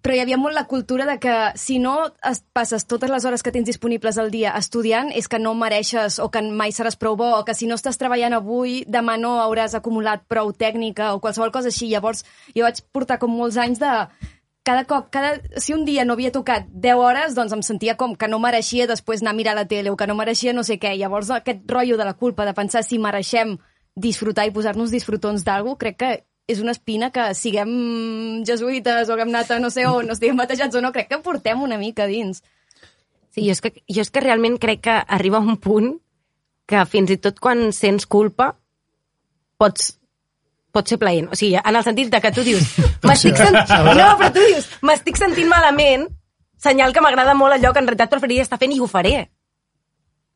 però 0.00 0.16
hi 0.16 0.20
havia 0.22 0.38
molt 0.40 0.54
la 0.56 0.66
cultura 0.70 1.06
de 1.06 1.18
que 1.22 1.34
si 1.54 1.78
no 1.78 1.94
es 2.28 2.42
passes 2.52 2.86
totes 2.90 3.10
les 3.10 3.24
hores 3.24 3.42
que 3.42 3.52
tens 3.54 3.68
disponibles 3.68 4.18
al 4.18 4.30
dia 4.32 4.54
estudiant 4.58 5.12
és 5.14 5.28
que 5.28 5.38
no 5.38 5.54
mereixes 5.54 6.18
o 6.22 6.30
que 6.32 6.42
mai 6.42 6.72
seràs 6.72 6.96
prou 6.98 7.16
bo 7.16 7.28
o 7.38 7.44
que 7.44 7.54
si 7.54 7.68
no 7.70 7.78
estàs 7.78 8.00
treballant 8.00 8.34
avui 8.38 8.82
demà 8.88 9.18
no 9.20 9.36
hauràs 9.42 9.76
acumulat 9.78 10.24
prou 10.28 10.52
tècnica 10.52 11.12
o 11.14 11.20
qualsevol 11.20 11.52
cosa 11.54 11.68
així. 11.68 11.90
Llavors 11.92 12.24
jo 12.56 12.64
vaig 12.64 12.80
portar 12.92 13.18
com 13.22 13.30
molts 13.30 13.60
anys 13.60 13.82
de 13.82 13.92
cada 14.62 14.84
cop, 14.86 15.08
cada, 15.10 15.40
si 15.58 15.74
un 15.74 15.84
dia 15.84 16.04
no 16.04 16.14
havia 16.14 16.30
tocat 16.30 16.68
10 16.70 16.94
hores, 16.94 17.34
doncs 17.34 17.52
em 17.52 17.62
sentia 17.66 17.96
com 17.98 18.14
que 18.14 18.28
no 18.30 18.38
mereixia 18.38 18.86
després 18.86 19.22
anar 19.22 19.34
a 19.34 19.38
mirar 19.38 19.54
la 19.58 19.66
tele 19.66 19.90
o 19.90 19.96
que 19.98 20.06
no 20.06 20.14
mereixia 20.14 20.54
no 20.54 20.62
sé 20.62 20.78
què. 20.78 20.94
Llavors 20.96 21.30
aquest 21.34 21.66
rotllo 21.70 21.98
de 21.98 22.06
la 22.06 22.14
culpa 22.14 22.46
de 22.46 22.54
pensar 22.54 22.84
si 22.86 22.98
mereixem 23.02 23.56
disfrutar 23.94 24.46
i 24.46 24.54
posar-nos 24.54 24.94
disfrutons 24.94 25.44
d'algú, 25.44 25.76
crec 25.76 25.98
que 25.98 26.12
és 26.50 26.60
una 26.60 26.74
espina 26.74 27.10
que 27.14 27.28
siguem 27.38 28.42
jesuïtes 28.46 29.08
o 29.08 29.14
haguem 29.14 29.30
anat 29.30 29.52
a 29.54 29.60
no 29.62 29.70
sé 29.70 29.86
on, 29.86 30.08
no 30.08 30.16
estiguem 30.16 30.40
batejats 30.40 30.76
o 30.76 30.82
no, 30.82 30.92
crec 30.94 31.08
que 31.10 31.20
portem 31.22 31.62
una 31.62 31.78
mica 31.78 32.08
dins. 32.10 32.42
Sí, 33.32 33.46
jo 33.46 33.54
és, 33.54 33.62
que, 33.64 33.72
jo 33.88 34.02
és 34.04 34.10
que 34.12 34.20
realment 34.20 34.58
crec 34.60 34.82
que 34.84 34.96
arriba 35.16 35.40
un 35.40 35.56
punt 35.56 35.94
que 36.68 36.84
fins 36.88 37.12
i 37.14 37.18
tot 37.20 37.38
quan 37.42 37.70
sents 37.72 38.06
culpa 38.06 38.52
pots, 39.60 39.92
pot 40.74 40.88
ser 40.88 40.98
plaent. 41.00 41.30
O 41.32 41.38
sigui, 41.38 41.56
en 41.60 41.78
el 41.78 41.84
sentit 41.86 42.10
de 42.12 42.20
que 42.20 42.32
tu 42.34 42.44
dius 42.46 42.74
m'estic 43.08 43.38
sent... 43.38 43.56
No, 43.98 44.10
però 44.18 44.32
tu 44.34 44.42
dius 44.44 44.68
m'estic 44.82 45.20
sentint 45.20 45.48
malament, 45.52 46.08
senyal 46.62 46.92
que 46.92 47.04
m'agrada 47.04 47.36
molt 47.38 47.56
allò 47.56 47.72
que 47.72 47.82
en 47.82 47.88
realitat 47.88 48.12
preferiria 48.12 48.44
estar 48.44 48.60
fent 48.60 48.74
i 48.74 48.80
ho 48.82 48.90
faré, 48.90 49.30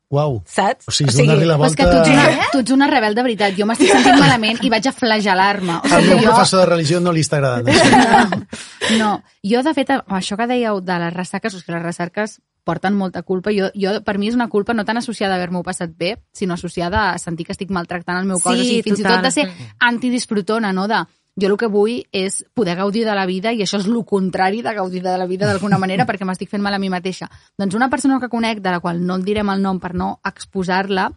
Uau. 0.09 0.41
saps? 0.47 0.87
O 0.87 0.93
sigui, 0.95 1.11
és 1.11 1.17
donar-li 1.19 1.47
la 1.49 1.57
Però 1.59 1.67
és 1.67 1.75
volta... 1.75 1.83
que 1.83 1.89
tu 1.91 1.97
ets, 1.99 2.11
una, 2.15 2.49
tu 2.53 2.59
ets 2.63 2.73
una 2.75 2.87
rebel 2.87 3.15
de 3.17 3.23
veritat. 3.25 3.55
Jo 3.57 3.67
m'estic 3.67 3.91
sentint 3.91 4.19
malament 4.21 4.61
i 4.63 4.71
vaig 4.71 4.87
a 4.87 4.93
flagelar-me. 4.95 5.79
O 5.81 5.89
sigui, 5.91 6.13
meu 6.13 6.21
jo... 6.21 6.29
professor 6.31 6.63
de 6.63 6.69
religió 6.69 7.01
no 7.03 7.11
li 7.15 7.25
està 7.25 7.41
agradant. 7.41 7.67
això. 7.67 8.97
No, 9.01 9.09
jo 9.43 9.63
de 9.65 9.73
fet, 9.75 9.89
això 9.91 10.37
que 10.39 10.47
dèieu 10.47 10.79
de 10.79 10.99
les 11.03 11.11
ressaques, 11.11 11.51
o 11.51 11.59
sigui, 11.59 11.75
les 11.75 11.83
ressaques 11.83 12.37
porten 12.67 12.95
molta 12.99 13.23
culpa. 13.27 13.51
Jo, 13.55 13.67
jo, 13.75 13.97
per 14.03 14.17
mi 14.19 14.31
és 14.31 14.35
una 14.35 14.47
culpa 14.51 14.75
no 14.75 14.83
tan 14.87 14.99
associada 14.99 15.35
a 15.35 15.41
haver-m'ho 15.41 15.63
passat 15.63 15.91
bé, 15.91 16.15
sinó 16.35 16.55
associada 16.55 17.09
a 17.11 17.19
sentir 17.19 17.47
que 17.47 17.55
estic 17.55 17.71
maltractant 17.75 18.19
el 18.19 18.27
meu 18.27 18.39
cos. 18.39 18.55
Sí, 18.55 18.63
o 18.63 18.67
sigui, 18.67 18.83
fins 18.87 19.03
total. 19.03 19.11
i 19.11 19.15
tot 19.17 19.27
de 19.27 19.31
ser 19.35 19.71
antidisfrutona, 19.91 20.73
no? 20.75 20.87
De, 20.91 21.03
jo 21.37 21.51
el 21.51 21.57
que 21.57 21.69
vull 21.69 22.01
és 22.11 22.41
poder 22.57 22.75
gaudir 22.75 23.05
de 23.05 23.13
la 23.15 23.27
vida 23.29 23.53
i 23.53 23.61
això 23.61 23.77
és 23.77 23.87
el 23.87 23.99
contrari 24.05 24.63
de 24.65 24.73
gaudir 24.73 25.03
de 25.05 25.17
la 25.17 25.27
vida 25.29 25.45
d'alguna 25.45 25.77
manera 25.77 26.05
perquè 26.09 26.25
m'estic 26.25 26.49
fent 26.49 26.63
mal 26.63 26.73
a 26.73 26.81
mi 26.81 26.89
mateixa. 26.89 27.29
Doncs 27.57 27.77
una 27.77 27.89
persona 27.89 28.19
que 28.19 28.29
conec, 28.29 28.61
de 28.61 28.73
la 28.73 28.81
qual 28.81 29.05
no 29.05 29.15
en 29.15 29.25
direm 29.25 29.53
el 29.53 29.61
nom 29.61 29.79
per 29.79 29.93
no 29.93 30.17
exposar-la, 30.25 31.11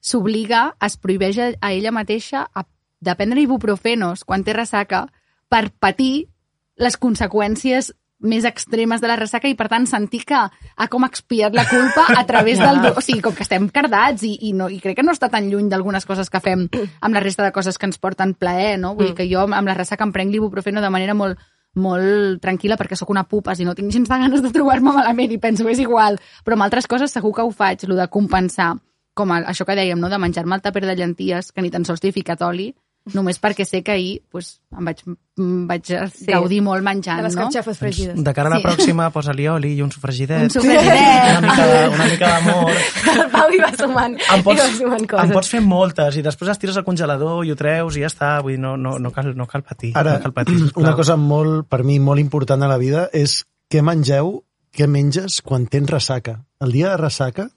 s'obliga, 0.00 0.76
es 0.80 0.96
prohibeix 0.96 1.38
a 1.60 1.72
ella 1.72 1.92
mateixa 1.92 2.46
a, 2.54 2.64
de 3.00 3.14
prendre 3.14 3.42
ibuprofenos 3.44 4.24
quan 4.24 4.44
té 4.44 4.54
ressaca 4.56 5.06
per 5.52 5.68
patir 5.78 6.28
les 6.76 6.96
conseqüències 6.96 7.92
més 8.20 8.46
extremes 8.48 9.02
de 9.02 9.08
la 9.10 9.16
ressaca 9.18 9.48
i, 9.48 9.54
per 9.56 9.68
tant, 9.68 9.84
sentir 9.88 10.22
que 10.28 10.38
ha 10.38 10.86
com 10.88 11.04
expiat 11.04 11.54
la 11.54 11.66
culpa 11.68 12.06
a 12.16 12.24
través 12.28 12.58
del... 12.62 12.80
O 12.96 13.02
sigui, 13.04 13.20
com 13.24 13.34
que 13.36 13.44
estem 13.44 13.68
cardats 13.68 14.24
i, 14.24 14.32
i, 14.48 14.52
no, 14.56 14.70
i 14.72 14.80
crec 14.80 14.98
que 15.00 15.04
no 15.04 15.12
està 15.12 15.28
tan 15.32 15.50
lluny 15.50 15.68
d'algunes 15.72 16.08
coses 16.08 16.32
que 16.32 16.40
fem 16.40 16.64
amb 16.72 17.12
la 17.12 17.20
resta 17.20 17.44
de 17.44 17.52
coses 17.52 17.76
que 17.76 17.88
ens 17.88 18.00
porten 18.00 18.32
plaer, 18.34 18.78
no? 18.80 18.94
Vull 18.96 19.12
dir 19.12 19.18
que 19.18 19.28
jo 19.28 19.44
amb 19.44 19.68
la 19.68 19.76
ressaca 19.76 20.06
em 20.06 20.14
prenc 20.16 20.32
l'ibuprofeno 20.32 20.80
de 20.80 20.92
manera 20.92 21.16
molt, 21.18 21.36
molt 21.76 22.40
tranquil·la 22.40 22.80
perquè 22.80 22.96
sóc 22.96 23.12
una 23.12 23.26
pupa 23.28 23.54
i 23.58 23.68
no 23.68 23.76
tinc 23.76 23.92
gens 23.92 24.08
de 24.08 24.20
ganes 24.24 24.42
de 24.42 24.52
trobar-me 24.54 24.96
malament 24.96 25.32
i 25.32 25.38
penso 25.42 25.68
és 25.68 25.82
igual. 25.84 26.16
Però 26.44 26.56
amb 26.56 26.66
altres 26.66 26.88
coses 26.88 27.12
segur 27.12 27.34
que 27.36 27.44
ho 27.44 27.52
faig, 27.52 27.84
el 27.84 27.96
de 28.00 28.08
compensar, 28.08 28.72
com 29.16 29.32
el, 29.32 29.44
això 29.48 29.68
que 29.68 29.76
dèiem, 29.76 30.00
no? 30.00 30.08
de 30.12 30.20
menjar-me 30.20 30.56
el 30.56 30.64
tàper 30.64 30.86
de 30.86 30.96
llenties, 30.96 31.52
que 31.52 31.64
ni 31.64 31.70
tan 31.72 31.84
sols 31.84 32.00
t'hi 32.00 32.12
he 32.12 32.16
ficat 32.16 32.42
oli, 32.44 32.72
només 33.14 33.38
perquè 33.40 33.64
sé 33.66 33.82
que 33.86 33.92
ahir 33.92 34.22
pues, 34.32 34.60
em 34.76 34.84
vaig, 34.88 35.02
em 35.06 35.66
vaig 35.68 35.84
sí. 36.10 36.26
gaudir 36.26 36.58
molt 36.64 36.82
menjant, 36.82 37.20
De 37.22 37.28
les 37.28 37.36
no? 37.36 37.42
carxofes 37.44 37.78
fregides. 37.78 38.22
De 38.24 38.32
cara 38.34 38.48
a 38.50 38.54
la 38.54 38.58
Sí. 38.58 38.64
pròxima, 38.66 39.10
posa-li 39.14 39.46
oli 39.48 39.74
i 39.76 39.82
un 39.82 39.92
sofregidet. 39.92 40.42
Un 40.42 40.50
sofregidet. 40.50 41.38
Una 41.38 41.40
mica, 41.46 41.66
una 41.94 42.06
mica 42.10 42.30
d'amor. 42.34 42.72
El 43.16 43.30
Pau 43.30 43.50
hi 43.54 43.60
va 43.62 43.70
sumant, 43.76 44.16
Em 44.18 44.40
hi 44.40 44.42
pots, 44.42 44.60
va 44.60 44.68
sumant 44.76 45.00
em 45.00 45.06
coses. 45.06 45.32
pots 45.32 45.48
fer 45.54 45.60
moltes 45.62 46.16
i 46.16 46.22
després 46.22 46.48
les 46.48 46.58
tires 46.58 46.76
al 46.76 46.84
congelador 46.84 47.44
i 47.46 47.52
ho 47.52 47.56
treus 47.56 47.96
i 47.96 48.00
ja 48.02 48.10
està. 48.10 48.32
Vull 48.42 48.56
dir, 48.56 48.60
no, 48.60 48.76
no, 48.76 48.98
no, 48.98 49.12
cal, 49.12 49.30
no 49.36 49.46
cal 49.46 49.62
patir. 49.62 49.92
Ara, 49.94 50.16
no 50.18 50.22
cal 50.26 50.32
patir, 50.32 50.58
sisplau. 50.58 50.82
una 50.84 50.96
cosa 50.96 51.16
molt, 51.16 51.68
per 51.68 51.84
mi 51.84 51.98
molt 52.00 52.20
important 52.20 52.62
a 52.62 52.68
la 52.68 52.78
vida 52.78 53.08
és 53.12 53.44
què 53.70 53.82
mengeu, 53.82 54.42
què 54.74 54.88
menges 54.88 55.40
quan 55.42 55.66
tens 55.66 55.88
ressaca. 55.90 56.40
El 56.60 56.72
dia 56.72 56.90
de 56.90 56.96
ressaca, 56.96 57.48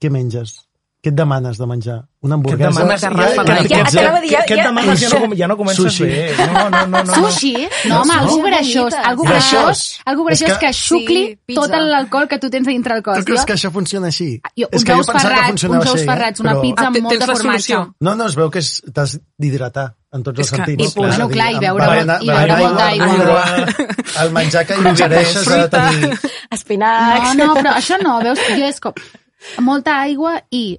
què 0.00 0.10
menges? 0.10 0.60
Què 1.02 1.10
et 1.10 1.14
demanes 1.18 1.58
de 1.58 1.66
menjar? 1.66 1.96
Una 2.22 2.36
Què 2.38 2.52
et 2.54 2.60
hamburguesa? 2.62 2.80
demanes? 2.80 3.00
Ja- 3.02 3.10
Ja, 3.10 3.16
ja- 3.18 3.32
ja, 3.34 3.78
ja- 3.90 4.02
ja, 4.14 4.20
dir, 4.22 4.30
què 4.30 4.42
et 4.42 4.48
ja- 4.56 4.66
demanes? 4.68 5.00
Ja 5.00 5.08
no, 5.18 5.34
ja 5.34 5.46
no 5.48 5.56
comences 5.56 5.82
Sushi. 5.84 6.04
bé. 6.04 6.34
No, 6.46 6.70
no, 6.70 6.86
no. 6.86 7.02
no. 7.02 7.14
Sushi? 7.16 7.54
No, 7.88 8.02
home, 8.02 8.14
algú 8.14 8.36
greixós, 8.44 8.94
algú 8.94 9.24
Greixós. 9.26 9.80
algú 10.06 10.24
greixós 10.28 10.52
que- 10.58 10.66
que 10.66 10.72
xucli 10.72 11.38
tot 11.56 11.70
l'alcohol 11.74 12.28
que 12.28 12.38
tu 12.38 12.48
tens 12.50 12.68
a 12.68 12.70
dintre 12.70 12.94
el 12.94 13.02
cos. 13.02 13.18
Tu 13.18 13.24
creus 13.24 13.44
que 13.44 13.54
això 13.54 13.72
funciona 13.72 14.06
així? 14.06 14.40
Jo, 14.56 14.68
és 14.70 14.78
uns 14.78 14.84
que 14.84 14.92
jo 14.92 14.98
ous 15.00 15.06
pensava 15.08 15.22
que 15.22 15.34
ferrats, 15.34 15.48
funcionava 15.50 15.80
uns 15.82 15.90
ous 15.90 15.94
així, 15.96 16.06
ferrats, 16.06 16.38
eh? 16.38 16.42
una 16.44 16.60
pizza 16.60 16.82
Ah, 16.82 16.86
amb 16.86 16.94
te- 16.96 17.02
molt 17.02 17.18
de 17.18 17.26
formatge. 17.26 17.74
No, 17.98 18.14
no, 18.14 18.26
es 18.26 18.34
veu 18.36 18.50
que 18.50 18.60
t'has 18.94 19.20
d'hidratar 19.36 19.94
en 20.12 20.22
tots 20.22 20.38
els 20.38 20.50
que- 20.52 20.56
sentits. 20.56 20.82
i- 20.84 20.86
És 20.86 21.14
a 21.14 21.18
no, 21.18 21.26
dir, 21.26 21.34
clar, 21.34 21.50
i 21.52 21.58
beure- 21.58 21.86
berenar- 21.86 22.22
i 22.22 22.26
beure 22.28 22.56
molta 22.62 22.86
aigua. 22.86 23.66
El 24.22 24.30
menjar 24.30 24.66
que 24.66 24.74
ingereixes 24.76 25.48
ha 25.48 25.56
de 25.66 25.68
tenir... 25.68 26.18
Espinacs... 26.52 27.34
No, 27.34 27.46
no, 27.46 27.54
però 27.56 27.74
això 27.74 27.98
no, 28.00 28.20
veus? 28.22 28.38
Jo 28.56 28.64
és 28.70 28.78
com 28.78 28.92
molta 29.58 30.00
aigua 30.02 30.44
i 30.50 30.78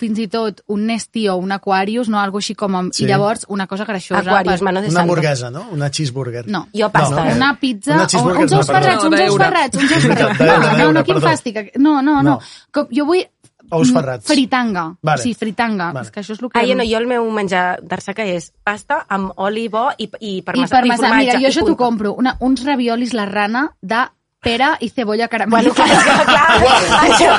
fins 0.00 0.18
i 0.18 0.26
tot 0.32 0.62
un 0.72 0.86
Nesti 0.88 1.26
o 1.28 1.36
un 1.40 1.52
Aquarius, 1.52 2.08
no? 2.08 2.18
Algo 2.20 2.40
així 2.40 2.54
com... 2.58 2.74
Amb, 2.76 2.92
Sí. 2.96 3.04
I 3.04 3.08
llavors 3.12 3.44
una 3.48 3.66
cosa 3.70 3.84
greixosa. 3.84 4.20
Aquarius, 4.24 4.58
per- 4.58 4.64
mano 4.66 4.80
de 4.80 4.88
Una 4.88 4.94
santo. 5.00 5.02
hamburguesa, 5.12 5.50
no? 5.54 5.66
Una 5.72 5.90
cheeseburger. 5.90 6.46
No. 6.48 6.66
Jo 6.74 6.88
pasta. 6.90 7.24
No, 7.28 7.36
Una 7.36 7.52
pizza, 7.60 7.94
Una 7.94 8.06
o, 8.06 8.38
uns 8.40 8.50
no, 8.52 8.58
ous 8.58 8.66
ferrats, 8.66 9.04
uns 9.04 9.20
ous 9.20 9.36
ferrats, 9.38 9.76
uns 9.76 9.92
ous 9.92 10.06
ferrats. 10.08 10.40
No, 10.40 10.78
no, 10.78 10.92
no, 10.98 11.04
quin 11.04 11.20
fàstic. 11.22 11.60
No, 11.78 12.00
no, 12.02 12.22
no. 12.22 12.22
No. 12.22 12.40
Com, 12.72 12.88
jo 12.90 13.04
vull... 13.06 13.22
Ous 13.70 13.86
mm, 13.92 13.94
ferrats. 13.94 14.26
Fritanga. 14.26 14.84
Vale. 15.06 15.22
Sí, 15.22 15.30
fritanga. 15.38 15.92
Vale. 15.94 16.08
És 16.08 16.10
que 16.10 16.20
això 16.24 16.32
és 16.34 16.40
el 16.42 16.48
que... 16.50 16.58
Ah, 16.58 16.64
ja 16.66 16.74
no, 16.74 16.82
jo 16.82 16.98
el 16.98 17.06
meu 17.06 17.28
menjar 17.30 17.78
d'arsaca 17.86 18.24
és 18.26 18.48
pasta 18.66 19.04
amb 19.06 19.30
oli 19.38 19.68
bo 19.70 19.84
i, 19.96 20.08
i 20.18 20.32
I 20.40 20.42
parmesà. 20.42 20.80
parmesà, 20.80 21.12
mira, 21.14 21.36
jo 21.38 21.46
això 21.52 21.62
t'ho 21.68 21.76
compro. 21.78 22.16
Una, 22.18 22.32
uns 22.42 22.64
raviolis 22.66 23.12
la 23.14 23.28
rana 23.30 23.68
de 23.80 24.00
pera 24.40 24.76
i 24.80 24.88
cebolla 24.88 25.28
Bueno, 25.46 25.72
clar, 25.74 25.88
caramelitzada. 25.88 26.24
clar, 26.24 27.00
això, 27.04 27.32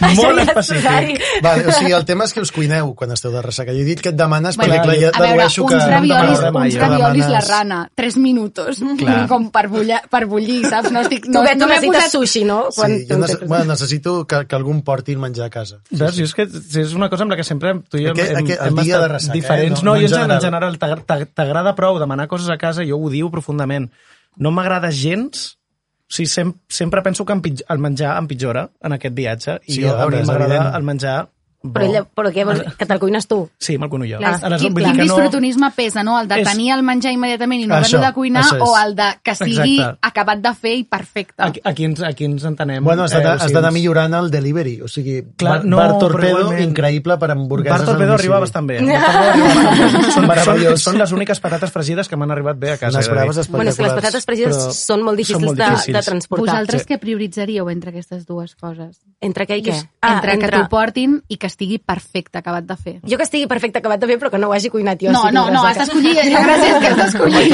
això 0.00 0.22
Molt 0.24 0.38
ja 0.40 0.44
específic. 0.50 1.22
Vale, 1.44 1.66
o 1.68 1.72
sigui, 1.72 1.92
el 1.94 2.04
tema 2.04 2.24
és 2.26 2.32
que 2.34 2.42
us 2.42 2.50
cuineu 2.52 2.90
quan 2.98 3.12
esteu 3.14 3.30
de 3.32 3.40
ressaca. 3.42 3.72
Jo 3.72 3.84
he 3.84 3.86
dit 3.86 4.00
que 4.02 4.10
et 4.10 4.16
demanes, 4.18 4.56
Bueno, 4.58 4.74
perquè 4.74 4.82
clar, 4.82 4.96
ja 4.98 5.10
a 5.14 5.20
veure, 5.22 5.36
dedueixo 5.36 5.64
uns 5.64 5.72
que... 5.72 5.90
raviolis, 5.92 6.40
no 6.42 6.58
uns 6.58 6.78
raviolis 6.82 7.22
la 7.22 7.28
Demanes- 7.38 7.50
rana, 7.50 7.78
3 7.94 8.16
minuts, 8.18 8.80
Clar. 8.98 9.28
com 9.30 9.48
per, 9.54 9.64
bulla, 9.70 10.00
per 10.10 10.24
bullir, 10.26 10.60
saps? 10.66 10.90
No 10.90 11.04
estic... 11.06 11.26
No, 11.30 11.44
que 11.46 11.54
tu 11.54 11.60
no 11.62 11.68
m'he 11.70 11.78
necessites 11.78 12.02
posat... 12.02 12.16
sushi, 12.18 12.44
no? 12.50 12.58
Sí, 12.74 13.06
jo 13.08 13.18
nece 13.22 13.38
bueno, 13.46 13.64
necessito 13.70 14.16
que, 14.26 14.42
que 14.46 14.56
algú 14.58 14.74
em 14.74 14.82
porti 14.82 15.12
el 15.14 15.22
menjar 15.22 15.46
a 15.46 15.50
casa. 15.54 15.78
Veus? 15.90 16.16
Jo 16.18 16.26
és 16.26 16.34
que 16.34 16.48
és 16.50 16.94
una 16.98 17.08
cosa 17.12 17.22
amb 17.24 17.30
la 17.34 17.38
que 17.38 17.46
sempre 17.46 17.74
tu 17.88 17.98
i 18.02 18.08
jo 18.08 18.12
Aquest- 18.14 18.34
hem, 18.34 18.42
aquest- 18.44 18.66
hem 18.66 18.74
dia 18.82 18.96
estat 18.96 19.02
de 19.06 19.12
ressaca, 19.14 19.32
eh? 19.32 19.40
diferents. 19.40 19.82
No- 19.82 19.94
No, 19.94 19.94
no 19.94 20.00
jo 20.00 20.06
en 20.06 20.12
en 20.12 20.18
general, 20.18 20.40
general. 20.40 20.74
en 20.74 20.80
general 20.80 21.04
t'ag- 21.04 21.06
t'ag- 21.06 21.30
t'agrada 21.34 21.74
prou 21.78 21.98
demanar 22.00 22.26
coses 22.26 22.48
a 22.50 22.58
casa, 22.58 22.82
jo 22.84 22.98
ho 22.98 23.10
diu 23.12 23.30
profundament. 23.30 23.90
No 24.36 24.50
m'agrada 24.50 24.90
gens 24.90 25.58
o 26.04 26.14
sigui, 26.14 26.28
sem 26.28 26.52
sempre 26.68 27.02
penso 27.02 27.24
que 27.24 27.34
el 27.34 27.78
menjar 27.78 28.16
empitjora 28.20 28.68
en 28.84 28.96
aquest 28.98 29.16
viatge 29.16 29.56
i 29.66 29.78
Sí, 29.78 29.82
jo, 29.82 29.94
a 29.96 30.08
mi 30.12 30.20
m'agrada 30.22 30.76
el 30.76 30.84
menjar 30.86 31.16
bo. 31.64 31.72
Però, 31.74 31.86
ella, 31.88 32.02
però 32.04 32.30
què 32.30 32.44
vols 32.44 32.60
dir? 32.60 32.72
Que 32.76 32.84
te'l 32.86 33.00
cuines 33.00 33.26
tu? 33.26 33.38
Sí, 33.58 33.78
me'l 33.80 33.88
cuino 33.88 34.04
jo. 34.04 34.18
Clar, 34.20 34.34
Aleshores, 34.36 34.60
quin, 34.62 34.74
vull 34.76 34.84
quin 34.84 34.92
dir 34.92 35.00
que 35.00 35.06
no... 35.08 35.14
disfrutonisme 35.16 35.70
pesa, 35.74 36.02
no? 36.04 36.18
El 36.20 36.28
de 36.28 36.42
És- 36.42 36.48
tenir 36.50 36.70
el 36.76 36.82
menjar 36.84 37.12
immediatament 37.16 37.62
i 37.64 37.66
no 37.66 37.78
haver-lo 37.78 38.00
de 38.04 38.12
cuinar 38.12 38.44
o 38.60 38.68
el 38.78 38.94
de 38.98 39.08
que 39.24 39.34
sigui 39.34 39.78
Exacte. 39.80 39.98
acabat 40.12 40.42
de 40.44 40.52
fer 40.54 40.74
i 40.76 40.84
perfecte. 40.84 41.40
Aquí, 41.48 41.60
aquí, 41.64 41.84
ens, 41.88 42.02
aquí 42.04 42.24
ens 42.28 42.44
entenem. 42.44 42.84
Bueno, 42.84 43.04
has 43.08 43.12
eh, 43.12 43.16
d'anar 43.16 43.34
o 43.34 43.38
sigui, 43.40 43.46
has 43.46 43.52
d'anar 43.56 43.72
millorant 43.72 44.14
el 44.20 44.30
delivery. 44.30 44.76
O 44.84 44.88
sigui, 44.88 45.22
Clar, 45.40 45.58
bar, 45.58 45.64
no, 45.64 45.76
bar 45.80 45.98
Torpedo, 45.98 46.38
igualment- 46.44 46.68
increïble 46.68 47.18
per 47.18 47.30
hamburgueses 47.32 47.78
Bar 47.80 47.86
Torpedo 47.88 48.14
arriba 48.14 48.38
bastant 48.44 48.66
bé. 48.68 48.78
Bastant 48.84 49.40
bé. 49.40 49.94
Són, 49.94 50.10
són, 50.12 50.26
Meravellós. 50.28 50.82
són 50.84 50.98
les 50.98 51.12
úniques 51.12 51.40
patates 51.40 51.70
fregides 51.72 52.08
que 52.08 52.16
m'han 52.16 52.30
arribat 52.30 52.58
bé 52.60 52.72
a 52.72 52.76
casa. 52.78 53.00
Dir. 53.00 53.10
braves. 53.10 53.48
Bueno, 53.50 53.70
és 53.70 53.76
que 53.76 53.82
les 53.86 53.92
patates 53.96 54.24
fregides 54.26 54.56
Però 54.56 54.72
són 54.76 55.02
molt 55.06 55.16
difícils, 55.18 55.38
són 55.40 55.46
molt 55.48 55.58
de, 55.58 55.68
difícils. 55.70 55.96
de 55.96 56.02
transportar. 56.10 56.44
Vosaltres 56.44 56.82
Sí. 56.84 56.88
què 56.92 56.98
prioritzaríeu 57.00 57.70
entre 57.70 57.90
aquestes 57.90 58.26
dues 58.26 58.54
coses? 58.56 59.00
Entre 59.20 59.46
què 59.46 59.58
i 59.58 59.62
què? 59.62 59.74
Ah, 60.02 60.16
entre, 60.16 60.38
que 60.38 60.48
t'ho 60.52 60.68
portin 60.68 61.22
i 61.28 61.36
que 61.36 61.46
estigui 61.54 61.78
perfecte, 61.78 62.40
acabat 62.42 62.66
de 62.66 62.76
fer. 62.76 62.96
Jo 63.06 63.18
que 63.20 63.26
estigui 63.26 63.48
perfecte 63.50 63.80
acabat 63.80 64.02
de 64.02 64.10
fer, 64.10 64.18
però 64.20 64.32
que 64.34 64.42
no 64.42 64.50
ho 64.50 64.56
hagi 64.56 64.72
cuinat 64.74 65.00
jo. 65.00 65.14
No, 65.14 65.24
no, 65.34 65.46
no, 65.54 65.62
has 65.68 65.78
d'escollir, 65.80 66.16
la 66.34 66.42
gràcia 66.44 66.74
és 66.74 66.82
que 66.82 66.92
has 66.92 67.00
d'escollir. 67.00 67.46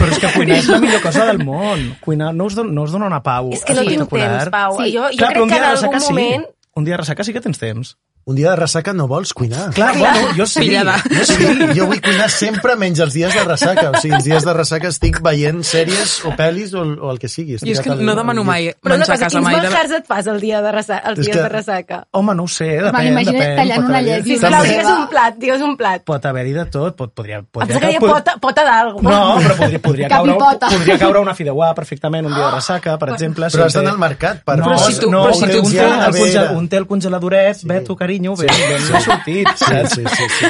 Però 0.00 0.10
és 0.12 0.22
que 0.22 0.32
cuinar 0.36 0.60
és 0.60 0.70
la 0.70 0.80
millor 0.84 1.02
cosa 1.04 1.26
del 1.30 1.42
món. 1.42 1.88
Cuinar 2.04 2.30
no 2.36 2.46
us, 2.50 2.56
don, 2.58 2.72
no 2.76 2.86
us 2.86 2.94
dona 2.94 3.08
una 3.10 3.22
pau 3.24 3.50
És 3.56 3.64
que 3.66 3.74
no 3.76 3.84
tinc 3.88 4.06
temps, 4.12 4.50
Pau. 4.52 4.78
Sí. 4.80 4.92
Jo, 4.94 5.08
jo 5.10 5.18
Clar, 5.22 5.34
crec 5.34 5.48
que 5.50 5.60
en 5.60 5.68
algun 5.72 6.00
moment... 6.08 6.48
sí. 6.48 6.56
Un 6.78 6.86
dia 6.86 6.94
de 6.94 7.00
ressaca 7.02 7.24
sí 7.26 7.32
que 7.34 7.42
tens 7.42 7.58
temps. 7.58 7.96
Un 8.30 8.36
dia 8.38 8.50
de 8.52 8.56
ressaca 8.60 8.92
no 8.94 9.08
vols 9.10 9.32
cuinar. 9.34 9.72
Clar, 9.74 9.90
bueno, 9.98 10.28
jo 10.36 10.44
sí. 10.46 10.68
Jo 10.70 11.24
sí, 11.26 11.46
jo 11.74 11.86
vull 11.90 11.98
cuinar 12.06 12.28
sempre 12.30 12.76
menys 12.78 13.00
els 13.02 13.14
dies 13.16 13.34
de 13.34 13.42
ressaca. 13.42 13.88
O 13.90 13.98
sigui, 13.98 14.14
els 14.20 14.26
dies 14.28 14.44
de 14.46 14.52
ressaca 14.54 14.86
estic 14.92 15.18
veient 15.24 15.64
sèries 15.66 16.12
o 16.28 16.30
pel·lis 16.38 16.70
o, 16.78 16.84
o 16.84 17.10
el 17.10 17.18
que 17.18 17.26
sigui. 17.32 17.56
Jo 17.56 17.64
és 17.64 17.64
Estirat 17.64 17.84
que 17.88 17.90
al- 17.96 18.04
no 18.06 18.14
demano 18.14 18.44
mai 18.46 18.68
Però 18.78 18.94
una 18.94 19.02
a 19.08 19.10
casa 19.10 19.26
quins 19.32 19.42
mai. 19.42 19.56
De... 19.58 19.66
manjars 19.66 19.96
et 19.98 20.06
fas 20.06 20.28
el 20.30 20.38
dia 20.40 20.60
de 20.62 20.70
ressaca, 20.76 21.10
els 21.10 21.18
És 21.18 21.26
dies 21.26 21.36
que- 21.36 21.42
de 21.42 21.48
ressaca? 21.56 21.98
Home, 22.12 22.36
no 22.38 22.44
ho 22.46 22.52
sé, 22.54 22.68
depèn, 22.84 23.08
imagina't 23.10 23.40
depèn. 23.40 23.56
tallant 23.64 23.88
una 23.90 24.02
llet 24.06 24.26
i 24.30 24.36
Sisplau, 24.36 24.52
També. 24.60 24.68
digues 24.76 24.92
un 24.94 25.08
plat, 25.16 25.40
digues 25.46 25.66
un 25.66 25.74
plat. 25.82 26.04
Pot 26.12 26.30
haver-hi 26.30 26.54
de 26.60 26.64
tot. 26.70 26.96
Pot, 27.00 27.14
podria, 27.18 27.40
Em 27.42 27.48
podria, 27.50 27.90
hi 27.90 27.96
ha 27.98 28.00
pota, 28.04 28.36
pota 28.40 28.62
d'algú. 28.70 29.02
No, 29.02 29.18
però 29.42 29.56
podria, 29.58 29.82
podria, 29.82 30.08
caure, 30.14 30.38
podria 30.70 30.98
caure 31.02 31.18
una 31.26 31.34
fideuà 31.34 31.72
perfectament 31.74 32.26
un 32.30 32.34
dia 32.38 32.46
de 32.46 32.54
ressaca, 32.60 32.96
per 33.02 33.10
exemple. 33.16 33.50
Però 33.50 33.66
has 33.66 33.74
d'anar 33.74 33.96
al 33.96 34.00
mercat 34.06 34.44
per... 34.46 34.58
No, 34.62 34.70
Però 34.70 34.78
si 34.86 34.98
tu- 35.00 35.10
no, 35.10 35.24
però 35.26 35.34
si 35.34 35.50
tu- 35.50 36.56
un, 36.60 36.68
té, 36.68 36.76
el 36.76 36.86
congeladoret, 36.86 37.56
sí. 37.56 37.66
Beto, 37.66 37.96
carinyo, 37.96 38.19
ben, 38.20 38.36
ben 38.36 38.82
sí. 38.86 39.00
sortit, 39.04 39.48
Sí, 39.56 39.80
sí, 39.94 40.04
sí, 40.16 40.28
sí. 40.38 40.46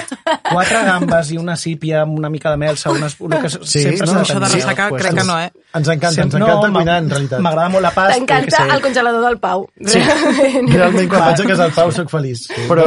Quatre 0.50 0.83
gambes 0.85 1.30
i 1.33 1.38
una 1.38 1.56
sípia 1.56 2.02
amb 2.02 2.18
una 2.18 2.30
mica 2.30 2.50
de 2.50 2.59
mel, 2.61 2.78
unes, 2.90 3.16
el 3.20 3.37
que 3.42 3.50
Sí, 3.50 3.83
sempre 3.83 4.06
no, 4.06 4.12
s'ha 4.12 4.20
això 4.22 4.38
de 4.38 4.46
tenir, 4.46 4.61
ressaca 4.61 4.88
pues, 4.90 5.02
crec 5.02 5.18
que 5.20 5.24
no, 5.24 5.38
eh? 5.40 5.50
Ens 5.70 5.88
encanta, 5.88 6.22
ens 6.24 6.35
encanta 6.35 6.68
no, 6.68 6.74
cuinar, 6.74 6.98
en 7.02 7.11
realitat. 7.11 7.42
M'agrada 7.46 7.68
molt 7.70 7.87
la 7.87 7.92
pasta. 7.94 8.16
T'encanta 8.18 8.64
el 8.74 8.83
congelador 8.83 9.26
del 9.28 9.38
Pau. 9.38 9.68
Sí, 9.87 10.00
realment 10.74 11.11
quan 11.12 11.26
vaig 11.28 11.44
a 11.44 11.48
casa 11.52 11.62
del 11.62 11.74
Pau 11.76 11.92
soc 11.94 12.11
feliç. 12.11 12.48
Però, 12.70 12.87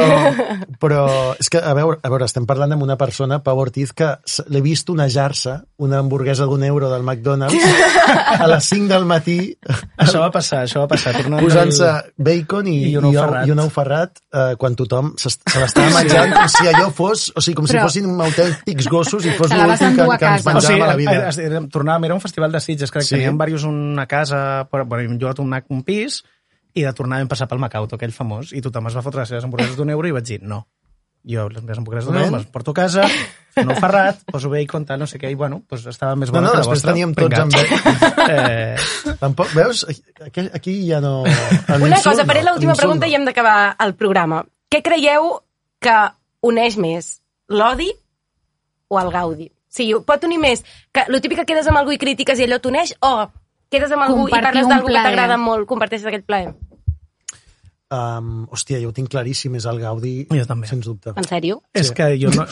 però 0.82 1.04
és 1.40 1.48
que, 1.48 1.62
a 1.64 1.72
veure, 1.76 1.98
a 2.04 2.12
veure, 2.12 2.28
estem 2.28 2.44
parlant 2.48 2.76
amb 2.76 2.84
una 2.84 2.98
persona, 3.00 3.40
Pau 3.44 3.62
Ortiz, 3.64 3.94
que 3.96 4.12
l'he 4.52 4.64
vist 4.64 4.90
onejar-se 4.92 5.56
una 5.84 6.02
hamburguesa 6.04 6.44
d'un 6.50 6.64
euro 6.68 6.90
del 6.92 7.02
McDonald's 7.02 7.56
a 8.36 8.46
les 8.50 8.68
5 8.68 8.92
del 8.92 9.08
matí 9.08 9.38
Això 9.98 10.20
va 10.20 10.30
passar, 10.34 10.64
això 10.64 10.84
va 10.84 10.88
passar. 10.90 11.14
Posant-se 11.24 11.90
bacon 12.16 12.68
i, 12.70 12.76
I 12.88 12.92
i, 12.92 12.96
un 13.00 13.08
ou 13.08 13.16
ferrat. 13.16 13.46
i 13.48 13.54
un 13.54 13.62
ou 13.64 13.70
ferrat 13.72 14.20
eh, 14.20 14.54
quan 14.60 14.73
tothom 14.76 15.12
s'est- 15.16 15.40
se 15.50 15.60
l'estava 15.60 15.90
menjant 15.94 16.32
com 16.34 16.48
si 16.48 16.68
allò 16.68 16.90
fos, 16.92 17.32
o 17.34 17.40
sigui, 17.40 17.54
com 17.56 17.66
si 17.66 17.74
Però- 17.74 17.84
fossin 17.88 18.06
autèntics 18.20 18.88
gossos 18.88 19.24
i 19.26 19.30
fos 19.32 19.50
l'últim 19.50 19.96
que, 19.96 20.06
que 20.18 20.26
ens 20.34 20.44
casa. 20.44 20.56
O 20.58 20.60
sigui, 20.60 20.80
menjàvem 20.80 20.82
a 20.82 20.86
la 20.86 20.96
vida. 20.96 21.68
tornàvem, 21.70 22.04
era 22.10 22.14
un 22.14 22.20
festival 22.20 22.52
de 22.52 22.60
Sitges, 22.60 22.90
crec 22.90 23.04
Sí. 23.04 23.08
que 23.10 23.16
teníem 23.16 23.38
diversos 23.38 23.64
una 23.64 24.06
casa, 24.06 24.68
però, 24.70 24.84
bueno, 24.86 25.04
hem 25.10 25.18
llogat 25.18 25.38
un, 25.40 25.52
un 25.68 25.82
pis, 25.82 26.22
i 26.74 26.82
de 26.82 26.92
tornar 26.92 27.18
vam 27.20 27.28
passar 27.28 27.46
pel 27.48 27.58
Macauto, 27.62 27.96
aquell 27.96 28.12
famós, 28.12 28.52
i 28.52 28.60
tothom 28.60 28.86
es 28.88 28.96
va 28.96 29.02
fotre 29.02 29.20
les 29.20 29.28
seves 29.28 29.44
hamburgueses 29.44 29.76
d'un 29.76 29.90
euro 29.90 30.08
i 30.08 30.10
vaig 30.12 30.24
dir, 30.24 30.42
no. 30.42 30.66
Jo 31.24 31.46
les 31.48 31.62
meves 31.62 31.78
hamburgueses 31.78 32.04
d'un 32.10 32.18
euro 32.20 32.36
les 32.36 32.46
porto 32.52 32.72
a 32.72 32.74
casa, 32.74 33.06
no 33.64 33.72
ho 33.72 33.76
ferrat, 33.80 34.18
poso 34.30 34.50
bacon, 34.50 34.84
tal, 34.84 34.98
no 35.00 35.06
sé 35.06 35.16
què, 35.18 35.30
i 35.30 35.34
bueno, 35.34 35.62
doncs 35.70 35.86
estava 35.86 36.14
més 36.16 36.28
No, 36.28 36.34
bona 36.34 36.48
no, 36.48 36.52
que 36.52 36.58
la 36.58 36.64
després 36.64 36.82
vostra. 36.82 36.92
teníem 36.92 37.14
tots 37.14 37.38
amb 37.38 37.54
eh, 38.28 38.76
Tampoc, 39.20 39.54
veus? 39.54 39.86
Aquí, 40.20 40.50
aquí 40.52 40.74
ja 40.86 41.00
no... 41.00 41.22
Una 41.22 42.00
cosa, 42.02 42.26
faré 42.26 42.42
l'última 42.44 42.74
pregunta 42.74 43.06
i 43.08 43.14
hem 43.14 43.24
d'acabar 43.24 43.74
el 43.80 43.94
programa. 43.94 44.44
Què 44.74 44.80
creieu 44.82 45.28
que 45.86 45.96
uneix 46.42 46.74
més, 46.82 47.08
l'odi 47.46 47.92
o 48.90 48.98
el 48.98 49.10
gaudi? 49.14 49.44
Sí, 49.70 49.86
pot 50.08 50.24
unir 50.26 50.40
més. 50.42 50.64
Que, 50.90 51.04
lo 51.14 51.20
típic 51.22 51.38
que 51.38 51.52
quedes 51.52 51.68
amb 51.70 51.78
algú 51.78 51.94
i 51.94 51.98
crítiques 52.02 52.42
i 52.42 52.48
allò 52.48 52.58
t'uneix, 52.58 52.90
o 52.98 53.28
quedes 53.70 53.94
amb 53.94 54.08
algú 54.08 54.24
Compartir 54.24 54.40
i 54.40 54.48
parles 54.48 54.72
d'algú 54.72 54.90
que 54.90 55.04
t'agrada 55.06 55.36
molt, 55.38 55.68
comparteixes 55.70 56.10
aquest 56.10 56.26
plaer. 56.26 56.50
Um, 57.92 58.46
hòstia, 58.50 58.78
jo 58.80 58.88
ho 58.88 58.92
tinc 58.96 59.10
claríssim, 59.12 59.54
és 59.54 59.66
el 59.70 59.76
Gaudi, 59.78 60.26
Jo 60.32 60.46
també. 60.48 60.66
sens 60.66 60.86
dubte. 60.88 61.12
En 61.14 61.22
sèrio? 61.28 61.60
és 61.76 61.90
que 61.92 62.06
jo 62.18 62.30
no... 62.32 62.46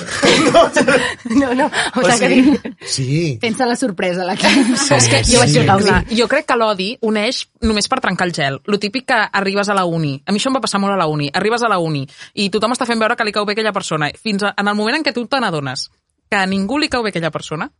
No, 1.41 1.55
no. 1.55 1.67
O, 1.97 2.01
O 2.05 2.11
sigui, 2.13 2.59
que... 2.61 2.73
sí, 2.87 3.39
Fent-se 3.41 3.67
la 3.67 3.75
sorpresa, 3.75 4.25
la 4.29 4.37
Clem. 4.37 4.77
Sí, 4.77 4.95
És 4.95 5.09
que 5.09 5.25
sí, 5.25 5.33
jo, 5.35 5.41
vaig 5.41 5.51
sí. 5.51 5.59
dir, 5.59 5.65
clar, 5.65 6.05
jo 6.21 6.29
crec 6.29 6.47
que 6.47 6.57
l'odi 6.61 6.91
uneix 7.01 7.47
només 7.63 7.89
per 7.89 8.01
trencar 8.05 8.29
el 8.29 8.35
gel. 8.37 8.61
Lo 8.67 8.79
típic 8.79 9.09
que 9.09 9.19
arribes 9.33 9.69
a 9.73 9.75
la 9.75 9.85
uni. 9.89 10.15
A 10.27 10.33
mi 10.33 10.39
això 10.39 10.53
em 10.53 10.57
va 10.61 10.63
passar 10.69 10.79
molt 10.85 10.93
a 10.95 11.01
la 11.01 11.09
uni. 11.11 11.31
Arribes 11.33 11.63
a 11.65 11.69
la 11.73 11.79
uni 11.81 12.05
i 12.35 12.51
tothom 12.53 12.77
està 12.77 12.87
fent 12.87 13.01
veure 13.01 13.17
que 13.17 13.25
li 13.27 13.33
cau 13.35 13.47
bé 13.49 13.57
aquella 13.57 13.73
persona. 13.73 14.13
Fins 14.15 14.45
a, 14.45 14.55
en 14.57 14.69
el 14.69 14.77
moment 14.79 15.01
en 15.01 15.03
què 15.09 15.15
tu 15.17 15.25
te 15.27 15.41
n'adones 15.41 15.89
que 16.31 16.37
a 16.37 16.47
ningú 16.47 16.79
li 16.79 16.89
cau 16.93 17.03
bé 17.03 17.09
aquella 17.11 17.31
persona, 17.33 17.71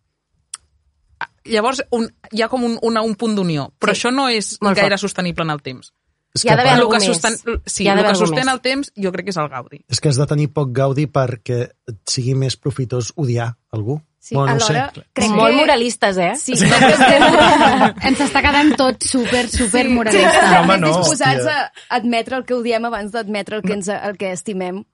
llavors 1.45 1.83
un, 1.91 2.09
hi 2.33 2.43
ha 2.43 2.49
com 2.49 2.65
un, 2.67 2.79
una, 2.83 3.03
un 3.07 3.15
punt 3.15 3.35
d'unió. 3.37 3.71
Però 3.79 3.93
Sí. 3.95 4.01
això 4.01 4.11
no 4.15 4.29
és 4.29 4.57
Molt 4.61 4.77
gaire 4.77 4.97
fort. 4.97 5.01
sostenible 5.07 5.45
en 5.45 5.51
el 5.51 5.63
temps. 5.63 5.93
És 6.35 6.45
Hi 6.45 6.49
ha 6.49 6.53
que, 6.53 6.57
d'haver 6.63 6.73
El 6.73 6.81
algú 6.81 6.93
que, 6.93 6.99
més. 6.99 7.07
sosten, 7.07 7.35
sí, 7.67 7.87
el 7.89 7.99
que 8.07 8.15
sostén 8.15 8.45
més. 8.47 8.53
el 8.55 8.61
temps 8.65 8.93
jo 8.97 9.13
crec 9.13 9.27
que 9.27 9.31
és 9.35 9.37
el 9.37 9.49
gaudi. 9.53 9.83
és 9.89 10.01
que 10.01 10.09
has 10.09 10.17
de 10.17 10.27
tenir 10.27 10.49
poc 10.53 10.71
Gaudi 10.73 11.07
perquè 11.07 11.59
et 11.89 11.99
sigui 12.09 12.35
més 12.35 12.57
profitós 12.57 13.13
odiar 13.17 13.51
algú. 13.71 14.01
Sí, 14.23 14.37
Bueno, 14.37 14.55
no 14.55 14.65
alhora, 14.65 14.93
sé. 14.95 15.03
crec 15.13 15.31
Molt 15.31 15.51
que... 15.51 15.57
moralistes, 15.57 16.17
eh? 16.17 16.33
Sí, 16.37 16.55
Sí. 16.57 16.65
Ens 18.09 18.21
està 18.23 18.41
quedant 18.45 18.71
tot 18.79 19.03
super, 19.03 19.49
super 19.51 19.83
Sí, 19.87 19.93
moralista. 19.93 20.31
estem 20.31 20.53
No, 20.53 20.61
home, 20.63 20.77
no, 20.79 20.87
disposats 20.89 21.41
hòstia. 21.43 21.59
a 21.91 21.97
admetre 21.99 22.37
el 22.37 22.45
que 22.47 22.55
odiem 22.55 22.85
abans 22.87 23.13
d'admetre 23.13 23.57
el, 23.59 23.63
que 23.67 23.73
ens, 23.75 23.89
el 23.89 24.17
que 24.17 24.31
estimem. 24.33 24.85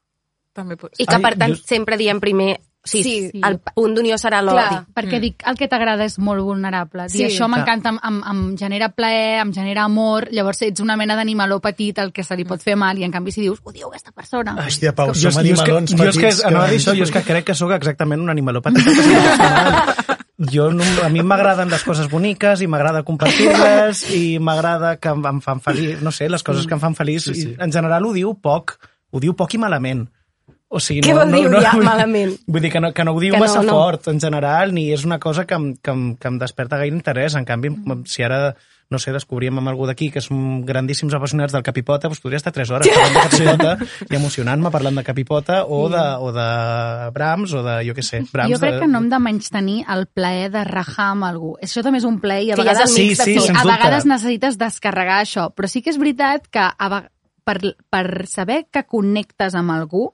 També 0.56 0.76
pot 0.80 0.94
I 0.98 1.04
que, 1.06 1.14
Ai, 1.14 1.22
per 1.22 1.34
tant, 1.38 1.54
jo- 1.54 1.62
sempre 1.68 1.96
diem 2.00 2.20
primer 2.20 2.56
Sí. 2.84 3.02
sí. 3.02 3.40
el 3.44 3.58
punt 3.60 3.94
d'unió 3.96 4.16
serà 4.16 4.38
l'odi. 4.40 4.62
Clar. 4.62 4.84
Perquè 4.96 5.18
dic, 5.20 5.42
el 5.50 5.58
que 5.58 5.68
t'agrada 5.68 6.06
és 6.08 6.16
molt 6.22 6.40
vulnerable. 6.46 7.08
Sí. 7.12 7.20
I 7.20 7.26
això 7.26 7.48
m'encanta, 7.50 7.92
em, 7.92 7.98
em, 8.08 8.20
em 8.30 8.42
genera 8.56 8.88
plaer, 8.94 9.42
em 9.42 9.52
genera 9.52 9.84
amor, 9.84 10.28
llavors 10.32 10.62
ets 10.64 10.80
una 10.80 10.96
mena 10.96 11.16
d'animaló 11.18 11.60
petit 11.60 11.98
al 11.98 12.12
que 12.16 12.24
se 12.24 12.36
li 12.38 12.46
pot 12.48 12.62
fer 12.64 12.76
mal, 12.80 12.98
i 12.98 13.04
en 13.04 13.12
canvi 13.12 13.34
si 13.34 13.42
dius, 13.44 13.60
odio 13.64 13.90
aquesta 13.90 14.12
persona. 14.12 14.56
Hòstia, 14.64 14.94
Pau, 14.94 15.12
Jo, 15.12 15.30
som 15.30 15.42
jo, 15.44 15.52
és 15.52 15.60
que, 15.60 15.72
animalons 15.72 15.92
jo 15.92 16.08
és 16.08 16.16
que, 16.16 16.30
petits. 16.30 16.44
dir 16.48 16.78
això, 16.78 16.96
jo 16.96 17.04
és 17.04 17.12
que 17.12 17.24
crec 17.26 17.50
que 17.50 17.58
sóc 17.58 17.74
exactament 17.76 18.22
un 18.24 18.30
animaló 18.30 18.62
petit. 18.62 18.86
Jo, 20.38 20.70
no, 20.70 20.84
a 21.02 21.08
mi 21.10 21.18
m'agraden 21.26 21.66
les 21.66 21.82
coses 21.82 22.06
boniques 22.06 22.60
i 22.62 22.68
m'agrada 22.70 23.02
compartir-les 23.02 24.04
i 24.14 24.38
m'agrada 24.38 24.92
que 25.02 25.10
em, 25.10 25.24
em 25.26 25.40
fan 25.42 25.58
feliç, 25.64 25.98
no 26.06 26.12
sé, 26.14 26.28
les 26.30 26.44
coses 26.46 26.68
que 26.70 26.76
em 26.76 26.82
fan 26.84 26.94
feliç. 26.94 27.24
Sí, 27.26 27.34
sí. 27.34 27.48
I 27.56 27.64
en 27.66 27.74
general 27.74 28.06
ho 28.06 28.12
diu 28.14 28.36
poc, 28.38 28.76
ho 29.10 29.18
diu 29.18 29.34
poc 29.34 29.56
i 29.56 29.58
malament. 29.58 30.06
O 30.68 30.80
sigui, 30.84 31.00
Què 31.00 31.14
no, 31.14 31.22
vol 31.22 31.30
no, 31.32 31.36
dir 31.38 31.50
no, 31.50 31.60
ja 31.64 31.70
vull- 31.72 31.86
malament? 31.88 32.34
Vull 32.52 32.60
dir 32.60 32.70
que 32.72 32.80
no, 32.84 32.92
que 32.92 33.04
no 33.04 33.14
ho 33.16 33.20
diu 33.22 33.32
Que 33.32 33.38
no, 33.40 33.46
massa 33.46 33.62
no. 33.64 33.72
fort 33.72 34.10
en 34.12 34.18
general, 34.20 34.74
ni 34.76 34.90
és 34.92 35.04
una 35.08 35.16
cosa 35.18 35.46
que 35.48 35.56
em, 35.56 35.70
que 35.80 35.94
em, 35.94 36.02
que 36.20 36.28
em 36.28 36.36
desperta 36.40 36.76
gaire 36.76 36.94
interès. 36.94 37.38
En 37.40 37.46
canvi, 37.48 37.70
si 38.04 38.22
ara 38.26 38.52
no 38.88 38.96
sé, 38.96 39.12
descobríem 39.12 39.56
amb 39.60 39.68
algú 39.68 39.84
d'aquí 39.84 40.06
que 40.08 40.20
som 40.24 40.62
grandíssims 40.64 41.12
apassionats 41.12 41.52
del 41.52 41.64
Capipota, 41.64 42.08
doncs 42.08 42.22
podria 42.24 42.38
estar 42.40 42.54
3 42.56 42.70
hores 42.72 42.88
parlant 42.88 43.16
de 43.16 43.24
Capipota 43.28 44.06
i 44.08 44.16
emocionant-me 44.16 44.70
parlant 44.72 44.96
de 44.96 45.04
Capipota 45.04 45.58
o 45.68 45.82
de, 45.92 46.04
o 46.24 46.30
de 46.32 46.46
Brahms 47.12 47.52
o 47.52 47.60
de, 47.66 47.74
jo 47.84 47.96
què 47.96 48.04
sé, 48.04 48.22
Brahms. 48.32 48.54
jo 48.54 48.60
crec 48.62 48.78
de... 48.78 48.80
que 48.80 48.88
no 48.88 49.02
hem 49.02 49.10
de 49.12 49.18
menys 49.26 49.52
tenir 49.52 49.82
el 49.92 50.06
plaer 50.08 50.48
de 50.54 50.64
rajar 50.64 51.10
amb 51.12 51.28
algú. 51.28 51.52
Això 51.64 51.84
també 51.84 52.00
és 52.00 52.08
un 52.08 52.16
plaer 52.22 52.46
i 52.46 52.52
a 52.52 52.60
vegades, 52.60 52.94
Sí, 52.96 53.10
sí, 53.14 53.36
sens 53.40 53.60
a 53.60 53.66
vegades 53.68 54.08
necessites 54.08 54.56
descarregar 54.60 55.20
això. 55.24 55.50
Però 55.52 55.68
sí 55.68 55.84
que 55.84 55.92
és 55.92 56.00
veritat 56.00 56.48
que 56.48 56.64
a, 56.64 57.02
per, 57.44 57.58
per 57.92 58.06
saber 58.28 58.62
que 58.72 58.86
connectes 58.88 59.56
amb 59.58 59.76
algú, 59.76 60.08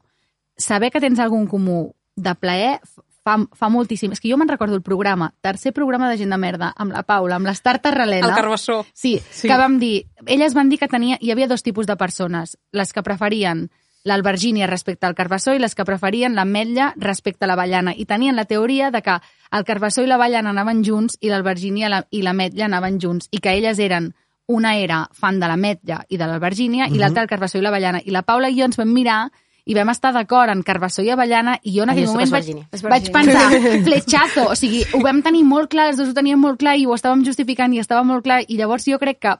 saber 0.57 0.91
que 0.91 1.01
tens 1.01 1.19
algun 1.21 1.47
comú 1.47 1.95
de 2.17 2.35
plaer 2.35 2.81
fa, 3.25 3.39
fa 3.57 3.69
moltíssim. 3.73 4.13
És 4.13 4.21
que 4.21 4.29
jo 4.31 4.37
me'n 4.37 4.49
recordo 4.49 4.75
el 4.77 4.83
programa, 4.83 5.33
tercer 5.41 5.73
programa 5.73 6.11
de 6.11 6.19
gent 6.19 6.31
de 6.31 6.37
merda, 6.39 6.73
amb 6.77 6.93
la 6.93 7.03
Paula, 7.03 7.37
amb 7.37 7.47
l'Estar 7.47 7.79
Tarralena. 7.81 8.29
El 8.29 8.35
Carbassó. 8.35 8.85
Sí, 8.93 9.21
Sí. 9.31 9.49
que 9.49 9.57
vam 9.57 9.79
dir... 9.79 10.07
Elles 10.27 10.55
van 10.55 10.69
dir 10.69 10.79
que 10.79 10.89
tenia, 10.89 11.19
hi 11.21 11.31
havia 11.33 11.49
dos 11.49 11.63
tipus 11.63 11.87
de 11.87 11.97
persones. 11.97 12.59
Les 12.73 12.93
que 12.93 13.03
preferien 13.03 13.71
l'albergínia 14.05 14.67
respecte 14.67 15.07
al 15.07 15.15
carbassó 15.15 15.55
i 15.55 15.59
les 15.59 15.75
que 15.75 15.85
preferien 15.89 16.35
l'ametlla 16.37 16.93
respecte 16.97 17.47
a 17.47 17.49
l'avellana. 17.49 17.95
I 17.97 18.05
tenien 18.05 18.37
la 18.37 18.45
teoria 18.45 18.91
de 18.91 19.01
que 19.01 19.15
el 19.51 19.65
carbassó 19.65 20.03
i 20.03 20.07
l'avellana 20.07 20.51
anaven 20.51 20.85
junts 20.85 21.17
i 21.23 21.31
l'albergínia 21.33 21.89
la- 21.89 22.07
i 22.11 22.21
l'ametlla 22.23 22.67
anaven 22.67 23.01
junts. 23.01 23.29
I 23.33 23.39
que 23.41 23.55
elles 23.57 23.79
eren... 23.79 24.15
Una 24.47 24.75
era 24.77 25.09
fan 25.17 25.39
de 25.41 25.49
l'ametlla 25.49 26.03
i 26.13 26.19
de 26.21 26.27
l'albergínia 26.29 26.85
i 26.93 26.99
l'altra 27.01 27.23
el 27.23 27.29
carbassó 27.31 27.57
i 27.57 27.63
l'avellana. 27.63 28.03
I 28.05 28.11
la 28.13 28.21
Paula 28.29 28.51
i 28.53 28.59
jo 28.59 28.67
ens 28.67 28.77
vam 28.77 28.91
mirar 28.93 29.31
i 29.67 29.73
vam 29.75 29.89
estar 29.89 30.13
d'acord 30.13 30.51
en 30.53 30.63
carbassó 30.63 31.01
i 31.03 31.09
avellana 31.11 31.59
i 31.63 31.73
jo 31.77 31.83
en 31.87 31.91
aquell 31.95 32.07
moment 32.07 32.31
vaig, 32.31 32.51
vaig 32.83 33.11
pensar 33.13 33.47
fletxazo, 33.87 34.51
o 34.53 34.57
sigui, 34.57 34.83
ho 34.93 35.01
vam 35.01 35.23
tenir 35.25 35.45
molt 35.49 35.71
clar, 35.73 35.89
els 35.89 35.97
dos 35.97 36.11
ho 36.11 36.15
teníem 36.15 36.39
molt 36.39 36.59
clar 36.61 36.77
i 36.77 36.85
ho 36.87 36.93
estàvem 36.95 37.25
justificant 37.25 37.73
i 37.73 37.81
estava 37.81 38.05
molt 38.05 38.25
clar 38.27 38.43
i 38.47 38.59
llavors 38.59 38.85
jo 38.85 38.99
crec 39.01 39.19
que 39.25 39.33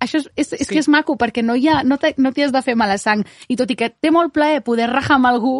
això 0.00 0.18
és, 0.20 0.30
és, 0.36 0.52
és 0.52 0.66
Sí. 0.66 0.72
que 0.74 0.80
és 0.80 0.88
maco 0.88 1.16
perquè 1.16 1.44
no 1.44 1.54
hi 1.56 1.68
ha, 1.68 1.82
no 1.84 1.96
t'hi 1.98 2.14
no 2.16 2.32
t'hi 2.32 2.42
has 2.44 2.52
de 2.52 2.62
fer 2.62 2.74
mala 2.76 2.96
sang 2.98 3.24
i 3.48 3.56
tot 3.56 3.70
i 3.70 3.76
que 3.76 3.90
té 3.90 4.10
molt 4.10 4.32
plaer 4.32 4.62
poder 4.64 4.88
rajar 4.88 5.16
amb 5.20 5.26
algú 5.26 5.54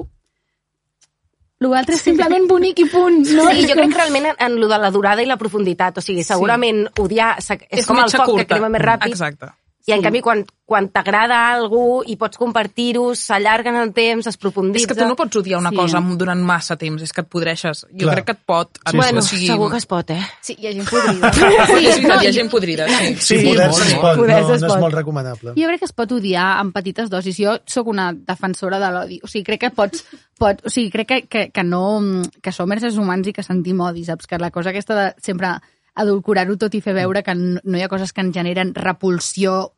l'altre 1.61 1.95
és 1.97 2.03
simplement 2.05 2.45
bonic 2.49 2.79
i 2.85 2.85
punt 2.93 3.23
no? 3.33 3.47
Sí, 3.51 3.63
És 3.63 3.69
jo 3.71 3.75
crec 3.79 3.93
que 3.93 3.97
realment 3.99 4.27
en, 4.33 4.37
en 4.47 4.59
lo 4.61 4.69
de 4.69 4.79
la 4.79 4.91
durada 4.93 5.23
i 5.23 5.27
la 5.29 5.39
profunditat, 5.41 5.99
o 5.99 6.01
sigui, 6.05 6.23
segurament 6.25 6.83
odiar 7.01 7.37
s'ha- 7.41 7.57
és, 7.71 7.87
com 7.87 7.97
el 8.03 8.11
foc 8.11 8.27
que 8.27 8.33
curta. 8.33 8.55
crema 8.55 8.69
més 8.69 8.83
ràpid, 8.85 9.09
Exacte. 9.15 9.49
I 9.87 9.93
en 9.95 10.01
canvi 10.03 10.19
quan, 10.19 10.41
quan 10.67 10.89
t'agrada 10.91 11.37
algú 11.55 12.01
i 12.11 12.17
pots 12.19 12.41
compartir-ho, 12.41 13.13
s'allarga 13.15 13.71
en 13.71 13.77
el 13.79 13.93
temps, 13.95 14.27
es 14.27 14.35
profunditza... 14.37 14.83
És 14.83 14.89
que 14.91 14.97
tu 14.99 15.07
no 15.07 15.15
pots 15.15 15.39
odiar 15.39 15.61
una 15.61 15.71
Sí. 15.71 15.77
cosa 15.79 16.01
durant 16.19 16.43
massa 16.43 16.75
temps, 16.77 17.05
és 17.07 17.13
que 17.15 17.23
et 17.23 17.29
podreixes. 17.31 17.85
Jo 17.93 18.09
Clar. 18.09 18.17
crec 18.17 18.25
que 18.27 18.35
et 18.35 18.41
pot... 18.51 18.81
Sí, 18.91 18.97
bueno, 18.99 19.23
sigui, 19.23 19.47
segur 19.47 19.71
que 19.71 19.79
es 19.79 19.87
pot, 19.87 20.11
eh? 20.11 20.19
Sí, 20.43 20.57
hi 20.59 20.67
ha 20.67 20.73
gent 20.75 20.91
podrida. 20.91 21.31
Sí, 21.33 21.41
veritat, 21.77 22.03
no, 22.09 22.17
hi 22.19 22.27
ha 22.27 22.33
gent 22.35 22.51
podrida, 22.51 22.89
sí. 22.89 23.15
Sí, 23.15 23.39
Sí, 23.39 23.47
poder 23.47 23.69
es 23.71 23.95
pot, 23.95 24.17
Poder 24.19 24.41
no, 24.41 24.41
es 24.41 24.49
no 24.49 24.57
és 24.57 24.73
pot. 24.73 24.81
molt 24.89 24.99
recomanable. 24.99 25.55
Jo 25.55 25.71
crec 25.71 25.85
que 25.85 25.89
es 25.93 25.95
pot 26.03 26.17
odiar 26.19 26.49
en 26.65 26.73
petites 26.75 27.09
dosis. 27.15 27.39
Jo 27.39 27.55
sóc 27.65 27.87
una 27.95 28.09
defensora 28.13 28.83
de 28.83 28.91
l'odi. 28.91 29.21
O 29.23 29.31
sigui, 29.31 29.45
crec 29.53 29.61
que 29.69 29.71
pots... 29.71 30.03
Pot, 30.37 30.67
o 30.67 30.69
sigui, 30.69 30.91
crec 30.91 31.07
que, 31.15 31.23
que, 31.31 31.47
que 31.55 31.63
no... 31.63 32.01
Que 32.43 32.51
som 32.51 32.75
éssers 32.75 32.99
humans 32.99 33.31
i 33.31 33.33
que 33.39 33.47
sentim 33.47 33.79
odi, 33.87 34.03
saps? 34.05 34.27
Que 34.27 34.43
la 34.43 34.51
cosa 34.51 34.75
aquesta 34.75 34.99
de 34.99 35.07
sempre 35.23 35.55
adulcorar-ho 35.97 36.59
tot 36.61 36.75
i 36.77 36.83
fer 36.85 36.93
veure 36.93 37.23
que 37.25 37.33
no 37.39 37.61
no 37.65 37.79
hi 37.79 37.83
ha 37.87 37.89
coses 37.89 38.13
que 38.13 38.21
ens 38.21 38.35
generen 38.37 38.75
repulsió 38.77 39.73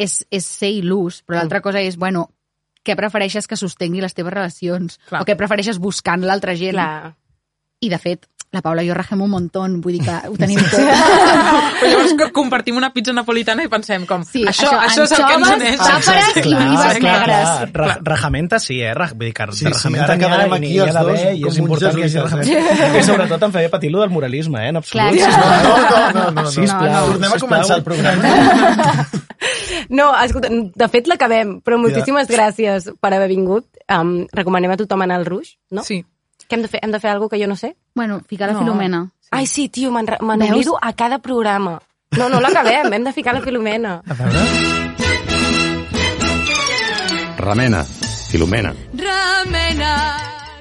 és, 0.00 0.22
és 0.30 0.46
ser 0.46 0.70
il·lús, 0.74 1.22
però 1.26 1.40
l'altra 1.40 1.62
cosa 1.64 1.82
és, 1.84 1.98
bueno, 2.00 2.28
què 2.84 2.96
prefereixes 2.98 3.48
que 3.48 3.58
sostengui 3.58 4.02
les 4.04 4.14
teves 4.16 4.34
relacions? 4.34 4.98
Clar. 5.08 5.22
O 5.22 5.28
què 5.28 5.36
prefereixes 5.38 5.80
buscant 5.80 6.24
l'altra 6.26 6.56
gent? 6.58 6.76
Clar. 6.76 7.14
I, 7.84 7.90
de 7.92 8.00
fet, 8.00 8.28
la 8.54 8.62
Paula 8.64 8.82
i 8.84 8.88
jo 8.88 8.94
rajem 8.96 9.20
un 9.24 9.30
muntó, 9.32 9.64
vull 9.82 9.96
dir 9.96 10.02
que 10.06 10.14
ho 10.30 10.36
tenim 10.38 10.60
tot. 10.62 10.80
Però 11.80 11.90
llavors 11.90 12.32
compartim 12.36 12.78
una 12.80 12.90
pizza 12.94 13.12
napolitana 13.16 13.66
i 13.66 13.70
pensem 13.72 14.06
com, 14.08 14.24
Sí, 14.24 14.44
això, 14.46 14.68
això, 14.70 14.78
això, 14.86 15.04
és 15.08 15.14
el 15.18 15.24
que 15.26 15.34
ens 15.34 15.48
anxoves, 15.48 15.60
uneix. 15.60 15.78
tàperes 15.82 16.38
i 16.38 16.54
olives 16.54 17.00
negres. 17.04 17.74
Ra 17.74 17.98
rajamenta 18.14 18.60
sí, 18.62 18.80
eh? 18.82 18.94
Vull 18.94 19.26
dir 19.28 19.34
que 19.34 19.48
Sí, 19.50 19.64
de 19.64 19.72
sí, 19.72 19.72
rajamenta 19.72 20.06
ara 20.12 20.18
quedarem 20.22 20.56
aquí 20.58 20.72
els 20.78 20.94
dos 21.00 21.20
i 21.24 21.44
és 21.50 21.58
important 21.64 21.94
que 21.94 22.00
hi 22.00 22.06
hagi 22.06 22.16
jesuïtes, 22.16 22.32
rajamenta. 22.32 22.98
I 23.00 23.04
sobretot 23.10 23.48
em 23.48 23.56
feia 23.58 23.72
patir 23.74 23.90
lo 23.92 24.00
del 24.04 24.10
moralisme, 24.14 24.64
eh? 24.64 24.72
En 24.72 24.80
absolut. 24.80 25.18
clar. 25.18 25.34
No, 25.64 25.74
no, 25.74 25.90
no, 25.90 26.24
no, 26.30 26.42
no. 26.42 26.50
Sisplau, 26.54 27.12
Tornem 27.12 27.36
a 27.36 27.42
començar 27.44 27.78
el 27.80 27.86
programa. 27.86 29.04
No, 29.92 30.06
escolta, 30.22 30.48
de 30.48 30.86
fet 30.88 31.08
l'acabem, 31.10 31.58
però 31.64 31.76
moltíssimes 31.80 32.30
gràcies 32.30 32.86
per 33.02 33.10
haver 33.12 33.28
vingut. 33.28 33.66
Um, 33.92 34.24
recomanem 34.32 34.72
a 34.72 34.78
tothom 34.80 35.02
anar 35.04 35.18
al 35.20 35.26
Ruix, 35.28 35.54
no? 35.74 35.84
Sí. 35.84 35.98
Què 36.54 36.58
hem 36.60 36.62
de 36.62 36.68
fer? 36.70 36.78
Hem 36.86 36.92
de 36.94 37.00
fer 37.02 37.10
alguna 37.10 37.30
que 37.32 37.38
jo 37.40 37.48
no 37.50 37.56
sé? 37.56 37.74
Bueno, 37.98 38.20
ficar 38.28 38.46
la 38.46 38.52
No. 38.54 38.60
Filomena. 38.60 39.10
Sí. 39.18 39.28
Ai, 39.32 39.46
sí, 39.50 39.68
tio, 39.68 39.90
me'n 39.90 40.06
me 40.22 40.36
n'oblido 40.36 40.78
a 40.80 40.92
cada 40.92 41.18
programa. 41.18 41.80
No, 42.16 42.28
no 42.28 42.38
l'acabem, 42.40 42.92
hem 42.92 43.02
de 43.02 43.12
ficar 43.12 43.34
la 43.34 43.40
Filomena. 43.40 44.02
A 44.06 44.14
veure... 44.14 44.38
Remena, 47.38 47.82
Filomena. 48.30 48.74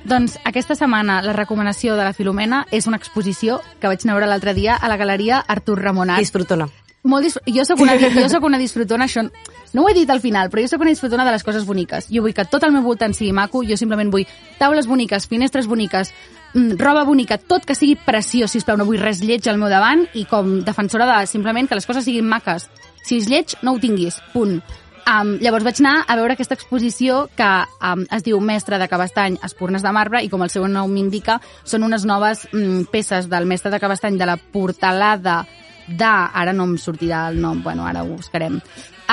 Doncs 0.04 0.40
aquesta 0.44 0.74
setmana 0.76 1.22
la 1.22 1.34
recomanació 1.38 1.94
de 1.96 2.04
la 2.04 2.14
Filomena 2.18 2.66
és 2.72 2.88
una 2.90 2.98
exposició 2.98 3.62
que 3.80 3.88
vaig 3.88 4.02
anar 4.04 4.16
a 4.16 4.18
veure 4.18 4.32
l'altre 4.34 4.56
dia 4.58 4.76
a 4.76 4.90
la 4.90 4.98
galeria 4.98 5.44
Artur 5.48 5.78
Ramonat. 5.80 6.18
Disfrutona. 6.26 6.68
Molt 7.04 7.26
dis... 7.26 7.36
Jo 7.52 7.66
sóc 7.68 7.82
una, 7.84 7.98
jo 8.00 8.28
sóc 8.32 8.46
una 8.48 8.60
disfrutona, 8.60 9.10
això 9.10 9.26
no 9.74 9.84
ho 9.84 9.90
he 9.90 9.96
dit 9.98 10.10
al 10.10 10.22
final, 10.24 10.50
però 10.50 10.64
jo 10.64 10.70
sóc 10.72 10.84
una 10.86 10.94
disfrutona 10.94 11.26
de 11.28 11.34
les 11.36 11.44
coses 11.44 11.66
boniques. 11.68 12.08
Jo 12.14 12.22
vull 12.24 12.36
que 12.36 12.46
tot 12.48 12.64
el 12.64 12.72
meu 12.72 12.84
voltant 12.86 13.16
sigui 13.18 13.34
maco, 13.36 13.64
jo 13.68 13.76
simplement 13.80 14.12
vull 14.14 14.24
taules 14.60 14.88
boniques, 14.88 15.28
finestres 15.28 15.68
boniques, 15.68 16.14
mm, 16.54 16.78
roba 16.80 17.04
bonica, 17.04 17.38
tot 17.38 17.66
que 17.66 17.76
sigui 17.76 17.98
preciós, 18.00 18.52
sisplau, 18.52 18.78
no 18.78 18.88
vull 18.88 19.02
res 19.02 19.20
lleig 19.20 19.48
al 19.50 19.60
meu 19.60 19.70
davant 19.70 20.06
i 20.14 20.24
com 20.30 20.62
defensora 20.64 21.10
de 21.10 21.28
simplement 21.28 21.68
que 21.68 21.76
les 21.76 21.86
coses 21.90 22.06
siguin 22.06 22.30
maques. 22.30 22.70
Si 23.04 23.18
és 23.20 23.28
lleig, 23.28 23.58
no 23.62 23.74
ho 23.74 23.80
tinguis, 23.84 24.22
punt. 24.32 24.62
Um, 25.04 25.34
llavors 25.44 25.66
vaig 25.66 25.82
anar 25.82 26.06
a 26.08 26.16
veure 26.16 26.38
aquesta 26.38 26.56
exposició 26.56 27.26
que 27.36 27.50
um, 27.84 28.06
es 28.16 28.24
diu 28.24 28.40
Mestre 28.40 28.78
de 28.80 28.88
Cabestany, 28.88 29.36
Espurnes 29.44 29.84
de 29.84 29.92
Marbre, 29.92 30.22
i 30.24 30.30
com 30.32 30.46
el 30.46 30.50
seu 30.54 30.64
nom 30.72 30.88
m'indica, 30.88 31.42
són 31.66 31.84
unes 31.84 32.06
noves 32.08 32.46
mm, 32.54 32.88
peces 32.94 33.28
del 33.28 33.50
Mestre 33.50 33.74
de 33.74 33.82
Cabestany 33.84 34.16
de 34.16 34.30
la 34.30 34.38
portalada 34.38 35.42
de... 35.88 36.10
Ara 36.10 36.54
no 36.54 36.68
em 36.70 36.78
sortirà 36.78 37.28
el 37.32 37.40
nom, 37.42 37.62
bueno, 37.64 37.86
ara 37.88 38.04
ho 38.04 38.12
buscarem. 38.16 38.60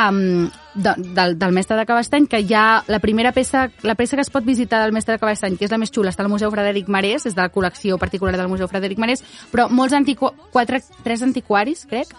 Um, 0.00 0.48
de, 0.74 0.94
del, 0.96 1.36
del 1.38 1.52
Mestre 1.52 1.76
de 1.76 1.84
Cabestany, 1.86 2.28
que 2.30 2.44
ha 2.54 2.84
la 2.86 3.00
primera 3.00 3.32
peça, 3.32 3.68
la 3.82 3.96
peça 3.98 4.16
que 4.16 4.22
es 4.22 4.30
pot 4.30 4.46
visitar 4.46 4.82
del 4.84 4.92
Mestre 4.92 5.16
de 5.16 5.22
Cabestany, 5.22 5.58
que 5.58 5.66
és 5.66 5.74
la 5.74 5.80
més 5.82 5.90
xula, 5.90 6.14
està 6.14 6.22
al 6.24 6.30
Museu 6.32 6.50
Frederic 6.54 6.88
Marès, 6.88 7.26
és 7.26 7.34
de 7.34 7.42
la 7.42 7.50
col·lecció 7.52 7.98
particular 7.98 8.36
del 8.38 8.48
Museu 8.48 8.70
Frederic 8.70 9.02
Marès, 9.02 9.24
però 9.50 9.68
molts 9.68 9.96
antiqu 9.96 10.30
quatre, 10.54 10.80
tres 11.04 11.26
antiquaris, 11.26 11.84
crec, 11.90 12.14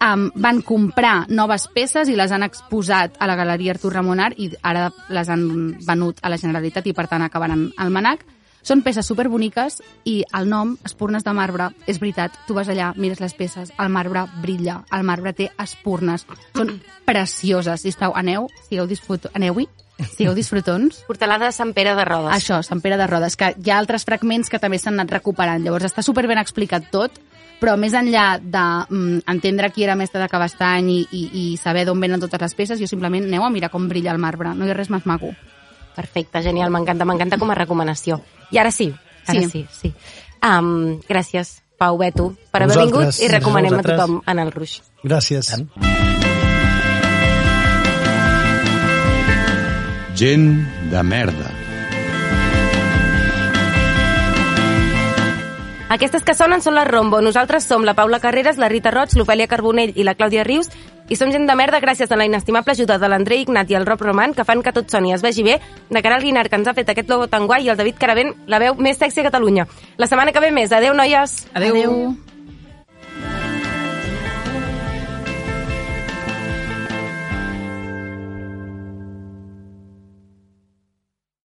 um, 0.00 0.30
van 0.34 0.60
comprar 0.62 1.26
noves 1.28 1.68
peces 1.74 2.08
i 2.08 2.16
les 2.16 2.32
han 2.32 2.44
exposat 2.46 3.16
a 3.18 3.28
la 3.28 3.36
Galeria 3.36 3.74
Artur 3.74 3.94
Ramonar 3.94 4.32
i 4.36 4.50
ara 4.62 4.90
les 5.08 5.28
han 5.32 5.46
venut 5.86 6.20
a 6.22 6.32
la 6.32 6.38
Generalitat 6.40 6.86
i 6.86 6.94
per 6.96 7.08
tant 7.08 7.24
acabaran 7.24 7.70
al 7.76 7.90
Manac. 7.90 8.24
Són 8.66 8.80
peces 8.82 9.06
superboniques 9.06 9.78
i 10.10 10.16
el 10.34 10.48
nom, 10.50 10.72
Espurnes 10.88 11.22
de 11.22 11.30
Marbre, 11.38 11.68
és 11.86 12.00
veritat, 12.02 12.34
tu 12.48 12.56
vas 12.56 12.66
allà, 12.66 12.88
mires 12.98 13.20
les 13.22 13.34
peces, 13.38 13.70
el 13.78 13.92
marbre 13.94 14.24
brilla, 14.42 14.80
el 14.90 15.04
marbre 15.06 15.30
té 15.38 15.52
espurnes, 15.62 16.24
són 16.56 16.72
precioses. 17.06 17.84
Sisplau, 17.86 18.16
aneu, 18.18 18.48
sigueu 18.66 18.88
disfrut... 18.90 19.28
aneu-hi, 19.38 19.68
sigueu 20.16 20.34
disfrutons. 20.34 21.04
Portalada 21.06 21.46
de 21.46 21.54
Sant 21.54 21.70
Pere 21.78 21.94
de 21.94 22.08
Rodes. 22.08 22.34
Això, 22.34 22.58
Sant 22.66 22.82
Pere 22.82 22.98
de 22.98 23.06
Rodes, 23.06 23.38
que 23.38 23.52
hi 23.54 23.70
ha 23.70 23.78
altres 23.78 24.02
fragments 24.08 24.50
que 24.50 24.58
també 24.58 24.82
s'han 24.82 24.98
anat 24.98 25.14
recuperant. 25.14 25.62
Llavors 25.62 25.86
està 25.86 26.02
super 26.02 26.26
ben 26.26 26.42
explicat 26.42 26.90
tot, 26.90 27.20
però 27.62 27.76
més 27.78 27.94
enllà 27.94 28.32
d'entendre 28.42 29.70
qui 29.70 29.86
era 29.86 29.94
mestre 29.94 30.18
de 30.18 30.26
Cabestany 30.32 30.90
i, 30.90 31.02
i, 31.06 31.26
i 31.38 31.44
saber 31.60 31.86
d'on 31.86 32.02
venen 32.02 32.18
totes 32.18 32.42
les 32.42 32.58
peces, 32.58 32.82
jo 32.82 32.90
simplement 32.90 33.30
aneu 33.30 33.46
a 33.46 33.52
mirar 33.54 33.70
com 33.70 33.86
brilla 33.86 34.10
el 34.10 34.18
marbre, 34.18 34.58
no 34.58 34.66
hi 34.66 34.74
ha 34.74 34.76
res 34.82 34.90
més 34.90 35.06
maco. 35.06 35.30
Perfecte, 35.94 36.42
genial, 36.42 36.74
m'encanta, 36.74 37.06
m'encanta 37.06 37.38
com 37.38 37.54
a 37.54 37.56
recomanació. 37.56 38.18
I 38.50 38.58
ara 38.58 38.70
sí, 38.70 38.92
ara 39.26 39.40
sí, 39.40 39.48
Sí. 39.50 39.66
sí. 39.70 39.94
Um, 40.42 41.00
gràcies, 41.08 41.62
Pau 41.78 41.98
Beto, 41.98 42.34
per 42.52 42.62
haver 42.62 42.78
vingut 42.86 43.18
i 43.20 43.28
recomanem 43.28 43.74
a 43.78 43.82
tothom 43.82 44.20
anar 44.26 44.46
al 44.46 44.52
Ruix. 44.52 44.80
Gràcies. 45.04 45.52
Gent 50.16 50.90
de 50.90 51.02
merda. 51.02 51.52
Aquestes 55.88 56.24
que 56.26 56.34
sonen 56.34 56.62
són 56.64 56.74
les 56.74 56.88
Rombo. 56.88 57.20
Nosaltres 57.22 57.64
som 57.64 57.84
la 57.86 57.94
Paula 57.94 58.18
Carreras, 58.20 58.58
la 58.58 58.68
Rita 58.68 58.90
Roig, 58.90 59.12
l'Ofèlia 59.14 59.46
Carbonell 59.46 59.92
i 59.94 60.02
la 60.04 60.16
Clàudia 60.18 60.42
Rius 60.44 60.70
i 61.08 61.16
som 61.16 61.30
gent 61.32 61.46
de 61.46 61.56
merda 61.58 61.80
gràcies 61.80 62.10
a 62.10 62.18
la 62.18 62.26
inestimable 62.26 62.74
ajuda 62.74 62.98
de 62.98 63.10
l'André 63.10 63.40
Ignat 63.42 63.70
i 63.70 63.78
el 63.78 63.86
Rob 63.86 64.02
Roman 64.02 64.34
que 64.34 64.44
fan 64.44 64.62
que 64.62 64.74
tot 64.74 64.90
soni 64.90 65.12
i 65.12 65.16
es 65.16 65.22
vegi 65.22 65.46
bé, 65.46 65.58
de 65.90 66.02
cara 66.02 66.16
al 66.18 66.24
Guinart 66.24 66.50
que 66.50 66.60
ens 66.60 66.68
ha 66.68 66.74
fet 66.74 66.90
aquest 66.90 67.10
logo 67.10 67.28
tan 67.30 67.46
guai 67.46 67.66
i 67.66 67.72
el 67.72 67.78
David 67.78 67.98
Caravent, 68.00 68.34
la 68.46 68.62
veu 68.62 68.74
més 68.74 68.98
sexy 68.98 69.22
a 69.22 69.28
Catalunya. 69.30 69.68
La 69.98 70.10
setmana 70.10 70.32
que 70.32 70.42
ve 70.42 70.50
més. 70.50 70.72
Adéu, 70.72 70.94
noies! 70.94 71.44
Adéu. 71.54 71.76
Adéu. 71.76 72.35